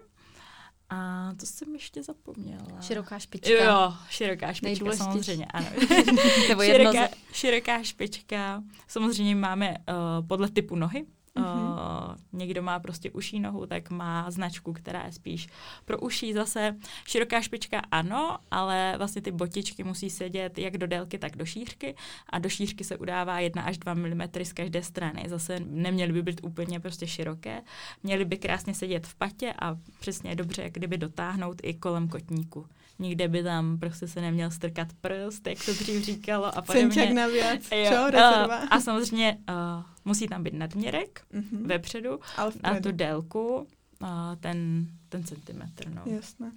A 0.89 1.31
to 1.39 1.45
jsem 1.45 1.73
ještě 1.73 2.03
zapomněla. 2.03 2.81
Široká 2.81 3.19
špička. 3.19 3.63
Jo, 3.63 3.93
široká 4.09 4.53
špička, 4.53 4.91
samozřejmě, 4.91 5.45
ano. 5.45 5.67
Nebo 6.49 6.63
široká, 6.63 7.07
široká 7.31 7.83
špička. 7.83 8.63
Samozřejmě 8.88 9.35
máme 9.35 9.69
uh, 9.69 10.27
podle 10.27 10.49
typu 10.49 10.75
nohy, 10.75 11.05
Mm-hmm. 11.35 11.71
Uh, 11.71 12.15
někdo 12.33 12.61
má 12.61 12.79
prostě 12.79 13.11
uší 13.11 13.39
nohu, 13.39 13.65
tak 13.65 13.89
má 13.89 14.31
značku, 14.31 14.73
která 14.73 15.05
je 15.05 15.11
spíš 15.11 15.47
pro 15.85 15.99
uší 15.99 16.33
zase. 16.33 16.75
Široká 17.05 17.41
špička 17.41 17.81
ano, 17.91 18.37
ale 18.51 18.93
vlastně 18.97 19.21
ty 19.21 19.31
botičky 19.31 19.83
musí 19.83 20.09
sedět 20.09 20.57
jak 20.57 20.77
do 20.77 20.87
délky, 20.87 21.17
tak 21.17 21.35
do 21.35 21.45
šířky 21.45 21.95
a 22.29 22.39
do 22.39 22.49
šířky 22.49 22.83
se 22.83 22.97
udává 22.97 23.39
1 23.39 23.61
až 23.61 23.77
2 23.77 23.93
mm 23.93 24.21
z 24.43 24.53
každé 24.53 24.83
strany. 24.83 25.23
Zase 25.27 25.59
neměly 25.59 26.13
by 26.13 26.21
být 26.21 26.41
úplně 26.43 26.79
prostě 26.79 27.07
široké, 27.07 27.61
měly 28.03 28.25
by 28.25 28.37
krásně 28.37 28.73
sedět 28.73 29.07
v 29.07 29.15
patě 29.15 29.53
a 29.61 29.77
přesně 29.99 30.35
dobře, 30.35 30.69
kdyby 30.69 30.97
dotáhnout 30.97 31.61
i 31.63 31.73
kolem 31.73 32.07
kotníku 32.07 32.65
nikde 32.99 33.27
by 33.27 33.43
tam 33.43 33.79
prostě 33.79 34.08
se 34.08 34.21
neměl 34.21 34.51
strkat 34.51 34.88
prst, 35.01 35.47
jak 35.47 35.58
se 35.58 35.73
dřív 35.73 36.03
říkalo 36.03 36.58
a 36.58 36.62
podobně. 36.62 37.13
navíc, 37.13 37.69
čo, 37.69 38.10
rezerva. 38.10 38.58
A 38.71 38.79
samozřejmě 38.79 39.38
uh, 39.49 39.84
musí 40.05 40.27
tam 40.27 40.43
být 40.43 40.53
nadměrek 40.53 41.21
mm-hmm. 41.34 41.67
vepředu 41.67 42.19
a 42.63 42.79
tu 42.84 42.91
délku, 42.91 43.55
uh, 43.55 44.08
ten, 44.39 44.88
ten 45.10 45.23
centimetr. 45.23 45.89
No. 45.89 46.01
Jasné. 46.05 46.51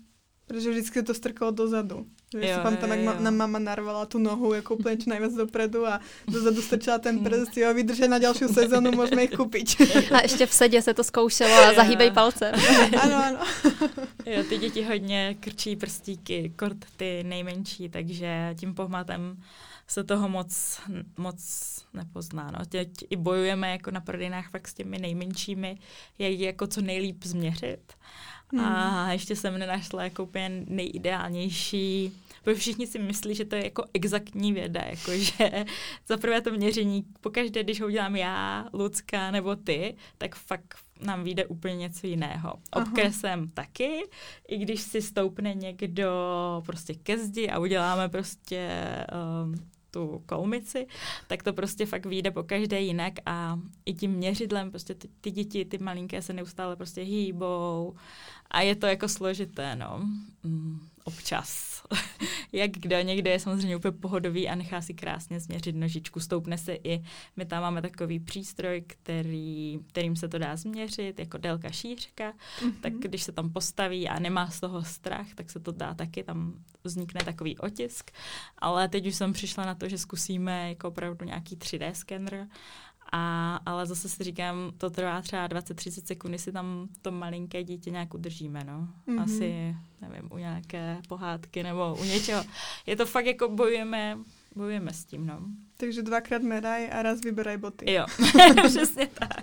Protože 0.49 0.71
vždycky 0.71 1.03
to 1.03 1.15
strkalo 1.15 1.51
dozadu. 1.51 2.07
Že 2.33 2.49
jo, 2.49 2.57
si 2.57 2.63
pamatám, 2.63 2.91
jak 2.91 3.01
ma, 3.01 3.15
na 3.21 3.31
mama 3.31 3.59
narvala 3.59 4.07
tu 4.07 4.19
nohu 4.19 4.55
jako 4.55 4.75
úplně 4.75 4.97
čo 4.97 5.11
najviac 5.11 5.33
dopredu 5.35 5.87
a 5.87 6.01
dozadu 6.29 6.63
strčila 6.63 6.99
ten 6.99 7.19
prst, 7.25 7.57
jo, 7.57 7.75
vydrže 7.75 8.09
na 8.09 8.19
další 8.19 8.45
sezonu, 8.45 8.93
můžeme 8.93 9.23
jich 9.23 9.31
koupit. 9.31 9.69
A 10.13 10.23
ještě 10.23 10.47
v 10.47 10.53
sedě 10.53 10.83
se 10.83 10.95
to 10.95 11.05
zkoušelo 11.05 11.55
a 11.55 11.75
zahýbej 11.75 12.11
palce. 12.11 12.51
ano, 13.03 13.25
ano. 13.25 13.39
Jo, 14.27 14.45
ty 14.49 14.59
děti 14.59 14.83
hodně 14.83 15.37
krčí 15.41 15.77
prstíky, 15.77 16.53
kort 16.57 16.79
ty 16.97 17.25
nejmenší, 17.25 17.89
takže 17.89 18.55
tím 18.59 18.75
pohmatem 18.75 19.37
se 19.87 20.05
toho 20.05 20.29
moc, 20.29 20.81
moc 21.17 21.39
nepozná. 21.95 22.51
No. 22.59 22.67
Teď 22.69 22.89
i 23.11 23.17
bojujeme 23.17 23.71
jako 23.71 23.91
na 23.91 24.01
prodejnách 24.01 24.51
fakt 24.51 24.69
s 24.69 24.75
těmi 24.75 24.99
nejmenšími, 24.99 25.79
jak 26.19 26.33
jako 26.33 26.67
co 26.67 26.81
nejlíp 26.81 27.25
změřit. 27.25 27.93
Hmm. 28.53 28.65
A 28.65 29.13
ještě 29.13 29.37
jsem 29.37 29.59
nenašla 29.59 30.05
jako 30.05 30.23
úplně 30.23 30.65
nejideálnější 30.67 32.13
protože 32.49 32.61
všichni 32.61 32.87
si 32.87 32.99
myslí, 32.99 33.35
že 33.35 33.45
to 33.45 33.57
je 33.57 33.65
jako 33.65 33.85
exaktní 33.95 34.53
věda, 34.53 34.81
jako 34.81 35.13
že 35.13 35.65
za 36.09 36.17
prvé 36.17 36.41
to 36.41 36.51
měření, 36.51 37.05
pokaždé, 37.21 37.65
když 37.65 37.81
ho 37.81 37.87
udělám 37.87 38.17
já, 38.17 38.69
Lucka 38.73 39.31
nebo 39.31 39.57
ty, 39.57 39.97
tak 40.19 40.35
fakt 40.35 40.75
nám 41.01 41.25
vyjde 41.25 41.47
úplně 41.47 41.77
něco 41.77 42.07
jiného. 42.07 42.55
Obkresem 42.73 43.39
Aha. 43.39 43.51
taky, 43.55 44.03
i 44.49 44.59
když 44.59 44.81
si 44.81 45.03
stoupne 45.03 45.55
někdo 45.55 46.11
prostě 46.67 46.95
ke 46.95 47.19
zdi 47.19 47.51
a 47.51 47.59
uděláme 47.59 48.09
prostě 48.09 48.71
um, 49.45 49.55
tu 49.91 50.23
kolmici, 50.27 50.87
tak 51.27 51.43
to 51.43 51.53
prostě 51.53 51.87
fakt 51.87 52.07
vyjde 52.07 52.31
po 52.31 52.43
každé 52.43 52.81
jinak 52.81 53.13
a 53.27 53.59
i 53.85 53.95
tím 53.95 54.11
měřidlem 54.11 54.71
prostě 54.71 54.95
ty, 54.95 55.09
ty 55.21 55.31
děti, 55.31 55.65
ty 55.65 55.79
malinké 55.79 56.23
se 56.23 56.33
neustále 56.33 56.77
prostě 56.77 57.03
hýbou 57.03 57.95
a 58.51 58.61
je 58.61 58.77
to 58.77 58.87
jako 58.87 59.09
složité, 59.09 59.77
no. 59.77 60.01
Mm. 60.45 60.81
Občas. 61.09 61.83
Jak 62.53 62.71
kdo, 62.71 63.01
někde 63.01 63.31
je 63.31 63.41
samozřejmě 63.41 63.77
úplně 63.77 63.93
pohodový 63.93 64.49
a 64.49 64.55
nechá 64.55 64.83
si 64.83 64.95
krásně 64.95 65.41
změřit 65.41 65.77
nožičku. 65.77 66.21
Stoupne 66.21 66.59
se 66.59 66.75
i, 66.75 67.03
my 67.37 67.45
tam 67.45 67.63
máme 67.63 67.83
takový 67.83 68.21
přístroj, 68.21 68.85
který, 68.87 69.79
kterým 69.87 70.17
se 70.17 70.29
to 70.29 70.39
dá 70.39 70.57
změřit, 70.57 71.19
jako 71.19 71.39
délka 71.39 71.71
šířka, 71.71 72.33
mm-hmm. 72.33 72.73
tak 72.81 72.93
když 72.93 73.23
se 73.23 73.33
tam 73.33 73.53
postaví 73.53 74.09
a 74.09 74.19
nemá 74.19 74.51
z 74.51 74.61
toho 74.61 74.85
strach, 74.85 75.27
tak 75.35 75.51
se 75.51 75.61
to 75.61 75.73
dá 75.73 75.95
taky, 75.95 76.23
tam 76.23 76.55
vznikne 76.85 77.21
takový 77.25 77.59
otisk. 77.59 78.11
Ale 78.59 78.89
teď 78.89 79.07
už 79.07 79.15
jsem 79.15 79.33
přišla 79.33 79.67
na 79.67 79.75
to, 79.75 79.89
že 79.89 79.99
zkusíme 79.99 80.69
jako 80.69 80.89
opravdu 80.89 81.25
nějaký 81.25 81.57
3D 81.57 81.93
skener 81.93 82.49
a, 83.13 83.57
ale 83.67 83.87
zase 83.87 84.09
si 84.09 84.25
říkám, 84.25 84.73
to 84.79 84.91
trvá 84.91 85.23
třeba 85.23 85.49
20-30 85.49 86.05
sekund, 86.05 86.39
si 86.39 86.53
tam 86.53 86.89
to 87.03 87.13
malinké 87.13 87.65
dítě 87.65 87.91
nějak 87.91 88.15
udržíme, 88.15 88.65
no. 88.65 88.89
Mm-hmm. 89.09 89.23
Asi, 89.23 89.77
nevím, 90.01 90.29
u 90.33 90.39
nějaké 90.39 90.99
pohádky 91.09 91.63
nebo 91.63 91.97
u 92.01 92.05
něčeho. 92.05 92.45
Je 92.87 92.97
to 92.97 93.07
fakt 93.07 93.27
jako 93.27 93.49
bojujeme, 93.49 94.19
bojujeme 94.57 94.93
s 94.93 95.05
tím, 95.05 95.27
no. 95.27 95.41
Takže 95.77 96.03
dvakrát 96.03 96.43
meraj 96.43 96.91
a 96.93 97.03
raz 97.03 97.21
vyberaj 97.21 97.57
boty. 97.57 97.93
Jo, 97.93 98.07
přesně 98.67 99.07
tak. 99.07 99.38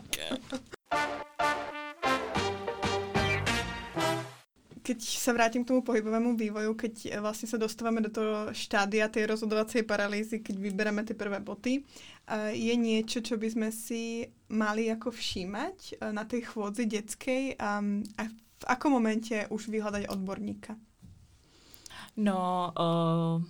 Keď 4.86 5.02
sa 5.02 5.34
vrátim 5.34 5.66
k 5.66 5.74
tomu 5.74 5.82
pohybovému 5.82 6.38
vývoju, 6.38 6.78
keď 6.78 6.94
eh, 7.10 7.18
vlastne 7.18 7.50
sa 7.50 7.58
dostávame 7.58 8.06
do 8.06 8.14
toho 8.14 8.54
štádia 8.54 9.10
tej 9.10 9.34
rozhodovacej 9.34 9.82
paralýzy, 9.90 10.46
keď 10.46 10.62
vyberáme 10.62 11.02
tie 11.02 11.18
prvé 11.18 11.42
boty, 11.42 11.82
eh, 11.82 12.54
je 12.54 12.74
niečo, 12.78 13.26
čo 13.26 13.42
by 13.42 13.50
sme 13.50 13.70
si 13.74 14.30
mali 14.54 14.94
ako 14.94 15.10
všímať 15.10 15.78
eh, 15.98 16.14
na 16.14 16.22
tej 16.30 16.46
chôdzi 16.46 16.86
detskej 16.86 17.58
a 17.58 17.82
v 18.56 18.66
akom 18.70 18.94
momente 18.94 19.34
už 19.50 19.74
vyhľadať 19.74 20.08
odborníka? 20.08 20.78
No, 22.16 22.72
uh, 22.72 23.44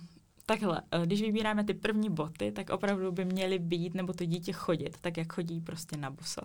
takhle, 0.46 0.82
eh, 0.90 1.06
když 1.06 1.22
vybíráme 1.22 1.64
ty 1.64 1.74
první 1.74 2.10
boty, 2.10 2.52
tak 2.52 2.70
opravdu 2.70 3.12
by 3.12 3.24
měly 3.24 3.58
být, 3.58 3.94
nebo 3.94 4.12
to 4.12 4.24
dítě 4.24 4.52
chodit, 4.52 4.96
tak 5.00 5.16
jak 5.16 5.32
chodí 5.32 5.60
prostě 5.60 5.96
na 5.96 6.10
boso. 6.10 6.40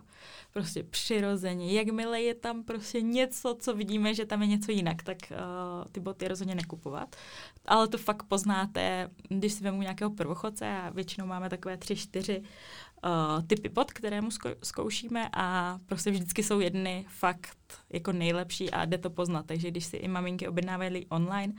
Prostě 0.53 0.83
přirozeně. 0.83 1.73
Jakmile 1.73 2.21
je 2.21 2.35
tam 2.35 2.63
prostě 2.63 3.01
něco, 3.01 3.55
co 3.59 3.75
vidíme, 3.75 4.13
že 4.13 4.25
tam 4.25 4.41
je 4.41 4.47
něco 4.47 4.71
jinak, 4.71 5.03
tak 5.03 5.17
uh, 5.31 5.37
ty 5.91 5.99
boty 5.99 6.27
rozhodně 6.27 6.55
nekupovat. 6.55 7.15
Ale 7.65 7.87
to 7.87 7.97
fakt 7.97 8.23
poznáte, 8.23 9.09
když 9.29 9.53
si 9.53 9.63
vemu 9.63 9.81
nějakého 9.81 10.11
prvochodce 10.11 10.67
a 10.67 10.89
většinou 10.89 11.27
máme 11.27 11.49
takové 11.49 11.77
tři, 11.77 11.95
čtyři 11.95 12.43
uh, 13.05 13.47
typy 13.47 13.69
pod, 13.69 13.91
kterému 13.91 14.29
zkoušíme 14.63 15.29
a 15.33 15.79
prostě 15.85 16.11
vždycky 16.11 16.43
jsou 16.43 16.59
jedny 16.59 17.05
fakt 17.07 17.57
jako 17.89 18.11
nejlepší 18.11 18.71
a 18.71 18.85
jde 18.85 18.97
to 18.97 19.09
poznat. 19.09 19.45
Takže 19.45 19.71
když 19.71 19.85
si 19.85 19.97
i 19.97 20.07
maminky 20.07 20.47
objednávají 20.47 21.05
online 21.09 21.53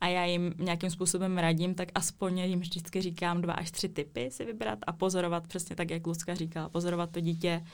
a 0.00 0.06
já 0.06 0.24
jim 0.24 0.54
nějakým 0.58 0.90
způsobem 0.90 1.38
radím, 1.38 1.74
tak 1.74 1.88
aspoň 1.94 2.38
jim 2.38 2.60
vždycky 2.60 3.02
říkám 3.02 3.40
dva 3.40 3.52
až 3.52 3.70
tři 3.70 3.88
typy 3.88 4.30
si 4.30 4.44
vybrat 4.44 4.78
a 4.86 4.92
pozorovat 4.92 5.46
přesně 5.46 5.76
tak, 5.76 5.90
jak 5.90 6.06
Lucka 6.06 6.34
říkala, 6.34 6.68
pozorovat 6.68 7.10
to 7.10 7.20
dítě 7.20 7.64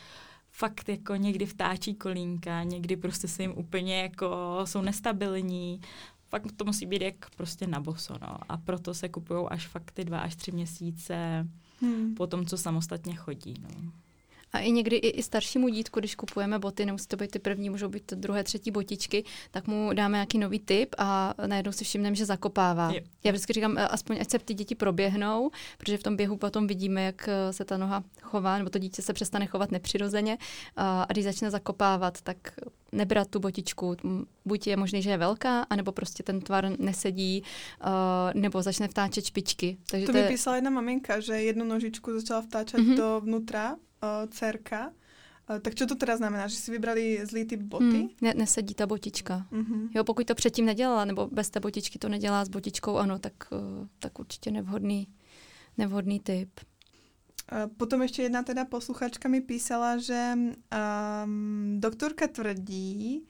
fakt 0.51 0.89
jako 0.89 1.17
někdy 1.17 1.47
vtáčí 1.47 1.95
kolínka, 1.95 2.63
někdy 2.63 2.97
prostě 2.97 3.29
se 3.29 3.43
jim 3.43 3.53
úplně 3.57 4.03
jako 4.03 4.61
jsou 4.65 4.83
nestabilní, 4.83 5.81
fakt 6.29 6.47
to 6.57 6.65
musí 6.65 6.87
být 6.87 7.03
jak 7.03 7.31
prostě 7.37 7.67
na 7.67 7.81
boso, 7.81 8.15
no. 8.23 8.39
A 8.49 8.57
proto 8.57 8.95
se 8.95 9.09
kupují 9.09 9.47
až 9.49 9.67
fakt 9.67 9.91
ty 9.91 10.05
dva 10.05 10.19
až 10.19 10.37
tři 10.37 10.53
měsíce 10.53 11.47
hmm. 11.81 12.15
po 12.15 12.27
tom, 12.27 12.47
co 12.47 12.59
samostatně 12.59 13.15
chodí. 13.15 13.55
No. 13.63 13.93
A 14.57 14.59
i 14.59 14.73
někdy 14.73 14.97
i, 14.97 15.09
i 15.09 15.23
staršímu 15.23 15.69
dítku, 15.69 16.01
když 16.01 16.15
kupujeme 16.15 16.59
boty, 16.59 16.87
nemusí 16.87 17.07
to 17.07 17.17
být 17.17 17.31
ty 17.31 17.39
první, 17.39 17.71
můžou 17.71 17.89
být 17.89 18.13
druhé, 18.13 18.45
třetí 18.45 18.71
botičky, 18.71 19.25
tak 19.51 19.67
mu 19.67 19.93
dáme 19.93 20.17
nějaký 20.17 20.39
nový 20.39 20.59
typ 20.59 20.95
a 20.99 21.35
najednou 21.47 21.73
si 21.73 21.85
všimneme, 21.85 22.17
že 22.17 22.27
zakopává. 22.27 22.93
Je. 22.93 23.03
Já 23.25 23.33
vždycky 23.33 23.53
říkám, 23.53 23.79
eh, 23.79 23.89
aspoň 23.89 24.19
ať 24.21 24.31
se 24.31 24.39
ty 24.39 24.55
děti 24.55 24.75
proběhnou, 24.75 25.51
protože 25.79 25.99
v 25.99 26.03
tom 26.03 26.17
běhu 26.17 26.37
potom 26.37 26.67
vidíme, 26.67 27.03
jak 27.03 27.29
eh, 27.29 27.53
se 27.53 27.65
ta 27.65 27.77
noha 27.77 28.05
chová, 28.23 28.59
nebo 28.59 28.71
to 28.71 28.79
dítě 28.79 29.03
se 29.03 29.13
přestane 29.13 29.47
chovat 29.47 29.71
nepřirozeně 29.71 30.39
a, 30.77 31.03
a 31.03 31.13
když 31.13 31.25
začne 31.25 31.51
zakopávat, 31.51 32.21
tak 32.21 32.37
nebrat 32.93 33.29
tu 33.29 33.41
botičku. 33.41 33.97
Buď 34.45 34.67
je 34.67 34.77
možný, 34.77 35.03
že 35.03 35.11
je 35.11 35.19
velká, 35.19 35.63
anebo 35.63 35.93
prostě 35.93 36.23
ten 36.23 36.41
tvar 36.41 36.79
nesedí, 36.79 37.43
uh, 37.87 38.41
nebo 38.41 38.63
začne 38.63 38.89
vtáčet 38.89 39.25
špičky. 39.25 39.77
Takže 39.91 40.07
to, 40.07 40.13
to 40.13 40.19
vypísala 40.19 40.57
jedna 40.57 40.71
maminka, 40.71 41.21
že 41.21 41.33
jednu 41.33 41.65
nožičku 41.65 42.21
začala 42.21 42.43
vtáčet 42.43 42.81
mm-hmm. 42.81 42.97
dovnútra 42.97 43.77
uh, 44.07 44.31
dcerka. 44.31 44.93
Uh, 45.51 45.59
tak 45.59 45.75
čo 45.75 45.87
to 45.87 45.95
teda 45.95 46.17
znamená? 46.17 46.47
Že 46.47 46.57
si 46.57 46.71
vybrali 46.71 47.27
zlý 47.27 47.45
typ 47.45 47.63
boty? 47.63 47.99
Hmm, 47.99 48.09
ne, 48.23 48.35
nesedí 48.35 48.75
ta 48.75 48.87
botička. 48.87 49.47
Mm-hmm. 49.53 49.89
Jo, 49.95 50.05
pokud 50.05 50.27
to 50.27 50.35
předtím 50.35 50.67
nedělala, 50.67 51.05
nebo 51.05 51.27
bez 51.27 51.51
té 51.51 51.61
botičky 51.61 51.99
to 51.99 52.09
nedělá 52.09 52.45
s 52.45 52.49
botičkou, 52.49 52.97
ano, 52.97 53.19
tak, 53.19 53.33
uh, 53.51 53.87
tak 53.99 54.19
určitě 54.19 54.51
nevhodný, 54.51 55.09
nevhodný 55.79 56.21
typ. 56.21 56.51
Potom 57.77 58.03
ještě 58.03 58.23
jedna 58.23 58.43
teda 58.43 58.65
posluchačka 58.65 59.29
mi 59.29 59.41
písala, 59.41 59.99
že 59.99 60.33
um, 60.35 61.81
doktorka 61.81 62.27
tvrdí, 62.27 63.23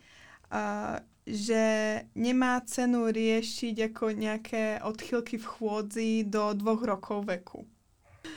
uh, 0.53 0.97
že 1.27 2.03
nemá 2.15 2.61
cenu 2.61 3.07
riešiť 3.07 3.79
jako 3.79 4.11
nějaké 4.11 4.81
odchylky 4.83 5.39
v 5.39 5.45
chôdzi 5.45 6.25
do 6.25 6.53
dvoch 6.53 6.83
rokov 6.83 7.27
veku. 7.27 7.67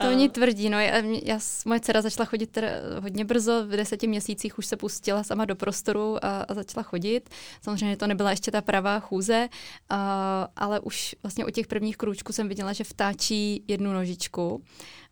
To 0.02 0.08
oni 0.08 0.30
tvrdí, 0.30 0.70
no. 0.70 0.80
Já, 0.80 0.98
já, 1.24 1.40
moje 1.66 1.80
dcera 1.80 2.02
začala 2.02 2.26
chodit 2.26 2.48
teda 2.52 2.68
hodně 3.02 3.26
brzo, 3.26 3.66
v 3.66 3.70
deseti 3.70 4.08
měsících 4.08 4.58
už 4.58 4.66
se 4.66 4.78
pustila 4.78 5.24
sama 5.24 5.46
do 5.46 5.56
prostoru 5.56 6.26
a, 6.26 6.42
a 6.42 6.54
začala 6.54 6.84
chodit. 6.84 7.30
Samozřejmě 7.62 7.98
to 7.98 8.08
nebyla 8.08 8.30
ještě 8.30 8.52
ta 8.52 8.62
pravá 8.62 9.00
chůze, 9.00 9.50
a, 9.90 10.48
ale 10.56 10.80
už 10.80 11.16
vlastně 11.24 11.46
u 11.46 11.50
těch 11.50 11.68
prvních 11.68 11.98
krůčků 11.98 12.34
jsem 12.34 12.48
viděla, 12.48 12.74
že 12.74 12.84
vtáčí 12.84 13.64
jednu 13.68 13.94
nožičku. 13.94 14.64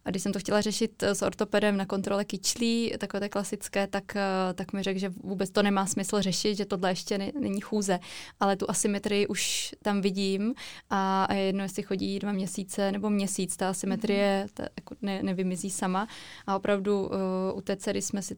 A 0.07 0.09
když 0.09 0.23
jsem 0.23 0.33
to 0.33 0.39
chtěla 0.39 0.61
řešit 0.61 1.03
s 1.03 1.21
ortopedem 1.21 1.77
na 1.77 1.85
kontrole 1.85 2.25
kyčlí, 2.25 2.93
takové 2.97 3.29
klasické, 3.29 3.87
tak, 3.87 4.15
eh, 4.15 4.53
tak 4.53 4.73
mi 4.73 4.83
řekl, 4.83 4.99
že 4.99 5.09
vůbec 5.09 5.49
to 5.49 5.63
nemá 5.63 5.85
smysl 5.85 6.21
řešit, 6.21 6.55
že 6.55 6.65
tohle 6.65 6.91
ještě 6.91 7.17
není 7.17 7.61
chůze. 7.61 7.99
Ale 8.39 8.55
tu 8.55 8.69
asymetrii 8.69 9.27
už 9.27 9.75
tam 9.81 10.01
vidím 10.01 10.53
a, 10.89 11.23
a 11.23 11.33
je 11.33 11.43
jedno, 11.43 11.63
jestli 11.63 11.83
chodí 11.83 12.19
dva 12.19 12.31
měsíce 12.31 12.91
nebo 12.91 13.09
měsíc. 13.09 13.57
Ta 13.57 13.69
asymetrie 13.69 14.43
mm-hmm. 14.45 14.51
ta, 14.53 14.63
jako 14.63 14.95
ne, 15.01 15.23
nevymizí 15.23 15.69
sama. 15.69 16.07
A 16.47 16.55
opravdu 16.55 17.01
uh, 17.01 17.11
u 17.55 17.61
té 17.61 17.75
dcery 17.75 18.01
jsme 18.01 18.21
si 18.21 18.35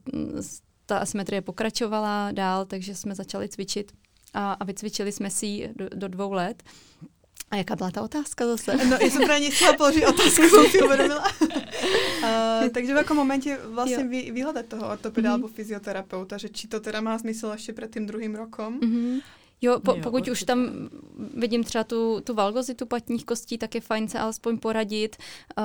ta 0.85 0.97
asymetrie 0.97 1.41
pokračovala 1.41 2.31
dál, 2.31 2.65
takže 2.65 2.95
jsme 2.95 3.15
začali 3.15 3.49
cvičit 3.49 3.91
a, 4.33 4.53
a 4.53 4.63
vycvičili 4.63 5.11
jsme 5.11 5.29
si 5.29 5.45
ji 5.45 5.69
do, 5.75 5.89
do 5.95 6.07
dvou 6.07 6.33
let. 6.33 6.63
A 7.51 7.55
jaká 7.55 7.75
byla 7.75 7.91
ta 7.91 8.01
otázka 8.01 8.47
zase? 8.47 8.77
No, 8.85 8.97
já 9.01 9.09
jsem 9.09 9.23
právě 9.25 9.51
chtěla 9.51 9.73
položit 9.73 10.05
otázku, 10.05 10.43
jsem 10.43 10.65
si 10.65 10.81
uvědomila. 10.81 11.23
uh, 11.41 12.69
takže 12.73 12.93
v 12.93 12.97
jakom 12.97 13.17
momentě 13.17 13.59
vlastně 13.63 14.03
vy, 14.03 14.31
vyhledat 14.31 14.65
toho 14.65 14.89
ortopeda 14.89 15.29
mm-hmm. 15.29 15.33
alebo 15.33 15.47
fyzioterapeuta, 15.47 16.37
že 16.37 16.49
či 16.49 16.67
to 16.67 16.79
teda 16.79 17.01
má 17.01 17.19
smysl 17.19 17.49
ještě 17.53 17.73
před 17.73 17.93
tím 17.93 18.05
druhým 18.05 18.35
rokom? 18.35 18.79
Mm-hmm. 18.79 19.21
Jo, 19.61 19.79
po, 19.79 19.91
jo, 19.91 19.97
pokud 20.03 20.15
určitě. 20.15 20.31
už 20.31 20.43
tam 20.43 20.89
vidím 21.33 21.63
třeba 21.63 21.83
tu, 21.83 22.21
tu 22.23 22.33
valgozitu 22.33 22.85
patních 22.85 23.25
kostí, 23.25 23.57
tak 23.57 23.75
je 23.75 23.81
fajn 23.81 24.07
se 24.07 24.19
alespoň 24.19 24.57
poradit, 24.57 25.17
uh, 25.57 25.63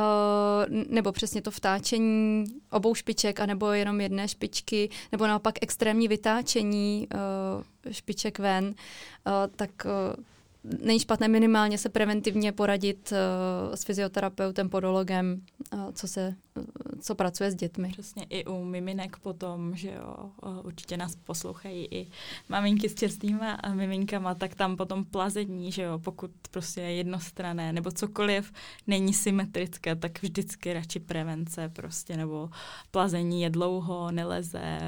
nebo 0.88 1.12
přesně 1.12 1.42
to 1.42 1.50
vtáčení 1.50 2.44
obou 2.70 2.94
špiček, 2.94 3.40
anebo 3.40 3.66
jenom 3.72 4.00
jedné 4.00 4.28
špičky, 4.28 4.90
nebo 5.12 5.26
naopak 5.26 5.54
extrémní 5.60 6.08
vytáčení 6.08 7.08
uh, 7.14 7.92
špiček 7.92 8.38
ven, 8.38 8.64
uh, 8.64 9.32
tak 9.56 9.70
uh, 9.84 10.24
není 10.64 11.00
špatné 11.00 11.28
minimálně 11.28 11.78
se 11.78 11.88
preventivně 11.88 12.52
poradit 12.52 13.12
uh, 13.12 13.74
s 13.74 13.84
fyzioterapeutem, 13.84 14.68
podologem, 14.68 15.40
uh, 15.72 15.92
co 15.92 16.08
se, 16.08 16.34
uh, 16.56 16.64
co 17.00 17.14
pracuje 17.14 17.50
s 17.50 17.54
dětmi. 17.54 17.88
Přesně 17.92 18.24
i 18.24 18.44
u 18.44 18.64
miminek 18.64 19.16
potom, 19.16 19.76
že 19.76 19.90
jo, 19.90 20.30
určitě 20.62 20.96
nás 20.96 21.16
poslouchají 21.16 21.88
i 21.90 22.06
maminky 22.48 22.88
s 22.88 22.94
čerstvýma 22.94 23.58
miminkama, 23.74 24.34
tak 24.34 24.54
tam 24.54 24.76
potom 24.76 25.04
plazení, 25.04 25.72
že 25.72 25.82
jo, 25.82 25.98
pokud 25.98 26.30
prostě 26.50 26.80
je 26.80 26.94
jednostrané 26.94 27.72
nebo 27.72 27.90
cokoliv 27.90 28.52
není 28.86 29.14
symetrické, 29.14 29.96
tak 29.96 30.22
vždycky 30.22 30.72
radši 30.72 31.00
prevence 31.00 31.68
prostě, 31.68 32.16
nebo 32.16 32.50
plazení 32.90 33.42
je 33.42 33.50
dlouho, 33.50 34.10
neleze, 34.10 34.78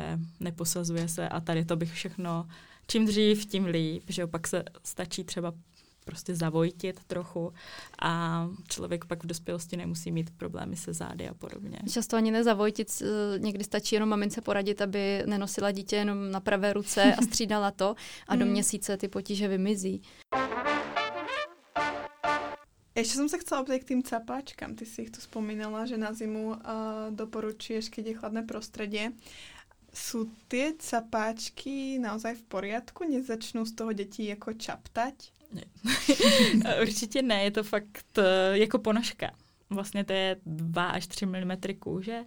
neposazuje 0.40 1.08
se 1.08 1.28
a 1.28 1.40
tady 1.40 1.64
to 1.64 1.76
bych 1.76 1.92
všechno 1.92 2.46
čím 2.86 3.06
dřív, 3.06 3.46
tím 3.46 3.64
líp, 3.64 4.02
že 4.08 4.24
opak 4.24 4.46
se 4.46 4.64
stačí 4.84 5.24
třeba 5.24 5.52
prostě 6.06 6.34
zavojtit 6.34 7.04
trochu 7.04 7.52
a 8.02 8.46
člověk 8.68 9.04
pak 9.04 9.24
v 9.24 9.26
dospělosti 9.26 9.76
nemusí 9.76 10.12
mít 10.12 10.30
problémy 10.36 10.76
se 10.76 10.92
zády 10.92 11.28
a 11.28 11.34
podobně. 11.34 11.78
Často 11.92 12.16
ani 12.16 12.30
nezavojtit, 12.30 13.02
někdy 13.38 13.64
stačí 13.64 13.94
jenom 13.94 14.08
mamince 14.08 14.40
poradit, 14.40 14.82
aby 14.82 15.22
nenosila 15.26 15.70
dítě 15.70 15.96
jenom 15.96 16.30
na 16.30 16.40
pravé 16.40 16.72
ruce 16.72 17.14
a 17.14 17.22
střídala 17.26 17.70
to 17.70 17.94
a 18.28 18.36
do 18.36 18.44
hmm. 18.44 18.52
měsíce 18.52 18.96
ty 18.96 19.08
potíže 19.08 19.48
vymizí. 19.48 20.02
Ještě 22.94 23.14
jsem 23.14 23.28
se 23.28 23.38
chcela 23.38 23.60
opět 23.60 23.78
k 23.78 23.84
tým 23.84 24.02
capáčkám. 24.02 24.74
Ty 24.74 24.86
si 24.86 25.02
ich 25.02 25.10
tu 25.10 25.20
spomínala, 25.20 25.86
že 25.86 25.96
na 25.96 26.12
zimu 26.12 26.48
uh, 26.48 26.56
doporučuješ, 27.10 27.88
keď 27.88 28.06
je 28.06 28.14
chladné 28.14 28.42
prostředí 28.42 29.08
sú 29.96 30.28
tie 30.48 30.76
capáčky 30.76 31.96
naozaj 31.98 32.36
v 32.36 32.44
poriadku? 32.52 33.08
Nezačnú 33.08 33.64
z 33.64 33.72
toho 33.72 33.92
deti 33.96 34.28
jako 34.28 34.52
čaptať? 34.52 35.32
Ne. 35.52 35.64
Určitě 36.82 37.22
ne, 37.22 37.44
je 37.44 37.50
to 37.50 37.62
fakt 37.62 38.18
eh, 38.18 38.58
jako 38.58 38.78
ponožka. 38.78 39.30
Vlastně 39.70 40.04
to 40.04 40.12
je 40.12 40.36
2 40.46 40.86
až 40.86 41.06
3 41.06 41.26
mm 41.26 41.52
kůže 41.78 42.24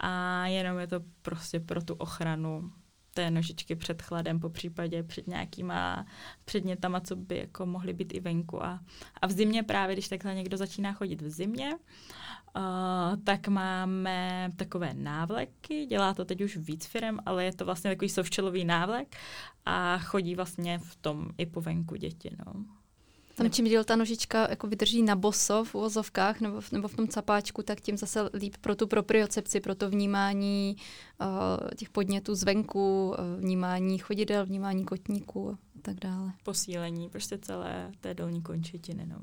a 0.00 0.46
jenom 0.46 0.78
je 0.78 0.86
to 0.86 1.00
prostě 1.22 1.60
pro 1.60 1.82
tu 1.82 1.94
ochranu 1.94 2.72
té 3.14 3.30
nožičky 3.30 3.76
před 3.76 4.02
chladem, 4.02 4.40
po 4.40 4.48
případě 4.48 5.02
před 5.02 5.26
nějakýma 5.26 6.06
předmětama, 6.44 7.00
co 7.00 7.16
by 7.16 7.38
jako 7.38 7.66
mohly 7.66 7.92
být 7.92 8.14
i 8.14 8.20
venku. 8.20 8.64
A, 8.64 8.80
a 9.22 9.26
v 9.26 9.30
zimě 9.30 9.62
právě, 9.62 9.96
když 9.96 10.08
takhle 10.08 10.34
někdo 10.34 10.56
začíná 10.56 10.92
chodit 10.92 11.22
v 11.22 11.30
zimě, 11.30 11.72
Uh, 12.56 13.22
tak 13.24 13.48
máme 13.48 14.50
takové 14.56 14.94
návleky, 14.94 15.86
dělá 15.86 16.14
to 16.14 16.24
teď 16.24 16.40
už 16.40 16.56
víc 16.56 16.86
firm, 16.86 17.18
ale 17.26 17.44
je 17.44 17.52
to 17.52 17.64
vlastně 17.64 17.90
takový 17.90 18.08
sovčelový 18.08 18.64
návlek 18.64 19.16
a 19.66 19.98
chodí 19.98 20.34
vlastně 20.34 20.78
v 20.78 20.96
tom 20.96 21.28
i 21.38 21.46
po 21.46 21.60
venku 21.60 21.96
děti. 21.96 22.36
No. 22.46 22.79
Tam 23.40 23.50
čím 23.50 23.64
díl 23.64 23.84
ta 23.84 23.96
nožička 23.96 24.50
jako 24.50 24.66
vydrží 24.66 25.02
na 25.02 25.16
boso 25.16 25.64
v 25.64 25.74
uvozovkách 25.74 26.40
nebo 26.40 26.60
v, 26.60 26.72
nebo 26.72 26.88
v 26.88 26.96
tom 26.96 27.08
capáčku, 27.08 27.62
tak 27.62 27.80
tím 27.80 27.96
zase 27.96 28.20
líp 28.34 28.56
pro 28.60 28.76
tu 28.76 28.86
propriocepci, 28.86 29.60
pro 29.60 29.74
to 29.74 29.90
vnímání 29.90 30.76
uh, 31.20 31.26
těch 31.76 31.90
podnětů 31.90 32.34
zvenku, 32.34 33.08
uh, 33.08 33.40
vnímání 33.40 33.98
chodidel, 33.98 34.46
vnímání 34.46 34.84
kotníků 34.84 35.50
a 35.50 35.58
tak 35.82 35.96
dále. 35.96 36.32
Posílení 36.44 37.08
prostě 37.08 37.38
celé 37.38 37.92
té 38.00 38.14
dolní 38.14 38.42
končetiny. 38.42 39.06
No. 39.06 39.16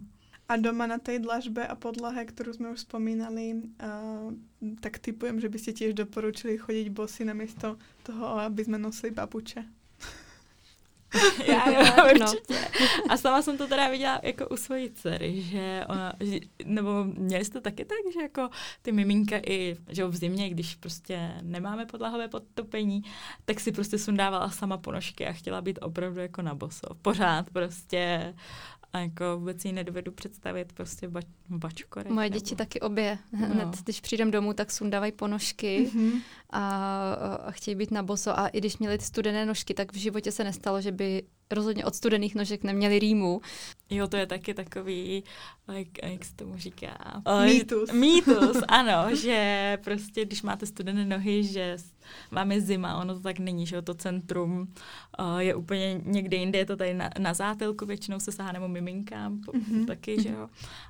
A 0.50 0.58
doma 0.58 0.88
na 0.88 0.98
tej 0.98 1.20
dlažbe 1.20 1.68
a 1.68 1.76
podlahe, 1.76 2.24
ktorú 2.24 2.56
sme 2.56 2.72
už 2.72 2.88
spomínali, 2.88 3.68
uh, 3.84 4.32
tak 4.80 5.04
typujem, 5.04 5.44
že 5.44 5.52
by 5.52 5.58
ste 5.60 5.72
tiež 5.76 5.92
doporučili 5.94 6.58
chodiť 6.58 6.88
bosy 6.90 7.28
namiesto 7.28 7.76
toho, 8.08 8.40
aby 8.40 8.64
sme 8.64 8.80
nosili 8.80 9.12
babuče. 9.12 9.77
Já 11.48 11.70
jo, 11.70 12.06
určitě. 12.22 12.68
A 13.10 13.18
sama 13.18 13.42
jsem 13.42 13.58
to 13.58 13.68
teda 13.68 13.90
viděla 13.90 14.20
jako 14.24 14.48
u 14.48 14.58
svojí 14.58 14.92
dcery, 14.92 15.42
že 15.42 15.86
ona, 15.90 16.14
že, 16.20 16.40
nebo 16.66 17.04
měli 17.04 17.46
jste 17.46 17.54
to 17.54 17.64
taky 17.64 17.86
tak, 17.86 17.98
že 18.14 18.22
jako 18.22 18.50
ty 18.82 18.92
miminka 18.92 19.38
i, 19.48 19.78
že 19.90 20.06
v 20.06 20.16
zimě, 20.16 20.50
když 20.50 20.76
prostě 20.76 21.32
nemáme 21.42 21.86
podlahové 21.86 22.28
podtopení, 22.28 23.02
tak 23.46 23.60
si 23.60 23.72
prostě 23.72 23.98
sundávala 23.98 24.50
sama 24.50 24.78
ponožky 24.78 25.28
a 25.28 25.34
chtěla 25.34 25.62
být 25.62 25.80
opravdu 25.82 26.20
jako 26.20 26.42
na 26.42 26.56
boso. 26.56 26.88
Pořád 27.02 27.50
prostě 27.50 28.34
jako 28.94 29.38
vůbec 29.40 29.62
si 29.62 29.72
nedovedu 29.72 30.12
představit 30.12 30.74
prostě 30.74 31.08
bač, 31.08 31.26
bačkorek. 31.50 32.12
Moje 32.12 32.30
děti 32.30 32.52
nebo... 32.52 32.58
taky 32.58 32.80
obě. 32.80 33.18
Hned, 33.34 33.66
no. 33.66 33.72
když 33.84 34.02
přijdem 34.02 34.32
domů, 34.32 34.54
tak 34.54 34.72
sundávají 34.72 35.12
ponožky 35.12 35.92
mm-hmm. 35.94 36.22
a, 36.50 37.14
a 37.46 37.52
chtějí 37.52 37.76
být 37.76 37.92
na 37.92 38.04
boso. 38.04 38.40
A 38.40 38.48
i 38.48 38.58
když 38.58 38.78
měli 38.78 39.00
studené 39.00 39.46
nožky, 39.46 39.74
tak 39.74 39.94
v 39.94 39.96
životě 39.96 40.32
se 40.32 40.44
nestalo, 40.44 40.82
že 40.82 40.92
by 40.92 41.24
rozhodně 41.52 41.86
od 41.86 41.96
studených 41.96 42.36
nožek 42.36 42.64
neměli 42.64 43.00
rýmu. 43.00 43.42
Jo, 43.90 44.08
to 44.08 44.18
je 44.18 44.28
taky 44.28 44.54
takový, 44.54 45.24
like, 45.68 46.10
jak 46.10 46.26
se 46.26 46.36
tomu 46.36 46.58
říká? 46.58 47.22
Mýtus. 47.46 47.92
Mýtus, 47.92 48.58
ano, 48.68 49.16
že 49.16 49.78
prostě, 49.84 50.26
když 50.26 50.42
máte 50.42 50.66
studené 50.66 51.06
nohy, 51.06 51.44
že 51.44 51.78
vám 52.32 52.52
je 52.52 52.62
zima, 52.62 52.98
ono 52.98 53.14
to 53.14 53.20
tak 53.20 53.40
není, 53.40 53.66
že 53.66 53.82
to 53.82 53.94
centrum 53.94 54.74
uh, 55.20 55.38
je 55.38 55.56
úplně 55.56 56.02
někde 56.04 56.38
jinde, 56.38 56.60
je 56.60 56.66
to 56.66 56.76
tady 56.78 56.94
na, 56.94 57.10
na 57.20 57.34
zátelku, 57.34 57.86
většinou 57.86 58.20
se 58.20 58.32
sahá 58.32 58.52
nebo 58.52 58.68
miminkám 58.68 59.42
mm-hmm. 59.42 59.86
taky, 59.86 60.22
že 60.22 60.30
jo, 60.30 60.50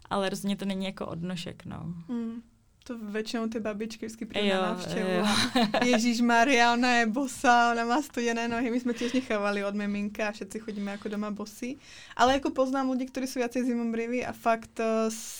ale 0.10 0.30
rozhodně 0.30 0.56
to 0.56 0.66
není 0.66 0.86
jako 0.86 1.06
odnošek, 1.06 1.66
no. 1.66 1.94
Mm. 2.08 2.42
To 2.88 2.98
většinou 2.98 3.48
ty 3.48 3.60
babičky 3.60 4.06
vždycky 4.06 4.26
přijde 4.26 4.56
na 4.56 4.62
návštěvu. 4.62 5.10
Ježíš 5.86 6.22
Maria, 6.22 6.74
ona 6.74 6.96
je 6.96 7.06
bosa, 7.06 7.72
ona 7.72 7.86
má 7.86 8.02
studené 8.02 8.48
nohy. 8.48 8.72
My 8.72 8.80
jsme 8.80 8.94
těž 8.94 9.14
nechávali 9.14 9.66
od 9.66 9.76
miminka 9.76 10.28
a 10.28 10.32
všetci 10.32 10.60
chodíme 10.60 10.92
jako 10.92 11.10
doma 11.10 11.32
bosy. 11.32 11.76
Ale 12.16 12.34
jako 12.34 12.50
poznám 12.50 12.90
lidi, 12.90 13.06
kteří 13.06 13.28
jsou 13.28 13.40
jací 13.40 13.64
zimobriví 13.64 14.26
a 14.26 14.32
fakt 14.32 14.80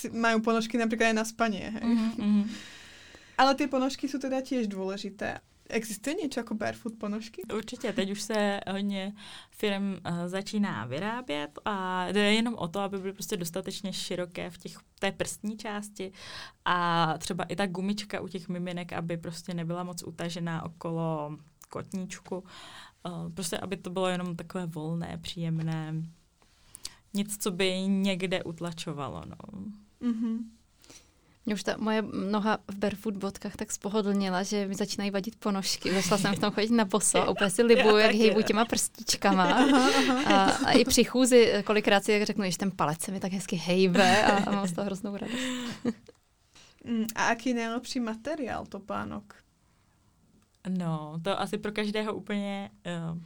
uh, 0.10 0.20
mají 0.20 0.42
ponožky 0.42 0.78
například 0.78 1.08
i 1.10 1.14
na 1.14 1.26
spaně. 1.26 1.74
Hej. 1.74 1.82
Mm-hmm. 1.82 2.48
Ale 3.38 3.56
ty 3.56 3.68
ponožky 3.68 4.08
jsou 4.08 4.18
teda 4.20 4.42
těž 4.42 4.68
důležité. 4.68 5.40
Existuje 5.70 6.16
něco 6.16 6.40
jako 6.40 6.56
barefoot 6.56 6.94
ponožky? 6.98 7.42
Určitě, 7.56 7.94
teď 7.94 8.12
už 8.12 8.22
se 8.22 8.60
hodně 8.72 9.14
firm 9.52 9.92
uh, 9.92 9.98
začíná 10.28 10.86
vyrábět 10.86 11.60
a 11.66 12.08
jde 12.08 12.34
jenom 12.34 12.56
o 12.56 12.68
to, 12.68 12.80
aby 12.80 12.98
byly 12.98 13.14
prostě 13.14 13.38
dostatečně 13.38 13.94
široké 13.94 14.50
v 14.50 14.58
těch, 14.58 14.78
té 15.00 15.12
prstní 15.12 15.58
části 15.58 16.12
a 16.66 17.14
třeba 17.18 17.44
i 17.44 17.56
ta 17.56 17.68
gumička 17.68 18.22
u 18.22 18.28
těch 18.28 18.50
miminek, 18.50 18.94
aby 18.94 19.18
prostě 19.18 19.54
nebyla 19.54 19.84
moc 19.84 20.04
utažená 20.04 20.64
okolo 20.66 21.38
kotníčku. 21.70 22.44
Uh, 23.06 23.32
prostě, 23.34 23.58
aby 23.58 23.78
to 23.78 23.90
bylo 23.90 24.08
jenom 24.08 24.36
takové 24.36 24.66
volné, 24.66 25.18
příjemné, 25.22 25.94
nic, 27.14 27.44
co 27.44 27.52
by 27.52 27.82
někde 27.88 28.44
utlačovalo. 28.44 29.24
No. 29.26 29.36
Mm-hmm. 30.02 30.38
Mě 31.48 31.54
už 31.54 31.64
ta 31.64 31.76
moje 31.78 32.02
noha 32.32 32.58
v 32.68 32.76
barefoot 32.76 33.18
botkách 33.18 33.56
tak 33.56 33.72
spohodlnila, 33.72 34.44
že 34.44 34.68
mi 34.68 34.76
začínají 34.76 35.12
vadit 35.12 35.36
ponožky. 35.36 35.94
Začala 35.94 36.18
jsem 36.18 36.36
v 36.36 36.40
tom 36.40 36.52
chodit 36.52 36.72
na 36.72 36.86
boso 36.86 37.18
a 37.18 37.30
úplně 37.30 37.50
si 37.50 37.64
libuju, 37.74 37.98
jak 37.98 38.12
hýbu 38.12 38.42
těma 38.42 38.66
prstíčkama. 38.66 39.46
A, 40.26 40.44
a 40.44 40.72
i 40.72 40.86
při 40.86 41.04
chůzi 41.04 41.64
kolikrát 41.66 42.04
si 42.04 42.26
řeknu, 42.26 42.52
že 42.52 42.58
ten 42.58 42.72
palec 42.72 43.02
se 43.02 43.12
mi 43.12 43.20
tak 43.20 43.32
hezky 43.32 43.56
hejbe 43.56 44.24
a, 44.24 44.38
a 44.38 44.52
mám 44.52 44.68
z 44.68 44.72
toho 44.72 44.86
hroznou 44.86 45.18
radost. 45.18 45.44
Mm, 46.84 47.06
a 47.16 47.30
jaký 47.30 47.54
nejlepší 47.54 48.00
materiál 48.00 48.66
topánok? 48.66 49.36
No, 50.70 51.20
to 51.24 51.40
asi 51.40 51.58
pro 51.58 51.72
každého 51.72 52.14
úplně 52.14 52.72
uh, 52.86 53.18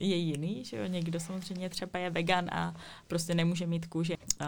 je 0.00 0.16
jiný, 0.16 0.64
že 0.64 0.76
jo? 0.76 0.86
Někdo 0.86 1.20
samozřejmě 1.20 1.68
třeba 1.68 1.98
je 1.98 2.10
vegan 2.10 2.46
a 2.52 2.74
prostě 3.06 3.34
nemůže 3.34 3.66
mít 3.66 3.86
kůži 3.86 4.16
uh, 4.40 4.46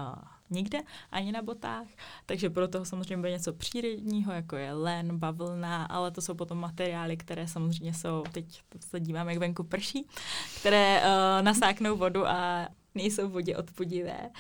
nikde, 0.52 0.78
ani 1.10 1.32
na 1.32 1.42
botách, 1.42 1.86
takže 2.26 2.50
pro 2.50 2.68
toho 2.68 2.84
samozřejmě 2.84 3.16
bude 3.16 3.30
něco 3.30 3.52
přírodního, 3.52 4.32
jako 4.32 4.56
je 4.56 4.72
len, 4.72 5.18
bavlna, 5.18 5.84
ale 5.84 6.10
to 6.10 6.20
jsou 6.20 6.34
potom 6.34 6.58
materiály, 6.58 7.16
které 7.16 7.48
samozřejmě 7.48 7.94
jsou, 7.94 8.24
teď 8.32 8.62
se 8.80 9.00
dívám, 9.00 9.28
jak 9.28 9.38
venku 9.38 9.64
prší, 9.64 10.06
které 10.60 11.02
uh, 11.02 11.44
nasáknou 11.44 11.96
vodu 11.96 12.26
a 12.26 12.68
nejsou 12.94 13.28
vodě 13.28 13.56
odpudivé. 13.56 14.30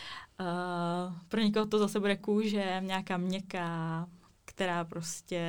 Uh, 0.40 1.14
pro 1.28 1.40
někoho 1.40 1.66
to 1.66 1.78
zase 1.78 2.00
bude 2.00 2.16
kůže, 2.16 2.80
nějaká 2.80 3.16
měkká, 3.16 4.06
která 4.44 4.84
prostě 4.84 5.40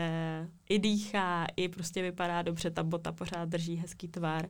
i 0.69 0.79
dýchá, 0.79 1.45
i 1.55 1.69
prostě 1.69 2.01
vypadá 2.01 2.41
dobře, 2.41 2.71
ta 2.71 2.83
bota 2.83 3.11
pořád 3.11 3.49
drží 3.49 3.75
hezký 3.75 4.07
tvar. 4.07 4.49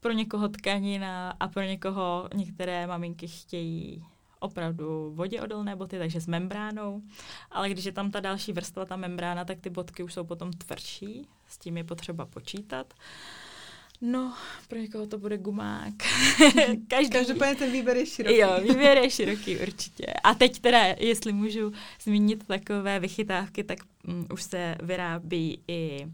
Pro 0.00 0.12
někoho 0.12 0.48
tkanina 0.48 1.30
a 1.40 1.48
pro 1.48 1.62
někoho 1.62 2.28
některé 2.34 2.86
maminky 2.86 3.28
chtějí 3.28 4.06
opravdu 4.42 5.12
vodě 5.14 5.40
odolné 5.40 5.76
boty, 5.76 5.98
takže 5.98 6.20
s 6.20 6.26
membránou, 6.26 7.02
ale 7.50 7.70
když 7.70 7.84
je 7.84 7.92
tam 7.92 8.10
ta 8.10 8.20
další 8.20 8.52
vrstva, 8.52 8.84
ta 8.84 8.96
membrána, 8.96 9.44
tak 9.44 9.60
ty 9.60 9.70
botky 9.70 10.02
už 10.02 10.12
jsou 10.14 10.24
potom 10.24 10.52
tvrdší, 10.52 11.28
s 11.48 11.58
tím 11.58 11.76
je 11.76 11.84
potřeba 11.84 12.26
počítat. 12.26 12.94
No, 14.00 14.34
pro 14.68 14.78
někoho 14.78 15.06
to 15.06 15.18
bude 15.18 15.38
gumák. 15.38 15.94
Každý... 16.88 17.10
Každopádně 17.10 17.54
ten 17.54 17.72
výběr 17.72 17.96
je 17.96 18.06
široký. 18.06 18.38
Jo, 18.38 18.60
výběr 18.62 18.98
je 18.98 19.10
široký 19.10 19.58
určitě. 19.58 20.06
A 20.24 20.34
teď 20.34 20.58
teda, 20.58 20.78
jestli 20.98 21.32
můžu 21.32 21.72
zmínit 22.00 22.46
takové 22.46 23.00
vychytávky, 23.00 23.64
tak 23.64 23.78
um, 24.08 24.26
už 24.32 24.42
se 24.42 24.76
vyrábí 24.82 25.60
i 25.68 26.04
uh, 26.06 26.12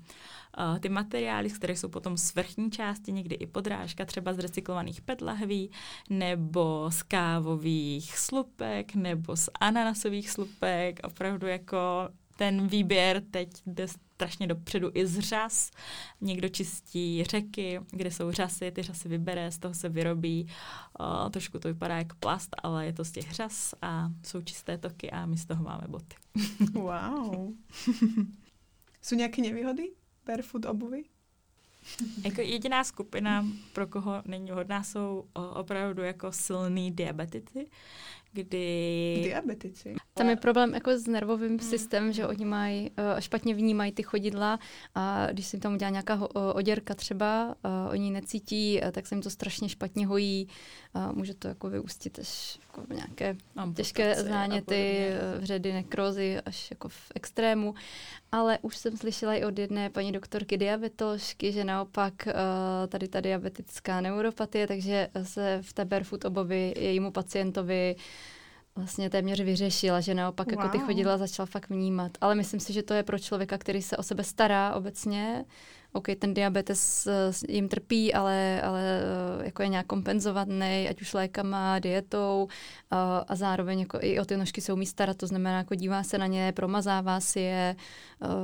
ty 0.80 0.88
materiály, 0.88 1.50
které 1.50 1.76
jsou 1.76 1.88
potom 1.88 2.16
z 2.16 2.34
vrchní 2.34 2.70
části, 2.70 3.12
někdy 3.12 3.34
i 3.34 3.46
podrážka, 3.46 4.04
třeba 4.04 4.32
z 4.32 4.38
recyklovaných 4.38 5.00
pet 5.00 5.20
lahví, 5.20 5.70
nebo 6.11 6.90
z 6.92 7.02
kávových 7.02 8.18
slupek, 8.18 8.94
nebo 8.94 9.36
z 9.36 9.48
ananasových 9.61 10.30
slupek, 10.30 11.00
opravdu 11.04 11.46
jako 11.46 11.78
ten 12.36 12.66
výběr 12.66 13.22
teď 13.30 13.48
jde 13.66 13.88
strašně 13.88 14.46
dopředu 14.46 14.90
i 14.94 15.06
z 15.06 15.18
řas. 15.18 15.70
Někdo 16.20 16.48
čistí 16.48 17.24
řeky, 17.24 17.80
kde 17.90 18.11
jsou 18.11 18.30
řasy, 18.32 18.70
ty 18.70 18.82
řasy 18.82 19.09
vybere, 19.09 19.52
z 19.52 19.59
toho 19.59 19.74
se 19.74 19.88
vyrobí. 19.88 20.48
O, 20.98 21.30
trošku 21.30 21.59
to 21.59 21.68
vypadá 21.68 21.96
jako 21.96 22.16
plast, 22.20 22.56
ale 22.62 22.86
je 22.86 22.92
to 22.92 23.04
z 23.04 23.11
těch 23.11 23.32
řas 23.32 23.74
a 23.82 24.11
jsou 24.26 24.42
čisté 24.42 24.78
toky 24.78 25.11
a 25.11 25.26
my 25.26 25.38
z 25.38 25.46
toho 25.46 25.64
máme 25.64 25.84
boty. 25.88 26.16
wow. 26.72 27.50
jsou 29.02 29.14
nějaké 29.14 29.42
nevýhody 29.42 29.88
barefoot 30.28 30.64
obuvy? 30.64 31.04
Jako 32.24 32.40
jediná 32.40 32.84
skupina, 32.84 33.46
pro 33.72 33.86
koho 33.86 34.22
není 34.26 34.50
vhodná, 34.50 34.82
jsou 34.82 35.24
opravdu 35.54 36.02
jako 36.02 36.32
silný 36.32 36.90
diabetici, 36.90 37.66
kdy... 38.32 39.20
Diabetici. 39.22 39.94
Tam 40.18 40.28
je 40.28 40.36
problém 40.36 40.74
jako 40.74 40.98
s 40.98 41.06
nervovým 41.06 41.48
hmm. 41.48 41.58
systémem, 41.58 42.12
že 42.12 42.26
oni 42.26 42.44
mají, 42.44 42.90
uh, 42.90 43.20
špatně 43.20 43.54
vnímají 43.54 43.92
ty 43.92 44.02
chodidla 44.02 44.58
a 44.94 45.26
když 45.32 45.46
se 45.46 45.56
jim 45.56 45.60
tam 45.60 45.74
udělá 45.74 45.90
nějaká 45.90 46.14
uh, 46.14 46.28
oděrka 46.54 46.94
třeba, 46.94 47.46
uh, 47.64 47.70
oni 47.90 48.10
necítí, 48.10 48.80
uh, 48.82 48.90
tak 48.90 49.06
se 49.06 49.14
jim 49.14 49.22
to 49.22 49.30
strašně 49.30 49.68
špatně 49.68 50.06
hojí. 50.06 50.48
Uh, 50.94 51.12
může 51.12 51.34
to 51.34 51.48
jako 51.48 51.70
vyústit 51.70 52.18
až 52.18 52.58
jako 52.66 52.80
v 52.86 52.96
nějaké 52.96 53.36
Amputaci 53.56 53.82
těžké 53.82 54.14
záněty, 54.14 55.10
vředy, 55.38 55.72
nekrozy 55.72 56.40
až 56.46 56.70
jako 56.70 56.88
v 56.88 57.12
extrému. 57.14 57.74
Ale 58.32 58.58
už 58.62 58.76
jsem 58.76 58.96
slyšela 58.96 59.34
i 59.34 59.44
od 59.44 59.58
jedné 59.58 59.90
paní 59.90 60.12
doktorky 60.12 60.56
diabetoložky, 60.56 61.52
že 61.52 61.64
naopak 61.64 62.14
uh, 62.26 62.32
tady 62.88 63.08
ta 63.08 63.20
diabetická 63.20 64.00
neuropatie, 64.00 64.66
takže 64.66 65.08
se 65.22 65.58
v 65.62 65.72
té 65.72 65.84
barefoot 65.84 66.24
obovi 66.24 66.74
jejímu 66.76 67.10
pacientovi 67.10 67.96
vlastně 68.78 69.10
téměř 69.10 69.40
vyřešila, 69.40 70.00
že 70.00 70.14
naopak 70.14 70.46
wow. 70.46 70.54
jako 70.54 70.68
ty 70.68 70.78
chodidla 70.78 71.18
začal 71.18 71.46
fakt 71.46 71.70
vnímat. 71.70 72.12
Ale 72.20 72.34
myslím 72.34 72.60
si, 72.60 72.72
že 72.72 72.82
to 72.82 72.94
je 72.94 73.02
pro 73.02 73.18
člověka, 73.18 73.58
který 73.58 73.82
se 73.82 73.96
o 73.96 74.02
sebe 74.02 74.24
stará 74.24 74.74
obecně. 74.74 75.44
OK, 75.92 76.06
ten 76.18 76.34
diabetes 76.34 77.06
uh, 77.06 77.54
jim 77.54 77.68
trpí, 77.68 78.14
ale, 78.14 78.62
ale 78.62 79.02
uh, 79.38 79.44
jako 79.44 79.62
je 79.62 79.68
nějak 79.68 79.86
kompenzovaný, 79.86 80.88
ať 80.90 81.00
už 81.00 81.14
lékama, 81.14 81.78
dietou 81.78 82.44
uh, 82.44 82.98
a 83.28 83.34
zároveň 83.34 83.80
jako 83.80 83.98
i 84.00 84.20
o 84.20 84.24
ty 84.24 84.36
nožky 84.36 84.60
se 84.60 84.72
umí 84.72 84.86
starat, 84.86 85.16
to 85.16 85.26
znamená, 85.26 85.58
jako 85.58 85.74
dívá 85.74 86.02
se 86.02 86.18
na 86.18 86.26
ně, 86.26 86.52
promazává 86.52 87.20
si 87.20 87.40
je, 87.40 87.76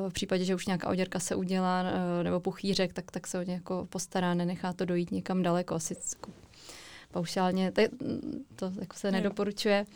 v 0.09 0.13
případě, 0.13 0.45
že 0.45 0.55
už 0.55 0.67
nějaká 0.67 0.89
oděrka 0.89 1.21
se 1.21 1.35
udělá 1.35 1.85
nebo 2.23 2.41
puchýřek, 2.41 2.93
tak, 2.93 3.11
tak 3.11 3.27
se 3.27 3.39
o 3.39 3.43
ně 3.43 3.55
jako 3.55 3.87
postará, 3.91 4.35
nenechá 4.35 4.73
to 4.73 4.85
dojít 4.85 5.11
někam 5.11 5.43
daleko, 5.43 5.75
asi 5.75 5.97
jako 6.15 6.44
paušálně, 7.15 7.73
to, 7.73 7.83
to 8.57 8.73
jako 8.81 8.97
se 8.97 9.11
nedoporučuje. 9.11 9.87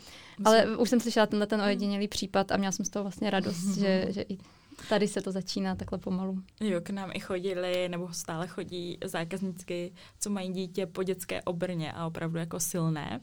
Ale 0.45 0.77
už 0.77 0.89
jsem 0.89 0.99
slyšela 0.99 1.25
tenhle 1.25 1.47
ten 1.47 1.61
ojedinělý 1.61 2.07
případ 2.07 2.51
a 2.51 2.57
měla 2.57 2.71
jsem 2.71 2.85
z 2.85 2.89
toho 2.89 3.03
vlastně 3.03 3.29
radost, 3.29 3.75
že, 3.79 4.05
že 4.09 4.21
i 4.21 4.37
tady 4.89 5.07
se 5.07 5.21
to 5.21 5.31
začíná 5.31 5.75
takhle 5.75 5.99
pomalu. 5.99 6.43
Jo, 6.61 6.81
k 6.81 6.89
nám 6.89 7.11
i 7.13 7.19
chodili, 7.19 7.89
nebo 7.89 8.13
stále 8.13 8.47
chodí 8.47 8.97
zákazníky, 9.05 9.93
co 10.19 10.29
mají 10.29 10.53
dítě 10.53 10.85
po 10.85 11.03
dětské 11.03 11.41
obrně 11.41 11.91
a 11.91 12.07
opravdu 12.07 12.37
jako 12.37 12.59
silné. 12.59 13.19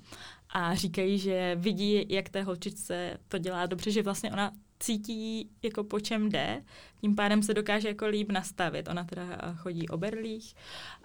A 0.51 0.74
říkají, 0.74 1.18
že 1.18 1.57
vidí, 1.57 2.07
jak 2.09 2.28
té 2.28 2.42
holčičce 2.42 3.18
to 3.28 3.38
dělá 3.38 3.66
dobře, 3.66 3.90
že 3.90 4.03
vlastně 4.03 4.32
ona 4.32 4.53
cítí, 4.81 5.51
jako 5.62 5.85
po 5.85 6.01
čem 6.01 6.29
jde, 6.29 6.62
tím 7.01 7.14
pádem 7.14 7.43
se 7.43 7.55
dokáže 7.55 7.89
jako 7.89 8.07
líp 8.07 8.33
nastavit. 8.33 8.89
Ona 8.89 9.05
teda 9.05 9.55
chodí 9.55 9.89
o 9.89 9.97
berlích, 9.97 10.55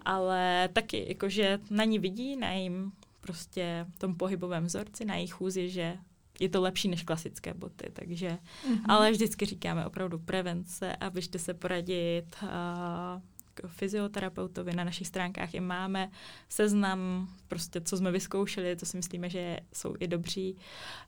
ale 0.06 0.70
taky, 0.74 1.06
jakože 1.08 1.60
na 1.70 1.84
ní 1.84 2.00
vidí, 2.00 2.36
na 2.36 2.52
jím 2.52 2.92
prostě 3.22 3.86
tom 3.98 4.16
pohybovém 4.16 4.66
vzorci, 4.66 5.06
na 5.06 5.16
jejich 5.16 5.34
chůzi, 5.34 5.70
že 5.70 5.98
je 6.40 6.50
to 6.50 6.62
lepší 6.62 6.88
než 6.88 7.04
klasické 7.04 7.54
boty, 7.54 7.92
takže, 7.94 8.30
mm-hmm. 8.30 8.82
ale 8.86 9.12
vždycky 9.12 9.46
říkáme 9.46 9.86
opravdu 9.86 10.20
prevence 10.20 10.96
a 10.96 11.10
běžte 11.10 11.40
se 11.40 11.54
poradit 11.54 12.26
uh, 12.44 13.22
k 13.68 13.68
fyzioterapeutovi, 13.68 14.74
na 14.74 14.84
našich 14.84 15.08
stránkách 15.08 15.54
i 15.54 15.60
máme 15.60 16.12
seznam, 16.50 17.30
prostě 17.48 17.82
co 17.82 17.98
jsme 17.98 18.12
vyzkoušeli, 18.12 18.76
to 18.76 18.86
si 18.86 18.98
myslíme, 18.98 19.30
že 19.30 19.58
jsou 19.74 19.96
i 20.00 20.08
dobří, 20.08 20.58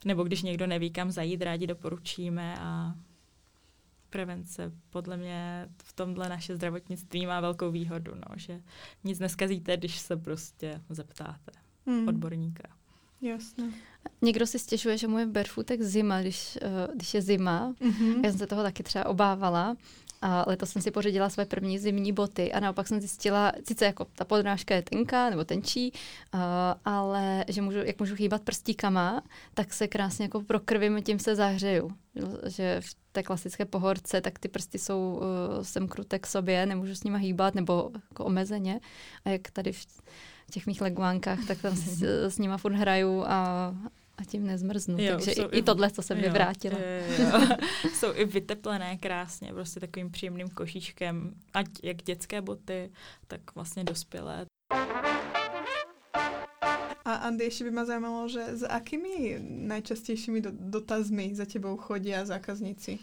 nebo 0.04 0.24
když 0.24 0.42
někdo 0.42 0.66
neví, 0.66 0.90
kam 0.90 1.10
zajít, 1.10 1.42
rádi 1.42 1.66
doporučíme 1.66 2.58
a 2.60 2.94
prevence 4.10 4.72
podle 4.90 5.16
mě 5.16 5.68
v 5.82 5.92
tomhle 5.92 6.28
naše 6.28 6.56
zdravotnictví 6.56 7.26
má 7.26 7.40
velkou 7.40 7.70
výhodu, 7.70 8.14
no, 8.14 8.36
že 8.36 8.60
nic 9.04 9.18
neskazíte, 9.18 9.76
když 9.76 9.98
se 9.98 10.16
prostě 10.16 10.80
zeptáte 10.90 11.52
hmm. 11.86 12.08
odborníka. 12.08 12.68
Jasně. 13.20 13.64
Někdo 14.22 14.46
si 14.46 14.58
stěžuje, 14.58 14.98
že 14.98 15.08
mu 15.08 15.18
je 15.18 15.26
barefootek 15.26 15.82
zima, 15.82 16.20
když, 16.20 16.58
uh, 16.62 16.94
když 16.94 17.14
je 17.14 17.22
zima. 17.22 17.74
Mm-hmm. 17.80 18.24
Já 18.24 18.30
jsem 18.30 18.38
se 18.38 18.46
toho 18.46 18.62
taky 18.62 18.82
třeba 18.82 19.06
obávala. 19.06 19.76
A 20.26 20.44
letos 20.46 20.70
jsem 20.70 20.82
si 20.82 20.90
pořídila 20.90 21.30
své 21.30 21.44
první 21.44 21.78
zimní 21.78 22.12
boty 22.12 22.52
a 22.52 22.60
naopak 22.60 22.88
jsem 22.88 23.00
zjistila, 23.00 23.52
sice 23.64 23.84
jako 23.84 24.04
ta 24.04 24.24
podrážka 24.24 24.74
je 24.74 24.82
tenká 24.82 25.30
nebo 25.30 25.44
tenčí, 25.44 25.92
uh, 26.34 26.40
ale 26.84 27.44
že 27.48 27.62
můžu, 27.62 27.78
jak 27.78 28.00
můžu 28.00 28.14
hýbat 28.14 28.42
prstíkama, 28.42 29.22
tak 29.54 29.72
se 29.72 29.88
krásně 29.88 30.24
jako 30.24 30.40
prokrvím, 30.40 31.02
tím 31.02 31.18
se 31.18 31.36
zahřeju. 31.36 31.90
Že 32.46 32.80
v 32.80 32.96
té 33.12 33.22
klasické 33.22 33.64
pohorce, 33.64 34.20
tak 34.20 34.38
ty 34.38 34.48
prsty 34.48 34.78
jsou 34.78 35.20
uh, 35.20 35.62
semkruté 35.62 36.18
k 36.18 36.26
sobě, 36.26 36.66
nemůžu 36.66 36.94
s 36.94 37.04
nima 37.04 37.18
hýbat 37.18 37.54
nebo 37.54 37.90
jako 38.10 38.24
omezeně. 38.24 38.80
A 39.24 39.30
jak 39.30 39.50
tady 39.50 39.72
v 39.72 39.86
těch 40.50 40.66
mých 40.66 40.80
leguánkách, 40.80 41.38
tak 41.48 41.62
tam 41.62 41.76
si 41.76 42.06
s 42.06 42.38
nima 42.38 42.58
furt 42.58 42.74
hraju 42.74 43.24
a, 43.26 43.74
a 44.18 44.24
tím 44.24 44.46
nezmrznu. 44.46 44.96
Jo, 44.98 45.12
Takže 45.12 45.32
i, 45.32 45.58
i 45.58 45.62
tohle, 45.62 45.90
co 45.90 46.02
jsem 46.02 46.18
jo, 46.18 46.22
vyvrátila. 46.22 46.78
Jo, 46.78 47.40
jo. 47.40 47.56
jsou 47.94 48.14
i 48.14 48.24
vyteplené 48.24 48.96
krásně, 48.96 49.52
prostě 49.52 49.80
takovým 49.80 50.10
příjemným 50.10 50.48
košíčkem, 50.48 51.34
ať 51.54 51.66
jak 51.82 51.96
dětské 51.96 52.40
boty, 52.40 52.90
tak 53.26 53.54
vlastně 53.54 53.84
dospělé. 53.84 54.46
A 57.04 57.14
Andy, 57.14 57.44
ještě 57.44 57.64
by 57.64 57.70
mě 57.70 57.84
zajímalo, 57.84 58.28
že 58.28 58.56
s 58.56 58.66
akými 58.68 59.38
nejčastějšími 59.40 60.42
dotazmi 60.50 61.34
za 61.34 61.44
tebou 61.44 61.76
chodí 61.76 62.14
zákazníci? 62.22 62.98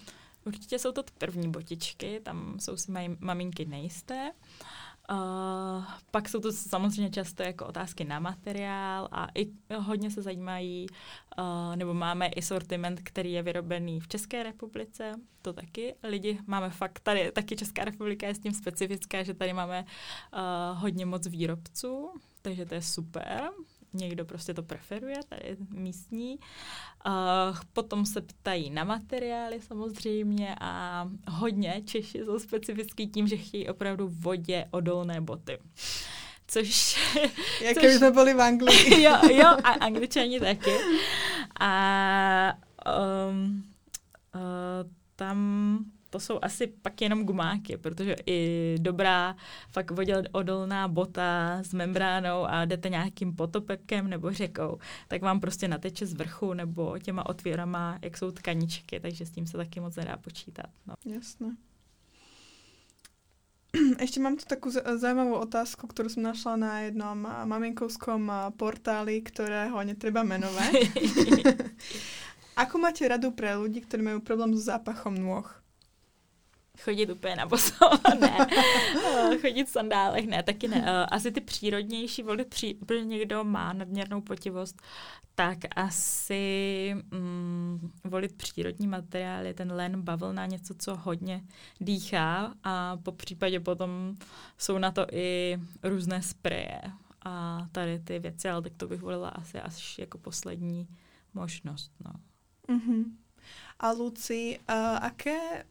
Určitě 0.45 0.79
jsou 0.79 0.91
to 0.91 1.03
první 1.17 1.51
botičky, 1.51 2.19
tam 2.23 2.59
jsou 2.59 2.77
si 2.77 2.91
mají 2.91 3.17
maminky 3.19 3.65
nejisté. 3.65 4.31
Uh, 4.31 4.80
Uh, 5.11 5.83
pak 6.11 6.29
jsou 6.29 6.39
to 6.39 6.51
samozřejmě 6.51 7.09
často 7.09 7.43
jako 7.43 7.65
otázky 7.65 8.03
na 8.03 8.19
materiál 8.19 9.07
a 9.11 9.27
i 9.35 9.51
hodně 9.77 10.11
se 10.11 10.21
zajímají, 10.21 10.87
uh, 10.89 11.75
nebo 11.75 11.93
máme 11.93 12.27
i 12.27 12.41
sortiment, 12.41 12.99
který 13.03 13.31
je 13.31 13.43
vyrobený 13.43 13.99
v 13.99 14.07
České 14.07 14.43
republice, 14.43 15.11
to 15.41 15.53
taky. 15.53 15.95
Lidi 16.03 16.39
máme 16.47 16.69
fakt, 16.69 16.99
tady 16.99 17.31
taky 17.31 17.55
Česká 17.55 17.85
republika 17.85 18.27
je 18.27 18.35
s 18.35 18.39
tím 18.39 18.53
specifická, 18.53 19.23
že 19.23 19.33
tady 19.33 19.53
máme 19.53 19.85
uh, 20.33 20.79
hodně 20.79 21.05
moc 21.05 21.27
výrobců, 21.27 22.11
takže 22.41 22.65
to 22.65 22.73
je 22.73 22.81
super 22.81 23.49
někdo 23.93 24.25
prostě 24.25 24.53
to 24.53 24.63
preferuje, 24.63 25.15
tady 25.29 25.57
místní. 25.69 26.39
Uh, 27.05 27.57
potom 27.73 28.05
se 28.05 28.21
ptají 28.21 28.69
na 28.69 28.83
materiály 28.83 29.61
samozřejmě 29.61 30.55
a 30.61 31.07
hodně 31.27 31.81
Češi 31.85 32.17
jsou 32.25 32.39
specifický 32.39 33.07
tím, 33.07 33.27
že 33.27 33.37
chtějí 33.37 33.69
opravdu 33.69 34.09
vodě 34.11 34.67
odolné 34.71 35.21
boty. 35.21 35.57
Což... 36.47 36.99
Jak 37.61 37.77
což, 37.77 37.93
jsme 37.93 38.11
byli 38.11 38.33
v 38.33 38.41
Anglii. 38.41 39.03
jo, 39.03 39.17
jo, 39.31 39.47
a 39.63 39.69
angličani 39.69 40.39
taky. 40.39 40.71
A 41.59 42.53
um, 43.29 43.63
uh, 44.35 44.41
tam 45.15 45.77
to 46.11 46.19
jsou 46.19 46.39
asi 46.41 46.67
pak 46.67 47.01
jenom 47.01 47.23
gumáky, 47.25 47.77
protože 47.77 48.15
i 48.25 48.75
dobrá 48.79 49.35
fakt 49.71 49.91
vodě 49.91 50.23
odolná 50.31 50.87
bota 50.87 51.57
s 51.61 51.73
membránou 51.73 52.45
a 52.45 52.65
jdete 52.65 52.89
nějakým 52.89 53.35
potopekem 53.35 54.09
nebo 54.09 54.31
řekou, 54.31 54.79
tak 55.07 55.21
vám 55.21 55.39
prostě 55.39 55.67
nateče 55.67 56.05
z 56.05 56.13
vrchu 56.13 56.53
nebo 56.53 56.99
těma 56.99 57.29
otvírama, 57.29 57.99
jak 58.01 58.17
jsou 58.17 58.31
tkaničky, 58.31 58.99
takže 58.99 59.25
s 59.25 59.31
tím 59.31 59.47
se 59.47 59.57
taky 59.57 59.79
moc 59.79 59.95
nedá 59.95 60.17
počítat. 60.17 60.67
No. 60.87 60.93
Jasné. 61.05 61.55
Ještě 64.01 64.19
mám 64.19 64.35
tu 64.35 64.45
takovou 64.45 64.75
zajímavou 64.97 65.33
otázku, 65.33 65.87
kterou 65.87 66.09
jsem 66.09 66.23
našla 66.23 66.55
na 66.55 66.79
jednom 66.79 67.27
maminkovskom 67.45 68.31
portáli, 68.57 69.21
kterého 69.21 69.83
netreba 69.83 70.23
menovať. 70.23 70.73
Ako 72.61 72.77
máte 72.77 73.07
radu 73.07 73.31
pre 73.31 73.55
ľudí, 73.55 73.81
ktorí 73.81 74.03
majú 74.03 74.19
problém 74.19 74.53
s 74.53 74.67
zápachom 74.67 75.15
nôh? 75.15 75.47
Chodit 76.79 77.09
úplně 77.09 77.35
na 77.35 77.45
boso, 77.45 77.89
ne. 78.19 78.37
chodit 79.41 79.63
v 79.63 79.69
sandálech, 79.69 80.27
ne, 80.27 80.43
taky 80.43 80.67
ne. 80.67 80.83
Eh, 80.85 81.05
asi 81.05 81.31
ty 81.31 81.41
přírodnější 81.41 82.23
pří, 82.49 82.73
protože 82.73 83.05
někdo 83.05 83.43
má 83.43 83.73
nadměrnou 83.73 84.21
potivost, 84.21 84.81
tak 85.35 85.57
asi 85.75 86.95
mm, 87.11 87.91
volit 88.03 88.35
přírodní 88.37 88.87
materiály, 88.87 89.53
ten 89.53 89.71
len, 89.71 90.01
bavlna, 90.01 90.45
něco, 90.45 90.73
co 90.73 90.95
hodně 90.95 91.43
dýchá 91.79 92.53
a 92.63 92.97
po 93.03 93.11
případě 93.11 93.59
potom 93.59 94.15
jsou 94.57 94.77
na 94.77 94.91
to 94.91 95.07
i 95.11 95.59
různé 95.83 96.21
spreje 96.21 96.81
a 97.25 97.65
tady 97.71 97.99
ty 97.99 98.19
věci, 98.19 98.49
ale 98.49 98.61
tak 98.61 98.73
to 98.77 98.87
bych 98.87 99.01
volila 99.01 99.29
asi 99.29 99.59
až 99.59 99.97
jako 99.97 100.17
poslední 100.17 100.87
možnost, 101.33 101.91
no. 102.05 102.11
Mm-hmm. 102.75 103.03
A 103.79 103.91
Luci, 103.91 104.59
uh, 104.69 104.75
aké 105.01 105.65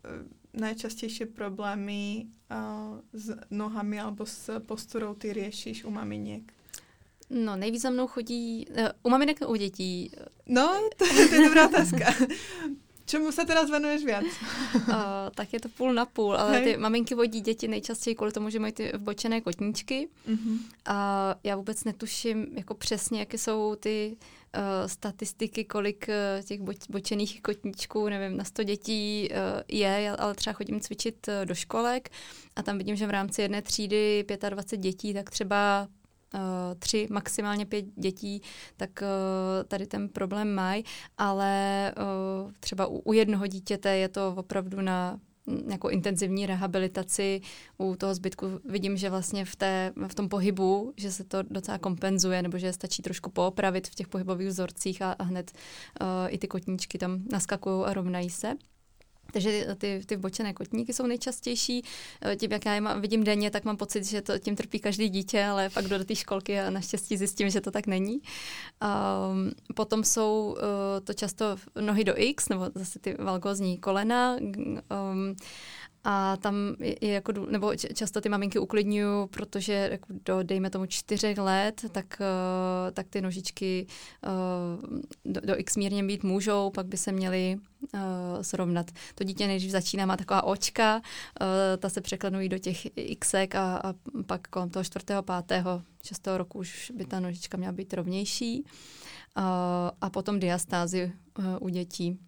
najčastejšie 0.53 1.27
problémy 1.27 2.27
uh, 2.51 2.99
s 3.13 3.37
nohami 3.51 4.01
alebo 4.01 4.27
s 4.27 4.61
posturou 4.67 5.15
ty 5.15 5.33
riešiš 5.33 5.85
u 5.85 5.91
maminiek? 5.91 6.53
No, 7.31 7.57
nejvíc 7.57 7.83
za 7.83 7.91
mnou 7.91 8.07
chodí, 8.07 8.67
uh, 8.71 8.89
u 9.03 9.11
maminek 9.11 9.39
u 9.47 9.57
dětí. 9.57 10.11
No, 10.47 10.75
to, 10.97 11.05
to 11.07 11.35
je 11.35 11.49
dobrá 11.49 11.69
otázka. 11.69 12.07
Čemu 13.11 13.33
se 13.33 13.45
teda 13.45 13.67
zvenuješ 13.67 14.05
víc? 14.05 14.35
uh, 14.75 14.95
tak 15.35 15.53
je 15.53 15.61
to 15.61 15.69
půl 15.69 15.93
na 15.93 16.07
půl, 16.07 16.37
ale 16.37 16.53
Hej. 16.53 16.65
ty 16.65 16.77
maminky 16.77 17.15
vodí 17.15 17.41
děti 17.41 17.69
nejčastěji 17.69 18.15
kvůli 18.15 18.33
tomu, 18.33 18.51
že 18.51 18.59
mají 18.59 18.73
ty 18.73 18.93
vbočené 18.95 19.41
kotníčky. 19.41 20.09
Uh-huh. 20.29 20.59
A 20.87 21.35
já 21.45 21.57
vůbec 21.57 21.85
netuším 21.85 22.47
jako 22.55 22.75
přesně, 22.75 23.21
jaké 23.21 23.39
jsou 23.39 23.75
ty 23.75 24.17
uh, 24.57 24.89
statistiky, 24.89 25.65
kolik 25.65 26.09
uh, 26.09 26.45
těch 26.45 26.61
bo- 26.61 26.73
bočených 26.91 27.43
kotníčků, 27.43 28.09
nevím, 28.09 28.37
na 28.37 28.45
100 28.45 28.63
dětí 28.63 29.29
uh, 29.31 29.37
je, 29.69 30.11
ale 30.11 30.35
třeba 30.35 30.55
chodím 30.55 30.81
cvičit 30.81 31.29
uh, 31.29 31.47
do 31.47 31.55
školek 31.55 32.11
a 32.57 32.63
tam 32.63 32.79
vidím, 32.79 32.97
že 32.97 33.07
v 33.07 33.11
rámci 33.11 33.43
jedné 33.43 33.63
třídy 33.63 34.25
25 34.49 34.81
dětí, 34.81 35.15
tak 35.15 35.31
třeba 35.31 35.89
tři, 36.79 37.07
maximálně 37.11 37.67
pět 37.67 37.85
dětí, 37.97 38.43
tak 38.77 38.91
uh, 39.03 39.69
tady 39.69 39.87
ten 39.87 40.09
problém 40.09 40.55
mají, 40.55 40.85
ale 41.19 41.93
uh, 42.45 42.53
třeba 42.61 42.87
u, 42.87 43.13
jednoho 43.13 43.47
dítěte 43.47 43.97
je 43.97 44.09
to 44.09 44.35
opravdu 44.37 44.81
na 44.81 45.21
jako 45.71 45.91
intenzivní 45.91 46.47
rehabilitaci 46.47 47.41
u 47.79 47.97
toho 47.97 48.15
zbytku 48.15 48.47
vidím, 48.65 48.97
že 48.97 49.11
vlastně 49.11 49.45
v, 49.45 49.57
té, 49.57 49.93
v 50.09 50.15
tom 50.15 50.29
pohybu, 50.29 50.93
že 50.97 51.13
se 51.13 51.25
to 51.25 51.43
docela 51.43 51.79
kompenzuje, 51.79 52.43
nebo 52.43 52.59
že 52.59 52.73
stačí 52.73 53.03
trošku 53.03 53.31
poopravit 53.31 53.89
v 53.89 53.95
těch 53.95 54.09
pohybových 54.09 54.49
vzorcích 54.49 55.03
a, 55.03 55.13
a 55.13 55.23
hned 55.23 55.53
uh, 56.01 56.07
i 56.29 56.39
ty 56.39 56.49
kotníčky 56.49 56.99
tam 56.99 57.23
naskakují 57.33 57.85
a 57.87 57.95
rovnají 57.95 58.31
se. 58.31 58.55
Takže 59.33 59.67
ty, 59.79 60.03
ty 60.07 60.17
vbočené 60.17 60.53
kotníky 60.53 60.93
jsou 60.93 61.07
nejčastější. 61.07 61.85
Eh, 62.23 62.37
tím, 62.37 62.53
jak 62.53 62.67
já 62.67 62.75
je 62.75 62.83
vidím 63.01 63.25
denně, 63.25 63.51
tak 63.51 63.65
mám 63.65 63.77
pocit, 63.77 64.05
že 64.05 64.23
to 64.23 64.39
tím 64.39 64.57
trpí 64.57 64.81
každý 64.81 65.09
dítě, 65.09 65.45
ale 65.45 65.71
pak 65.71 65.85
do 65.85 66.05
té 66.05 66.17
školky 66.17 66.61
a 66.61 66.71
naštěstí 66.71 67.17
zjistím, 67.17 67.51
že 67.51 67.61
to 67.61 67.71
tak 67.71 67.87
není. 67.87 68.21
Um, 68.21 69.51
potom 69.75 70.05
jsou 70.05 70.57
uh, 70.57 71.05
to 71.05 71.15
často 71.15 71.57
nohy 71.81 72.05
do 72.05 72.13
X, 72.17 72.49
nebo 72.49 72.71
zase 72.75 72.99
ty 72.99 73.17
valgozní 73.19 73.79
kolena. 73.79 74.37
Um, 74.37 75.37
a 76.05 76.37
tam 76.37 76.55
je, 76.81 77.13
jako, 77.13 77.33
nebo 77.33 77.75
často 77.75 78.21
ty 78.21 78.29
maminky 78.29 78.59
uklidňuju, 78.59 79.27
protože 79.27 79.89
jako 79.93 80.07
do, 80.25 80.43
dejme 80.43 80.71
tomu, 80.71 80.87
čtyřech 80.87 81.39
let, 81.39 81.85
tak, 81.93 82.07
uh, 82.21 82.91
tak 82.93 83.07
ty 83.09 83.21
nožičky 83.21 83.87
uh, 84.27 84.99
do, 85.25 85.41
do 85.41 85.61
x 85.61 85.77
mírně 85.77 86.05
být 86.05 86.23
můžou, 86.23 86.71
pak 86.71 86.87
by 86.87 86.97
se 86.97 87.13
měly 87.13 87.57
uh, 87.95 88.01
srovnat. 88.43 88.91
To 89.15 89.25
dítě 89.25 89.47
nejdřív 89.47 89.71
začíná, 89.71 90.07
má 90.07 90.17
taková 90.17 90.43
očka, 90.43 91.01
ta 91.79 91.89
se 91.89 92.01
překlenují 92.01 92.49
do 92.49 92.59
těch 92.59 92.87
xek 93.19 93.55
a, 93.55 93.77
a 93.77 93.95
pak 94.27 94.49
kolem 94.49 94.71
toho 94.71 94.85
čtvrtého, 94.85 95.23
pátého, 95.23 95.83
šestého 96.03 96.39
roku 96.39 96.59
už 96.59 96.93
by 96.95 97.05
ta 97.05 97.21
nožička 97.21 97.57
měla 97.57 97.73
být 97.73 97.95
rovnější. 97.95 98.65
A 100.01 100.11
potom 100.11 100.41
diastázy 100.41 101.13
u 101.61 101.69
dětí 101.69 102.19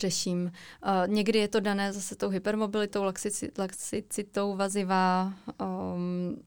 řeším. 0.00 0.52
Uh, 0.86 1.14
někdy 1.14 1.38
je 1.38 1.48
to 1.48 1.60
dané 1.60 1.92
zase 1.92 2.16
tou 2.16 2.28
hypermobilitou, 2.28 3.02
laxicitou 3.58 4.56
vazivá, 4.56 5.34
um, 5.94 6.42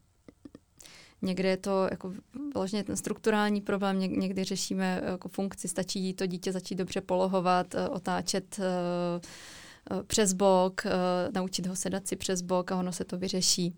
Někdy 1.26 1.48
je 1.48 1.58
to 1.58 1.88
jako 1.92 2.14
vložně 2.54 2.84
ten 2.84 2.98
strukturální 2.98 3.62
problém, 3.62 4.00
někdy 4.00 4.44
řešíme 4.44 5.02
jako 5.06 5.30
funkci, 5.30 5.68
stačí 5.68 6.14
to 6.14 6.26
dítě 6.26 6.52
začít 6.52 6.76
dobře 6.76 7.02
polohovat, 7.02 7.76
eh, 7.76 7.90
otáčet 7.90 8.60
přes 10.08 10.34
bok, 10.34 10.82
naučit 11.34 11.68
ho 11.68 11.76
sedat 11.76 12.08
si 12.08 12.16
přes 12.16 12.42
bok 12.42 12.72
a 12.72 12.76
ono 12.76 12.92
se 12.92 13.06
to 13.06 13.18
vyřeší. 13.18 13.76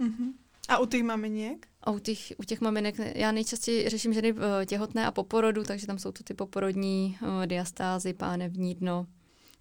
Mm-hmm. 0.00 0.32
A 0.68 0.78
u 0.78 0.86
těch 0.86 1.02
maminek? 1.02 1.66
A 1.84 1.90
u 1.90 1.98
těch, 1.98 2.32
u 2.38 2.44
těch 2.44 2.60
maminek, 2.60 2.94
já 3.14 3.32
nejčastěji 3.32 3.88
řeším 3.88 4.12
ženy 4.12 4.34
eh, 4.62 4.66
těhotné 4.66 5.06
a 5.06 5.10
po 5.10 5.24
porodu, 5.24 5.62
takže 5.64 5.86
tam 5.86 5.98
jsou 5.98 6.12
to 6.12 6.22
ty 6.22 6.34
poporodní 6.34 7.18
uh, 7.22 7.46
diastázy, 7.46 8.12
pánevní 8.14 8.74
dno. 8.74 9.06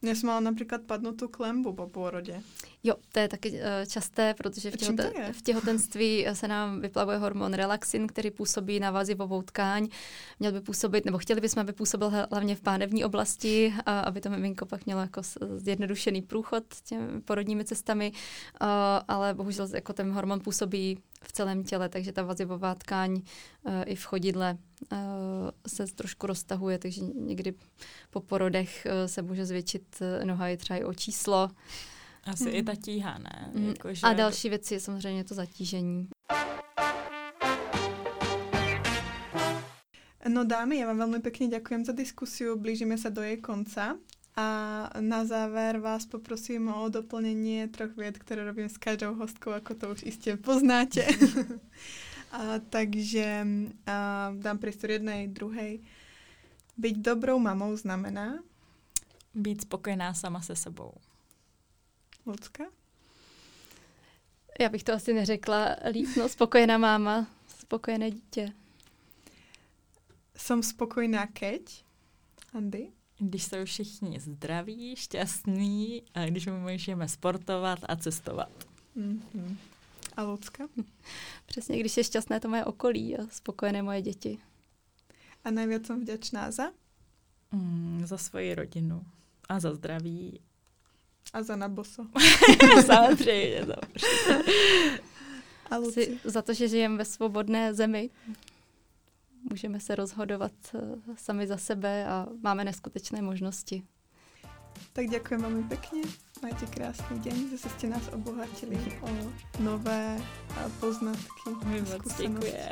Jsem 0.01 0.19
měla 0.21 0.39
například 0.39 0.81
padnutou 0.81 1.27
klembu 1.27 1.73
po 1.73 1.87
porodě. 1.87 2.41
Jo, 2.83 2.95
to 3.11 3.19
je 3.19 3.27
taky 3.27 3.51
uh, 3.51 3.57
časté, 3.87 4.33
protože 4.33 4.71
v, 4.71 4.77
těhoten, 4.77 5.11
v 5.31 5.41
těhotenství 5.41 6.27
se 6.33 6.47
nám 6.47 6.81
vyplavuje 6.81 7.17
hormon 7.17 7.53
relaxin, 7.53 8.07
který 8.07 8.31
působí 8.31 8.79
na 8.79 8.91
vazivovou 8.91 9.41
tkáň. 9.41 9.87
Měl 10.39 10.51
by 10.51 10.61
působit, 10.61 11.05
nebo 11.05 11.17
chtěli 11.17 11.41
bychom, 11.41 11.61
aby 11.61 11.73
působil 11.73 12.11
hlavně 12.31 12.55
v 12.55 12.61
pánevní 12.61 13.05
oblasti, 13.05 13.73
a 13.85 13.99
aby 13.99 14.21
to 14.21 14.29
miminko 14.29 14.65
pak 14.65 14.85
mělo 14.85 15.01
jako 15.01 15.21
zjednodušený 15.55 16.21
průchod 16.21 16.63
těmi 16.85 17.21
porodními 17.21 17.65
cestami, 17.65 18.11
uh, 18.11 18.67
ale 19.07 19.33
bohužel 19.33 19.67
jako 19.73 19.93
ten 19.93 20.11
hormon 20.11 20.39
působí 20.39 20.97
v 21.23 21.31
celém 21.31 21.63
těle, 21.63 21.89
takže 21.89 22.11
ta 22.11 22.23
vazivová 22.23 22.75
tkáň 22.75 23.11
uh, 23.13 23.73
i 23.85 23.95
v 23.95 24.05
chodidle 24.05 24.57
uh, 24.91 24.97
se 25.67 25.85
trošku 25.85 26.27
roztahuje, 26.27 26.77
takže 26.77 27.01
někdy 27.01 27.53
po 28.09 28.19
porodech 28.19 28.87
uh, 28.89 29.07
se 29.07 29.21
může 29.21 29.45
zvětšit 29.45 29.99
noha 30.23 30.47
i 30.47 30.57
třeba 30.57 30.79
i 30.79 30.83
o 30.83 30.93
číslo. 30.93 31.49
Asi 32.23 32.43
hmm. 32.43 32.55
i 32.55 32.63
ta 32.63 32.75
tíha, 32.75 33.17
ne? 33.17 33.51
Hmm. 33.55 33.67
Jako, 33.67 33.93
že... 33.93 34.07
A 34.07 34.13
další 34.13 34.49
věci 34.49 34.73
je 34.73 34.79
samozřejmě 34.79 35.23
to 35.23 35.35
zatížení. 35.35 36.07
No 40.27 40.43
dámy, 40.43 40.77
já 40.77 40.87
vám 40.87 40.97
velmi 40.97 41.19
pěkně 41.19 41.47
děkuji 41.47 41.85
za 41.85 41.93
diskusiu, 41.93 42.59
blížíme 42.59 42.97
se 42.97 43.09
do 43.09 43.21
její 43.21 43.41
konce. 43.41 43.97
A 44.35 44.89
na 44.99 45.25
závěr 45.25 45.77
vás 45.77 46.05
poprosím 46.05 46.67
o 46.67 46.89
doplnění 46.89 47.67
troch 47.67 47.95
věd, 47.95 48.17
které 48.17 48.45
robím 48.45 48.69
s 48.69 48.77
každou 48.77 49.15
hostkou, 49.15 49.49
jako 49.49 49.73
to 49.73 49.91
už 49.91 50.03
jistě 50.03 50.37
poznáte. 50.37 51.07
a, 52.31 52.59
takže 52.69 53.47
a, 53.87 54.31
dám 54.37 54.57
prostor 54.57 54.91
jednej, 54.91 55.27
druhej. 55.27 55.79
Být 56.77 56.97
dobrou 56.97 57.39
mamou 57.39 57.75
znamená? 57.75 58.43
Být 59.33 59.61
spokojená 59.61 60.13
sama 60.13 60.41
se 60.41 60.55
sebou. 60.55 60.93
Lucka? 62.25 62.63
Já 64.59 64.69
bych 64.69 64.83
to 64.83 64.93
asi 64.93 65.13
neřekla 65.13 65.75
líp, 65.91 66.09
no 66.17 66.29
spokojená 66.29 66.77
máma, 66.77 67.27
spokojené 67.47 68.11
dítě. 68.11 68.53
Jsem 70.35 70.63
spokojená 70.63 71.27
keď? 71.27 71.83
Andy? 72.53 72.91
Když 73.25 73.43
jsou 73.43 73.65
všichni 73.65 74.19
zdraví, 74.19 74.95
šťastní 74.95 76.03
a 76.13 76.25
když 76.25 76.47
můžeme 76.47 77.07
sportovat 77.07 77.79
a 77.83 77.95
cestovat. 77.95 78.49
Mm-hmm. 78.97 79.55
A 80.17 80.23
Lucka? 80.23 80.67
Přesně, 81.45 81.79
když 81.79 81.97
je 81.97 82.03
šťastné 82.03 82.39
to 82.39 82.49
moje 82.49 82.65
okolí 82.65 83.17
a 83.17 83.27
spokojené 83.31 83.81
moje 83.81 84.01
děti. 84.01 84.37
A 85.43 85.51
nejvíc 85.51 85.87
jsem 85.87 86.01
vděčná 86.01 86.51
za? 86.51 86.63
Mm, 87.51 88.01
za 88.05 88.17
svoji 88.17 88.55
rodinu 88.55 89.05
a 89.49 89.59
za 89.59 89.73
zdraví 89.73 90.39
a 91.33 91.43
za 91.43 91.55
naboso. 91.55 92.07
Samozřejmě. 92.85 93.65
To 93.65 93.75
a 95.71 95.77
Luci? 95.77 96.19
Za 96.23 96.41
to, 96.41 96.53
že 96.53 96.67
žijeme 96.67 96.97
ve 96.97 97.05
svobodné 97.05 97.73
zemi. 97.73 98.09
Můžeme 99.51 99.79
se 99.79 99.95
rozhodovat 99.95 100.51
eh, 100.75 100.79
sami 101.15 101.47
za 101.47 101.57
sebe 101.57 102.05
a 102.07 102.27
máme 102.43 102.65
neskutečné 102.65 103.21
možnosti. 103.21 103.83
Tak 104.93 105.07
děkujeme 105.07 105.47
velmi 105.49 105.63
pěkně. 105.63 106.01
Majte 106.41 106.65
krásný 106.65 107.19
den, 107.19 107.49
že 107.49 107.57
jste 107.57 107.87
nás 107.87 108.09
obohatili 108.13 108.77
o 109.01 109.09
nové 109.59 110.17
poznatky. 110.79 111.49
My 111.65 111.81
moc 111.81 112.17
děkujeme. 112.17 112.71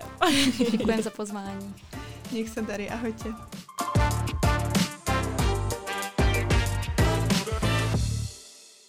Děkujeme 0.71 1.03
za 1.03 1.09
pozvání. 1.09 1.75
Nech 2.33 2.49
se 2.49 2.61
darí, 2.61 2.89
ahojte. 2.89 3.33